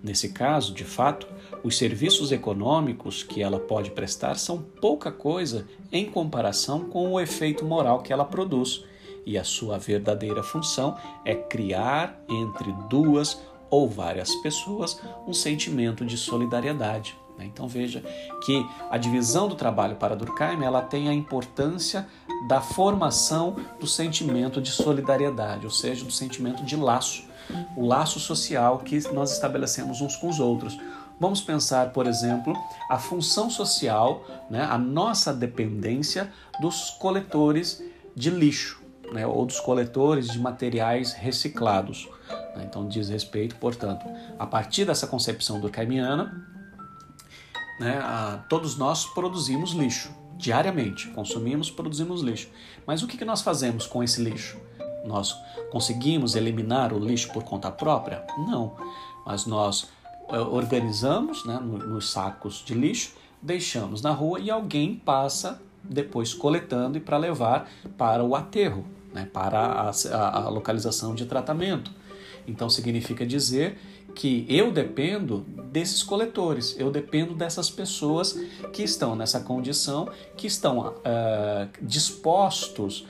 Nesse 0.02 0.28
caso, 0.28 0.72
de 0.72 0.84
fato, 0.84 1.26
os 1.62 1.76
serviços 1.76 2.30
econômicos 2.30 3.22
que 3.22 3.42
ela 3.42 3.58
pode 3.58 3.90
prestar 3.90 4.36
são 4.36 4.62
pouca 4.62 5.10
coisa 5.10 5.66
em 5.90 6.06
comparação 6.06 6.84
com 6.88 7.12
o 7.12 7.20
efeito 7.20 7.64
moral 7.64 8.00
que 8.00 8.12
ela 8.12 8.24
produz, 8.24 8.84
e 9.26 9.36
a 9.36 9.42
sua 9.44 9.76
verdadeira 9.76 10.42
função 10.42 10.96
é 11.24 11.34
criar 11.34 12.18
entre 12.28 12.72
duas 12.88 13.42
ou 13.68 13.88
várias 13.88 14.34
pessoas 14.36 15.00
um 15.26 15.32
sentimento 15.32 16.06
de 16.06 16.16
solidariedade. 16.16 17.16
Né? 17.38 17.46
Então 17.46 17.68
veja 17.68 18.02
que 18.44 18.66
a 18.90 18.98
divisão 18.98 19.48
do 19.48 19.54
trabalho 19.54 19.96
para 19.96 20.16
Durkheim 20.16 20.62
ela 20.64 20.82
tem 20.82 21.08
a 21.08 21.14
importância 21.14 22.06
da 22.48 22.60
formação 22.60 23.56
do 23.78 23.86
sentimento 23.86 24.60
de 24.60 24.70
solidariedade, 24.70 25.64
ou 25.64 25.70
seja, 25.70 26.04
do 26.04 26.12
sentimento 26.12 26.64
de 26.64 26.76
laço 26.76 27.28
o 27.76 27.86
laço 27.86 28.20
social 28.20 28.78
que 28.78 29.00
nós 29.12 29.32
estabelecemos 29.32 30.00
uns 30.00 30.16
com 30.16 30.28
os 30.28 30.40
outros. 30.40 30.78
Vamos 31.20 31.40
pensar, 31.40 31.92
por 31.92 32.06
exemplo, 32.06 32.54
a 32.88 32.98
função 32.98 33.50
social, 33.50 34.24
né, 34.48 34.62
a 34.62 34.78
nossa 34.78 35.32
dependência 35.32 36.30
dos 36.60 36.90
coletores 36.90 37.82
de 38.14 38.30
lixo, 38.30 38.80
né, 39.12 39.26
ou 39.26 39.44
dos 39.44 39.58
coletores 39.58 40.28
de 40.28 40.38
materiais 40.38 41.12
reciclados. 41.12 42.08
Né? 42.54 42.64
Então, 42.68 42.86
diz 42.86 43.08
respeito, 43.08 43.56
portanto, 43.56 44.06
a 44.38 44.46
partir 44.46 44.84
dessa 44.84 45.06
concepção 45.06 45.58
durkheimiana, 45.60 46.46
né, 47.78 47.98
a, 47.98 48.44
todos 48.48 48.76
nós 48.76 49.06
produzimos 49.06 49.72
lixo 49.72 50.10
diariamente, 50.38 51.08
consumimos, 51.08 51.70
produzimos 51.70 52.22
lixo. 52.22 52.48
Mas 52.86 53.02
o 53.02 53.08
que, 53.08 53.18
que 53.18 53.24
nós 53.24 53.42
fazemos 53.42 53.86
com 53.86 54.02
esse 54.02 54.22
lixo? 54.22 54.56
Nós 55.04 55.36
conseguimos 55.70 56.36
eliminar 56.36 56.92
o 56.92 56.98
lixo 56.98 57.32
por 57.32 57.42
conta 57.42 57.70
própria? 57.70 58.24
Não, 58.48 58.76
mas 59.26 59.46
nós 59.46 59.88
eh, 60.28 60.38
organizamos 60.38 61.44
né, 61.44 61.58
nos 61.60 62.10
sacos 62.10 62.62
de 62.64 62.72
lixo, 62.72 63.14
deixamos 63.42 64.00
na 64.00 64.12
rua 64.12 64.38
e 64.38 64.50
alguém 64.50 64.94
passa 64.94 65.60
depois 65.82 66.32
coletando 66.32 66.98
e 66.98 67.00
para 67.00 67.16
levar 67.16 67.68
para 67.96 68.22
o 68.22 68.36
aterro, 68.36 68.84
né, 69.12 69.28
para 69.32 69.58
a, 69.58 69.90
a, 69.90 70.44
a 70.44 70.48
localização 70.48 71.14
de 71.14 71.26
tratamento. 71.26 71.90
Então 72.46 72.70
significa 72.70 73.26
dizer 73.26 73.78
que 74.18 74.44
eu 74.48 74.72
dependo 74.72 75.46
desses 75.70 76.02
coletores, 76.02 76.74
eu 76.76 76.90
dependo 76.90 77.36
dessas 77.36 77.70
pessoas 77.70 78.32
que 78.72 78.82
estão 78.82 79.14
nessa 79.14 79.38
condição, 79.38 80.08
que 80.36 80.48
estão 80.48 80.88
uh, 80.88 81.68
dispostos 81.80 83.06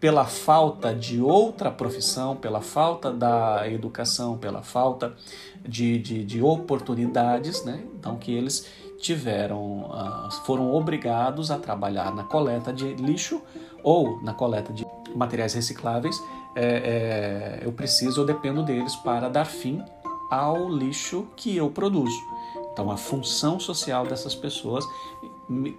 pela 0.00 0.24
falta 0.24 0.94
de 0.94 1.20
outra 1.20 1.70
profissão, 1.70 2.34
pela 2.34 2.62
falta 2.62 3.12
da 3.12 3.68
educação, 3.68 4.38
pela 4.38 4.62
falta 4.62 5.14
de, 5.62 5.98
de, 5.98 6.24
de 6.24 6.42
oportunidades, 6.42 7.62
né? 7.62 7.84
então 7.98 8.16
que 8.16 8.32
eles 8.32 8.66
tiveram, 8.98 9.90
uh, 9.90 10.30
foram 10.46 10.72
obrigados 10.72 11.50
a 11.50 11.58
trabalhar 11.58 12.14
na 12.14 12.24
coleta 12.24 12.72
de 12.72 12.94
lixo 12.94 13.42
ou 13.82 14.22
na 14.22 14.32
coleta 14.32 14.72
de 14.72 14.86
materiais 15.14 15.52
recicláveis. 15.52 16.18
É, 16.56 16.64
é, 16.64 17.60
eu 17.62 17.72
preciso, 17.72 18.22
eu 18.22 18.24
dependo 18.24 18.62
deles 18.62 18.96
para 18.96 19.28
dar 19.28 19.44
fim 19.44 19.84
ao 20.30 20.68
lixo 20.68 21.26
que 21.36 21.56
eu 21.56 21.70
produzo. 21.70 22.16
Então, 22.72 22.90
a 22.90 22.96
função 22.96 23.58
social 23.58 24.06
dessas 24.06 24.34
pessoas 24.34 24.86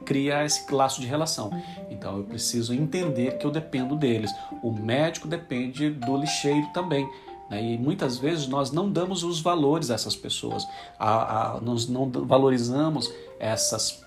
cria 0.05 0.43
esse 0.43 0.71
laço 0.73 0.99
de 0.99 1.07
relação. 1.07 1.49
Então 1.89 2.17
eu 2.17 2.23
preciso 2.23 2.73
entender 2.73 3.37
que 3.37 3.45
eu 3.45 3.51
dependo 3.51 3.95
deles. 3.95 4.31
O 4.61 4.71
médico 4.71 5.27
depende 5.27 5.89
do 5.89 6.17
lixeiro 6.17 6.67
também. 6.73 7.09
Né? 7.49 7.73
E 7.73 7.77
muitas 7.77 8.17
vezes 8.17 8.47
nós 8.47 8.71
não 8.71 8.89
damos 8.89 9.23
os 9.23 9.39
valores 9.39 9.89
a 9.89 9.95
essas 9.95 10.15
pessoas, 10.15 10.67
a, 10.99 11.55
a, 11.55 11.61
nós 11.61 11.87
não 11.87 12.09
valorizamos 12.09 13.11
essas 13.39 14.03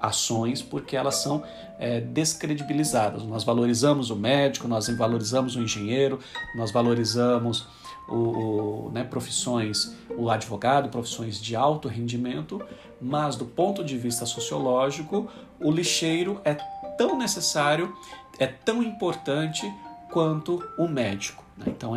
ações 0.00 0.60
porque 0.60 0.96
elas 0.96 1.16
são 1.16 1.42
é, 1.78 2.00
descredibilizadas. 2.00 3.22
Nós 3.22 3.42
valorizamos 3.42 4.10
o 4.10 4.16
médico, 4.16 4.68
nós 4.68 4.86
valorizamos 4.88 5.56
o 5.56 5.62
engenheiro, 5.62 6.20
nós 6.56 6.70
valorizamos 6.70 7.66
o, 8.08 8.14
o, 8.14 8.90
né, 8.92 9.04
profissões, 9.04 9.94
o 10.16 10.30
advogado, 10.30 10.88
profissões 10.88 11.40
de 11.40 11.56
alto 11.56 11.88
rendimento, 11.88 12.62
mas 13.00 13.36
do 13.36 13.44
ponto 13.44 13.84
de 13.84 13.96
vista 13.96 14.26
sociológico, 14.26 15.28
o 15.60 15.70
lixeiro 15.70 16.40
é 16.44 16.54
tão 16.96 17.16
necessário, 17.18 17.94
é 18.38 18.46
tão 18.46 18.82
importante 18.82 19.72
quanto 20.10 20.62
o 20.78 20.86
médico. 20.86 21.44
Né? 21.56 21.66
Então, 21.68 21.92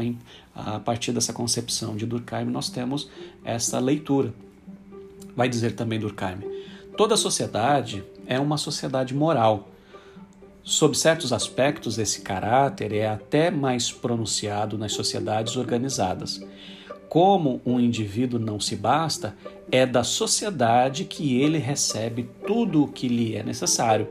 a 0.56 0.80
partir 0.80 1.12
dessa 1.12 1.34
concepção 1.34 1.96
de 1.96 2.06
Durkheim, 2.06 2.46
nós 2.46 2.70
temos 2.70 3.10
essa 3.44 3.80
leitura. 3.80 4.34
Vai 5.36 5.50
dizer 5.50 5.74
também 5.74 6.00
Durkheim: 6.00 6.40
toda 6.96 7.16
sociedade 7.16 8.04
é 8.26 8.40
uma 8.40 8.58
sociedade 8.58 9.14
moral 9.14 9.70
Sob 10.68 10.98
certos 10.98 11.32
aspectos, 11.32 11.98
esse 11.98 12.20
caráter 12.20 12.92
é 12.92 13.08
até 13.08 13.50
mais 13.50 13.90
pronunciado 13.90 14.78
nas 14.78 14.92
sociedades 14.92 15.56
organizadas. 15.56 16.46
Como 17.08 17.62
um 17.66 17.80
indivíduo 17.80 18.38
não 18.38 18.60
se 18.60 18.76
basta, 18.76 19.34
é 19.72 19.86
da 19.86 20.04
sociedade 20.04 21.06
que 21.06 21.42
ele 21.42 21.58
recebe 21.58 22.30
tudo 22.46 22.84
o 22.84 22.88
que 22.90 23.08
lhe 23.08 23.34
é 23.34 23.44
necessário, 23.44 24.10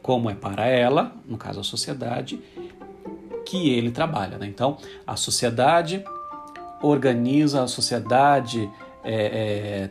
como 0.00 0.30
é 0.30 0.34
para 0.36 0.66
ela, 0.66 1.12
no 1.26 1.36
caso 1.36 1.58
a 1.58 1.64
sociedade, 1.64 2.38
que 3.44 3.70
ele 3.70 3.90
trabalha. 3.90 4.38
Né? 4.38 4.46
Então, 4.46 4.78
a 5.04 5.16
sociedade 5.16 6.04
organiza, 6.80 7.64
a 7.64 7.66
sociedade 7.66 8.70
é, 9.02 9.90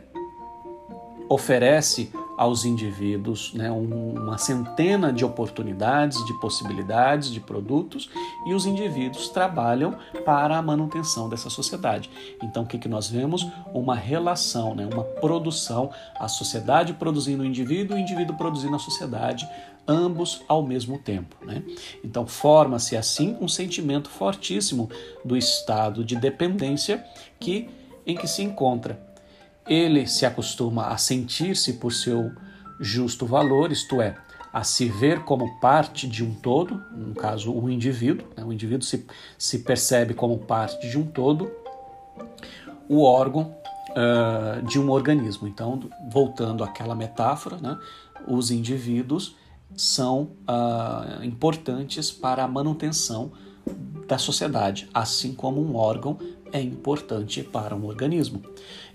oferece 1.28 2.10
aos 2.36 2.64
indivíduos 2.64 3.52
né, 3.54 3.70
uma 3.70 4.38
centena 4.38 5.12
de 5.12 5.24
oportunidades, 5.24 6.24
de 6.26 6.34
possibilidades, 6.40 7.30
de 7.30 7.40
produtos 7.40 8.10
e 8.46 8.54
os 8.54 8.66
indivíduos 8.66 9.28
trabalham 9.28 9.96
para 10.24 10.56
a 10.56 10.62
manutenção 10.62 11.28
dessa 11.28 11.48
sociedade. 11.48 12.10
Então, 12.42 12.64
o 12.64 12.66
que, 12.66 12.78
que 12.78 12.88
nós 12.88 13.08
vemos? 13.08 13.46
Uma 13.72 13.94
relação, 13.94 14.74
né, 14.74 14.88
uma 14.92 15.04
produção, 15.04 15.90
a 16.18 16.28
sociedade 16.28 16.92
produzindo 16.92 17.42
o 17.42 17.46
indivíduo, 17.46 17.96
o 17.96 18.00
indivíduo 18.00 18.36
produzindo 18.36 18.76
a 18.76 18.78
sociedade, 18.78 19.48
ambos 19.88 20.42
ao 20.48 20.62
mesmo 20.62 20.98
tempo. 20.98 21.36
Né? 21.44 21.62
Então, 22.04 22.26
forma-se 22.26 22.96
assim 22.96 23.36
um 23.40 23.48
sentimento 23.48 24.10
fortíssimo 24.10 24.90
do 25.24 25.36
estado 25.36 26.04
de 26.04 26.16
dependência 26.16 27.04
que, 27.38 27.68
em 28.04 28.16
que 28.16 28.26
se 28.26 28.42
encontra 28.42 29.05
ele 29.66 30.06
se 30.06 30.24
acostuma 30.24 30.88
a 30.88 30.96
sentir-se 30.96 31.74
por 31.74 31.92
seu 31.92 32.32
justo 32.78 33.26
valor, 33.26 33.72
isto 33.72 34.00
é, 34.00 34.16
a 34.52 34.62
se 34.62 34.88
ver 34.88 35.24
como 35.24 35.58
parte 35.60 36.06
de 36.06 36.24
um 36.24 36.32
todo, 36.32 36.82
no 36.92 37.14
caso, 37.14 37.52
o 37.52 37.68
indivíduo, 37.68 38.26
né? 38.36 38.44
o 38.44 38.52
indivíduo 38.52 38.86
se, 38.86 39.06
se 39.36 39.58
percebe 39.58 40.14
como 40.14 40.38
parte 40.38 40.88
de 40.88 40.98
um 40.98 41.04
todo, 41.04 41.50
o 42.88 43.02
órgão 43.02 43.54
uh, 43.90 44.62
de 44.66 44.78
um 44.78 44.90
organismo. 44.90 45.46
Então, 45.46 45.80
voltando 46.10 46.64
àquela 46.64 46.94
metáfora, 46.94 47.56
né? 47.56 47.78
os 48.26 48.50
indivíduos 48.50 49.36
são 49.76 50.30
uh, 50.48 51.22
importantes 51.22 52.10
para 52.10 52.44
a 52.44 52.48
manutenção 52.48 53.32
da 54.06 54.16
sociedade, 54.16 54.88
assim 54.94 55.34
como 55.34 55.60
um 55.60 55.76
órgão 55.76 56.18
é 56.52 56.60
importante 56.60 57.42
para 57.42 57.74
um 57.74 57.84
organismo. 57.86 58.42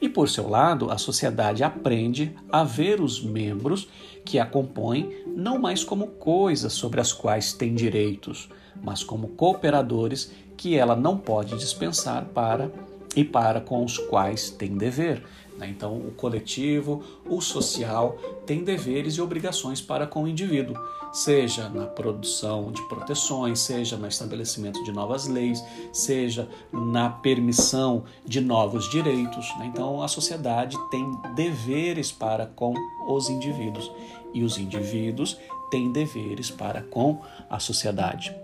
E 0.01 0.09
por 0.09 0.29
seu 0.29 0.49
lado, 0.49 0.91
a 0.91 0.97
sociedade 0.97 1.63
aprende 1.63 2.35
a 2.51 2.63
ver 2.63 3.01
os 3.01 3.21
membros 3.21 3.87
que 4.25 4.39
a 4.39 4.45
compõem 4.45 5.23
não 5.27 5.59
mais 5.59 5.83
como 5.83 6.07
coisas 6.07 6.73
sobre 6.73 7.01
as 7.01 7.11
quais 7.11 7.53
tem 7.53 7.73
direitos, 7.73 8.49
mas 8.81 9.03
como 9.03 9.29
cooperadores 9.29 10.31
que 10.57 10.75
ela 10.75 10.95
não 10.95 11.17
pode 11.17 11.57
dispensar 11.57 12.25
para 12.25 12.71
e 13.15 13.23
para 13.23 13.59
com 13.59 13.83
os 13.83 13.97
quais 13.97 14.49
tem 14.49 14.77
dever. 14.77 15.23
Né? 15.61 15.69
Então, 15.69 15.95
o 15.95 16.11
coletivo, 16.11 17.03
o 17.23 17.39
social, 17.39 18.17
tem 18.47 18.63
deveres 18.63 19.13
e 19.13 19.21
obrigações 19.21 19.79
para 19.79 20.07
com 20.07 20.23
o 20.23 20.27
indivíduo, 20.27 20.75
seja 21.13 21.69
na 21.69 21.85
produção 21.85 22.71
de 22.71 22.81
proteções, 22.89 23.59
seja 23.59 23.95
no 23.95 24.07
estabelecimento 24.07 24.83
de 24.83 24.91
novas 24.91 25.27
leis, 25.27 25.63
seja 25.93 26.49
na 26.73 27.09
permissão 27.09 28.03
de 28.25 28.41
novos 28.41 28.89
direitos. 28.89 29.47
Né? 29.59 29.67
Então, 29.67 30.01
a 30.01 30.07
sociedade 30.07 30.75
tem 30.89 31.05
deveres 31.35 32.11
para 32.11 32.47
com 32.47 32.73
os 33.07 33.29
indivíduos 33.29 33.91
e 34.33 34.43
os 34.43 34.57
indivíduos 34.57 35.37
têm 35.69 35.91
deveres 35.91 36.49
para 36.49 36.81
com 36.81 37.21
a 37.49 37.59
sociedade. 37.59 38.35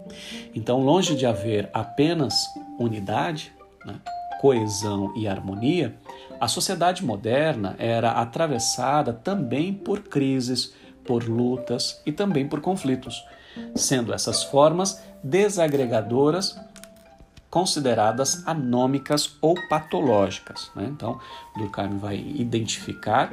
Então, 0.54 0.84
longe 0.84 1.16
de 1.16 1.26
haver 1.26 1.70
apenas 1.74 2.36
unidade, 2.80 3.52
né? 3.84 4.00
coesão 4.40 5.14
e 5.16 5.28
harmonia, 5.28 5.96
a 6.40 6.48
sociedade 6.48 7.04
moderna 7.04 7.76
era 7.78 8.12
atravessada 8.12 9.14
também 9.14 9.74
por 9.74 10.02
crises, 10.02 10.74
por 11.04 11.24
lutas 11.24 12.02
e 12.06 12.12
também 12.12 12.48
por 12.48 12.62
conflitos, 12.62 13.26
sendo 13.76 14.14
essas 14.14 14.44
formas 14.44 15.02
desagregadoras 15.24 16.60
consideradas 17.50 18.46
anômicas 18.46 19.36
ou 19.42 19.56
patológicas. 19.68 20.70
Né? 20.76 20.88
Então, 20.92 21.20
Durkheim 21.56 21.98
vai 21.98 22.18
identificar 22.18 23.32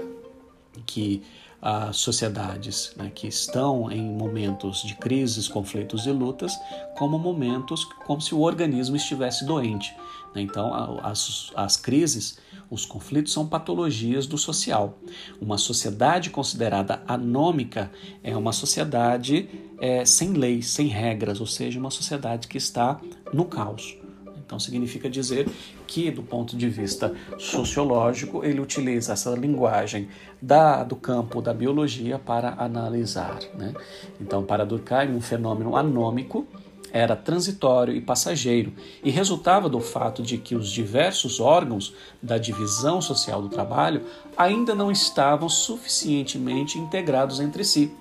que 0.87 1.23
as 1.61 1.97
sociedades 1.97 2.93
né, 2.95 3.11
que 3.15 3.27
estão 3.27 3.91
em 3.91 4.03
momentos 4.03 4.83
de 4.83 4.95
crises, 4.97 5.49
conflitos 5.49 6.07
e 6.07 6.11
lutas 6.11 6.55
como 6.99 7.19
momentos 7.19 7.85
como 8.05 8.21
se 8.21 8.35
o 8.35 8.41
organismo 8.41 8.97
estivesse 8.97 9.47
doente. 9.47 9.97
Né? 10.35 10.43
Então, 10.43 10.72
as, 11.03 11.53
as 11.55 11.76
crises, 11.76 12.39
os 12.70 12.85
conflitos 12.85 13.32
são 13.32 13.47
patologias 13.47 14.26
do 14.26 14.37
social. 14.37 14.99
Uma 15.41 15.59
sociedade 15.59 16.30
considerada 16.30 17.03
anômica 17.07 17.91
é 18.22 18.37
uma 18.37 18.53
sociedade 18.53 19.49
é, 19.80 20.05
sem 20.05 20.32
leis, 20.32 20.68
sem 20.68 20.89
regras, 20.89 21.41
ou 21.41 21.47
seja, 21.47 21.78
uma 21.78 21.91
sociedade 21.91 22.49
que 22.49 22.59
está 22.59 23.01
no 23.32 23.45
caos. 23.45 23.97
Então 24.45 24.61
significa 24.61 25.09
dizer 25.09 25.49
que, 25.87 26.11
do 26.11 26.22
ponto 26.22 26.57
de 26.57 26.68
vista 26.68 27.14
sociológico, 27.39 28.45
ele 28.45 28.61
utiliza 28.61 29.14
essa 29.14 29.30
linguagem 29.30 30.09
da, 30.41 30.85
do 30.85 30.95
campo 30.97 31.41
da 31.41 31.55
biologia 31.55 32.18
para 32.18 32.55
analisar. 32.59 33.39
Né? 33.55 33.72
Então, 34.20 34.45
para 34.45 34.64
Durkheim, 34.66 35.14
um 35.14 35.20
fenômeno 35.20 35.76
anômico 35.76 36.47
era 36.95 37.16
transitório 37.16 37.92
e 37.92 38.01
passageiro 38.01 38.72
e 39.03 39.11
resultava 39.11 39.68
do 39.68 39.80
fato 39.80 40.22
de 40.22 40.38
que 40.38 40.55
os 40.55 40.70
diversos 40.70 41.40
órgãos 41.40 41.92
da 42.22 42.38
divisão 42.38 43.03
social 43.03 43.42
do 43.42 43.49
trabalho 43.49 44.03
ainda 44.36 44.76
não 44.76 44.92
estavam 44.92 45.49
suficientemente 45.49 46.78
integrados 46.78 47.40
entre 47.40 47.64
si. 47.64 47.92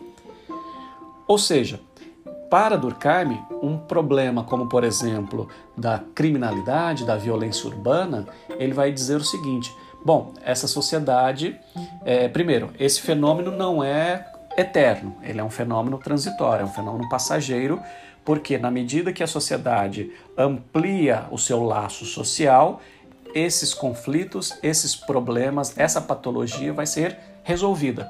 Ou 1.28 1.40
seja, 1.40 1.82
para 2.52 2.78
Durkheim, 2.78 3.40
um 3.64 3.80
problema 3.80 4.44
como, 4.44 4.70
por 4.70 4.84
exemplo, 4.84 5.50
da 5.76 6.00
criminalidade, 6.14 7.04
da 7.04 7.18
violência 7.18 7.68
urbana, 7.68 8.28
ele 8.60 8.74
vai 8.74 8.92
dizer 8.92 9.16
o 9.16 9.24
seguinte: 9.24 9.76
bom, 10.06 10.34
essa 10.44 10.68
sociedade, 10.68 11.60
é, 12.06 12.28
primeiro, 12.28 12.70
esse 12.80 13.02
fenômeno 13.02 13.50
não 13.50 13.84
é 13.84 14.32
eterno, 14.56 15.16
ele 15.24 15.40
é 15.40 15.44
um 15.44 15.50
fenômeno 15.50 15.98
transitório, 15.98 16.62
é 16.62 16.66
um 16.66 16.72
fenômeno 16.72 17.10
passageiro, 17.10 17.82
porque 18.26 18.58
na 18.58 18.72
medida 18.72 19.14
que 19.14 19.24
a 19.24 19.28
sociedade 19.28 20.12
amplia 20.38 21.28
o 21.32 21.38
seu 21.38 21.64
laço 21.64 22.06
social, 22.06 22.82
esses 23.34 23.74
conflitos, 23.74 24.54
esses 24.62 24.96
problemas, 24.96 25.78
essa 25.78 26.02
patologia 26.02 26.72
vai 26.72 26.86
ser 26.86 27.18
resolvida 27.44 28.10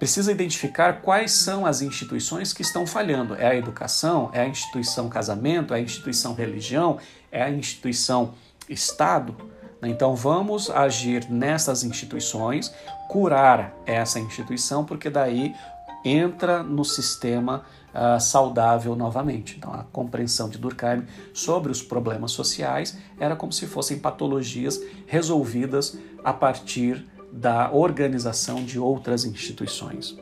precisa 0.00 0.32
identificar 0.32 1.02
quais 1.02 1.30
são 1.30 1.66
as 1.66 1.82
instituições 1.82 2.54
que 2.54 2.62
estão 2.62 2.86
falhando. 2.86 3.34
É 3.34 3.48
a 3.48 3.54
educação? 3.54 4.30
É 4.32 4.40
a 4.40 4.48
instituição 4.48 5.10
casamento? 5.10 5.74
É 5.74 5.76
a 5.76 5.80
instituição 5.80 6.32
religião? 6.32 6.98
É 7.30 7.42
a 7.42 7.50
instituição 7.50 8.32
Estado? 8.66 9.36
Então 9.82 10.14
vamos 10.14 10.70
agir 10.70 11.30
nessas 11.30 11.84
instituições, 11.84 12.72
curar 13.08 13.74
essa 13.84 14.18
instituição, 14.18 14.84
porque 14.86 15.10
daí 15.10 15.54
entra 16.02 16.62
no 16.62 16.84
sistema 16.84 17.64
uh, 17.94 18.20
saudável 18.20 18.94
novamente. 18.96 19.56
Então 19.56 19.72
a 19.72 19.84
compreensão 19.84 20.48
de 20.48 20.58
Durkheim 20.58 21.04
sobre 21.32 21.70
os 21.70 21.82
problemas 21.82 22.32
sociais 22.32 22.98
era 23.18 23.36
como 23.36 23.52
se 23.52 23.66
fossem 23.66 23.98
patologias 23.98 24.80
resolvidas 25.06 25.98
a 26.24 26.32
partir 26.32 27.06
da 27.32 27.70
organização 27.72 28.64
de 28.64 28.78
outras 28.78 29.24
instituições. 29.24 30.18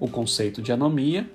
O 0.00 0.08
conceito 0.08 0.62
de 0.62 0.72
anomia 0.72 1.30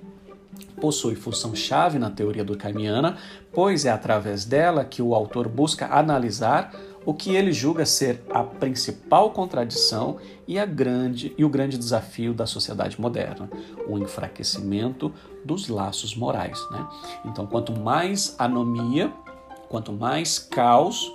possui 0.80 1.14
função-chave 1.14 1.98
na 1.98 2.10
teoria 2.10 2.44
durkheimiana, 2.44 3.16
pois 3.52 3.84
é 3.84 3.90
através 3.90 4.44
dela 4.44 4.84
que 4.84 5.02
o 5.02 5.14
autor 5.14 5.48
busca 5.48 5.86
analisar 5.86 6.74
o 7.04 7.14
que 7.14 7.34
ele 7.34 7.52
julga 7.52 7.86
ser 7.86 8.22
a 8.30 8.42
principal 8.42 9.30
contradição 9.30 10.18
e, 10.46 10.58
a 10.58 10.66
grande, 10.66 11.34
e 11.36 11.44
o 11.44 11.48
grande 11.48 11.78
desafio 11.78 12.34
da 12.34 12.46
sociedade 12.46 13.00
moderna, 13.00 13.48
o 13.88 13.98
enfraquecimento 13.98 15.12
dos 15.44 15.68
laços 15.68 16.14
morais. 16.14 16.58
Né? 16.70 16.86
Então, 17.24 17.46
quanto 17.46 17.72
mais 17.78 18.34
anomia, 18.38 19.12
quanto 19.68 19.92
mais 19.92 20.38
caos, 20.38 21.12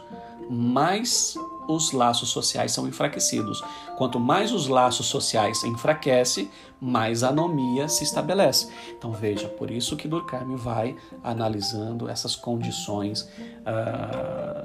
mais 0.50 1.36
os 1.68 1.92
laços 1.92 2.30
sociais 2.30 2.72
são 2.72 2.88
enfraquecidos. 2.88 3.64
Quanto 3.98 4.20
mais 4.20 4.52
os 4.52 4.68
laços 4.68 5.08
sociais 5.08 5.64
enfraquecem, 5.64 6.50
mais 6.80 7.24
anomia 7.24 7.88
se 7.88 8.04
estabelece. 8.04 8.70
Então 8.98 9.12
veja, 9.12 9.48
por 9.48 9.72
isso 9.72 9.96
que 9.96 10.08
Durkheim 10.08 10.56
vai 10.56 10.96
analisando 11.24 12.10
essas 12.10 12.36
condições 12.36 13.22
uh, 13.22 14.64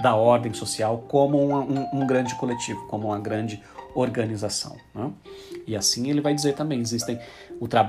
da 0.00 0.14
ordem 0.14 0.52
social 0.52 1.04
como 1.08 1.38
um, 1.38 1.54
um, 1.56 1.88
um, 2.00 2.06
grande 2.06 2.34
coletivo, 2.36 2.86
como 2.86 3.08
uma 3.08 3.18
grande 3.18 3.62
organização. 3.94 4.76
Né? 4.94 5.10
E 5.66 5.76
assim 5.76 6.08
ele 6.08 6.20
vai 6.20 6.34
dizer 6.34 6.54
também, 6.54 6.80
existem 6.80 7.18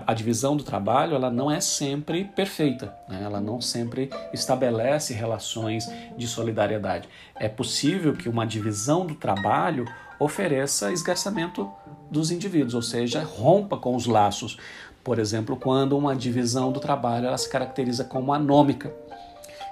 a 0.08 0.14
divisão 0.16 0.58
do 0.58 0.64
trabalho 0.64 1.16
ela 1.16 1.30
não 1.30 1.52
é 1.52 1.62
sempre 1.62 2.26
perfeita, 2.26 2.94
né? 3.08 3.22
ela 3.24 3.40
não 3.40 3.62
sempre 3.62 4.10
estabelece 4.34 5.14
relações 5.14 5.88
de 6.18 6.28
solidariedade. 6.28 7.08
É 7.36 7.48
possível 7.48 8.14
que 8.14 8.28
uma 8.28 8.46
divisão 8.46 9.06
do 9.06 9.14
trabalho 9.14 9.86
ofereça 10.20 10.92
esgarçamento 10.92 11.72
dos 12.10 12.32
indivíduos, 12.32 12.74
ou 12.74 12.82
seja, 12.82 13.24
rompa 13.24 13.78
com 13.78 13.96
os 13.96 14.08
laços. 14.08 14.58
Por 15.04 15.20
exemplo, 15.20 15.56
quando 15.56 15.98
uma 15.98 16.16
divisão 16.16 16.72
do 16.72 16.80
trabalho 16.80 17.28
ela 17.28 17.38
se 17.38 17.50
caracteriza 17.50 18.04
como 18.04 18.34
anômica. 18.34 18.94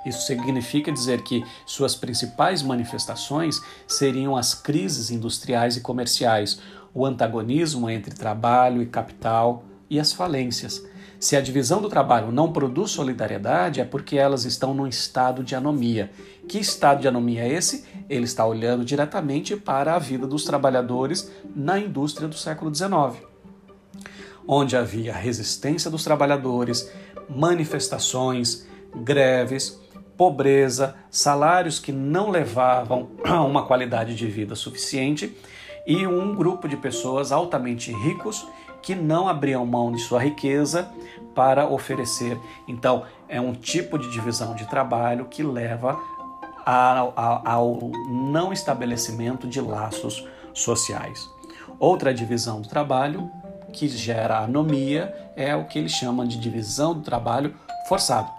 Isso 0.07 0.25
significa 0.25 0.89
dizer 0.89 1.21
que 1.21 1.43
suas 1.65 1.93
principais 1.95 2.63
manifestações 2.63 3.61
seriam 3.85 4.37
as 4.37 4.53
crises 4.53 5.11
industriais 5.11 5.75
e 5.75 5.81
comerciais, 5.81 6.59
o 6.93 7.05
antagonismo 7.05 7.89
entre 7.89 8.15
trabalho 8.15 8.81
e 8.81 8.85
capital 8.85 9.65
e 9.89 9.99
as 9.99 10.13
falências. 10.13 10.81
Se 11.19 11.35
a 11.35 11.41
divisão 11.41 11.81
do 11.81 11.89
trabalho 11.89 12.31
não 12.31 12.53
produz 12.53 12.91
solidariedade, 12.91 13.81
é 13.81 13.83
porque 13.83 14.17
elas 14.17 14.45
estão 14.45 14.73
num 14.73 14.87
estado 14.87 15.43
de 15.43 15.55
anomia. 15.55 16.09
Que 16.47 16.59
estado 16.59 17.01
de 17.01 17.07
anomia 17.07 17.43
é 17.43 17.51
esse? 17.51 17.83
Ele 18.07 18.23
está 18.23 18.45
olhando 18.45 18.85
diretamente 18.85 19.57
para 19.57 19.95
a 19.95 19.99
vida 19.99 20.25
dos 20.25 20.45
trabalhadores 20.45 21.29
na 21.53 21.77
indústria 21.77 22.27
do 22.27 22.35
século 22.35 22.73
XIX, 22.73 23.21
onde 24.47 24.77
havia 24.77 25.13
resistência 25.13 25.91
dos 25.91 26.03
trabalhadores, 26.03 26.89
manifestações, 27.27 28.67
greves, 29.03 29.79
pobreza, 30.17 30.95
salários 31.11 31.79
que 31.79 31.91
não 31.91 32.29
levavam 32.29 33.09
a 33.23 33.41
uma 33.45 33.65
qualidade 33.65 34.15
de 34.15 34.27
vida 34.27 34.55
suficiente 34.55 35.37
e 35.85 36.05
um 36.07 36.35
grupo 36.35 36.67
de 36.67 36.75
pessoas 36.75 37.31
altamente 37.31 37.93
ricos 37.93 38.45
que 38.81 38.95
não 38.95 39.27
abriam 39.27 39.65
mão 39.65 39.91
de 39.91 39.99
sua 39.99 40.21
riqueza 40.21 40.89
para 41.35 41.67
oferecer. 41.67 42.37
Então, 42.67 43.03
é 43.29 43.39
um 43.39 43.53
tipo 43.53 43.97
de 43.97 44.09
divisão 44.09 44.55
de 44.55 44.65
trabalho 44.65 45.25
que 45.25 45.43
leva 45.43 45.97
ao 46.65 47.79
não 48.09 48.51
estabelecimento 48.51 49.47
de 49.47 49.61
laços 49.61 50.25
sociais. 50.53 51.29
Outra 51.79 52.13
divisão 52.13 52.61
do 52.61 52.67
trabalho 52.67 53.29
que 53.71 53.87
gera 53.87 54.39
anomia 54.39 55.13
é 55.35 55.55
o 55.55 55.65
que 55.65 55.77
eles 55.77 55.91
chamam 55.91 56.25
de 56.25 56.37
divisão 56.37 56.93
do 56.93 57.01
trabalho 57.01 57.53
forçado. 57.87 58.36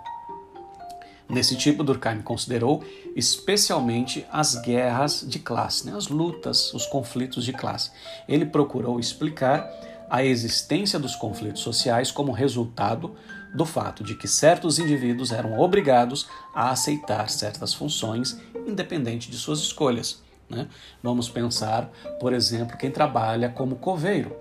Nesse 1.29 1.57
tipo, 1.57 1.85
Durkheim 1.85 2.23
considerou 2.23 2.83
especialmente 3.15 4.27
as 4.33 4.55
guerras 4.55 5.25
de 5.29 5.39
classe, 5.39 5.87
né? 5.87 5.95
as 5.95 6.09
lutas, 6.09 6.73
os 6.73 6.87
conflitos 6.87 7.45
de 7.45 7.53
classe. 7.53 7.91
Ele 8.27 8.47
procurou 8.47 8.99
explicar 8.99 9.71
a 10.09 10.25
existência 10.25 10.99
dos 10.99 11.15
conflitos 11.15 11.61
sociais 11.61 12.11
como 12.11 12.33
resultado 12.33 13.15
do 13.55 13.67
fato 13.67 14.03
de 14.03 14.15
que 14.15 14.27
certos 14.27 14.79
indivíduos 14.79 15.31
eram 15.31 15.59
obrigados 15.59 16.27
a 16.55 16.71
aceitar 16.71 17.29
certas 17.29 17.75
funções 17.75 18.41
independente 18.67 19.31
de 19.31 19.37
suas 19.37 19.61
escolhas. 19.61 20.23
Né? 20.49 20.67
Vamos 21.03 21.29
pensar, 21.29 21.91
por 22.19 22.33
exemplo, 22.33 22.77
quem 22.79 22.91
trabalha 22.91 23.51
como 23.51 23.77
coveiro. 23.77 24.35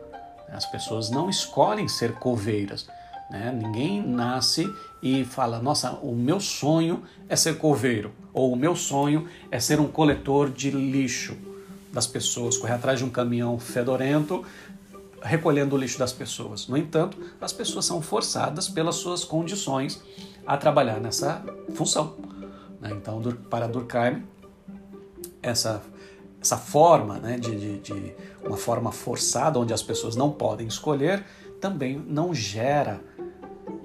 As 0.50 0.66
pessoas 0.66 1.10
não 1.10 1.30
escolhem 1.30 1.90
ser 1.90 2.14
coveiras. 2.14 2.88
Né? 3.30 3.52
Ninguém 3.52 4.06
nasce 4.06 4.72
e 5.02 5.26
fala: 5.26 5.60
Nossa, 5.60 5.92
o 6.02 6.16
meu 6.16 6.40
sonho 6.40 7.04
é 7.28 7.36
ser 7.36 7.58
coveiro, 7.58 8.12
ou 8.34 8.54
o 8.54 8.56
meu 8.56 8.76
sonho 8.76 9.28
é 9.52 9.60
ser 9.60 9.80
um 9.80 9.88
coletor 9.88 10.50
de 10.50 10.72
lixo 10.72 11.38
das 11.92 12.08
pessoas, 12.08 12.58
correr 12.58 12.74
atrás 12.74 13.00
de 13.00 13.06
um 13.06 13.10
caminhão 13.10 13.58
fedorento 13.60 14.44
recolhendo 15.22 15.76
o 15.76 15.80
lixo 15.80 16.00
das 16.00 16.14
pessoas. 16.14 16.68
No 16.68 16.78
entanto, 16.78 17.18
as 17.42 17.52
pessoas 17.52 17.86
são 17.86 18.02
forçadas 18.02 18.68
pelas 18.68 18.96
suas 18.96 19.24
condições 19.24 20.02
a 20.46 20.56
trabalhar 20.58 21.00
nessa 21.00 21.44
função. 21.74 22.16
Né? 22.80 22.92
Então, 22.92 23.22
para 23.50 23.68
Durkheim, 23.68 24.24
essa, 25.42 25.82
essa 26.42 26.58
forma 26.58 27.18
né, 27.18 27.38
de, 27.38 27.56
de, 27.56 27.80
de 27.80 28.14
uma 28.44 28.58
forma 28.58 28.92
forçada, 28.92 29.60
onde 29.60 29.74
as 29.74 29.84
pessoas 29.84 30.16
não 30.16 30.32
podem 30.32 30.68
escolher, 30.68 31.26
também 31.60 31.98
não 32.08 32.34
gera 32.34 33.02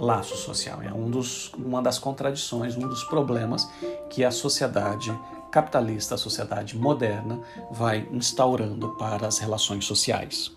laço 0.03 0.36
social. 0.36 0.82
É 0.82 0.92
um 0.92 1.09
dos, 1.09 1.53
uma 1.55 1.80
das 1.80 1.98
contradições, 1.98 2.76
um 2.76 2.88
dos 2.88 3.05
problemas 3.05 3.70
que 4.11 4.24
a 4.24 4.32
sociedade 4.32 5.16
capitalista, 5.50 6.16
a 6.16 6.18
sociedade 6.18 6.76
moderna, 6.76 7.38
vai 7.70 8.09
instaurando 8.11 8.88
para 8.96 9.28
as 9.28 9.38
relações 9.38 9.84
sociais. 9.84 10.50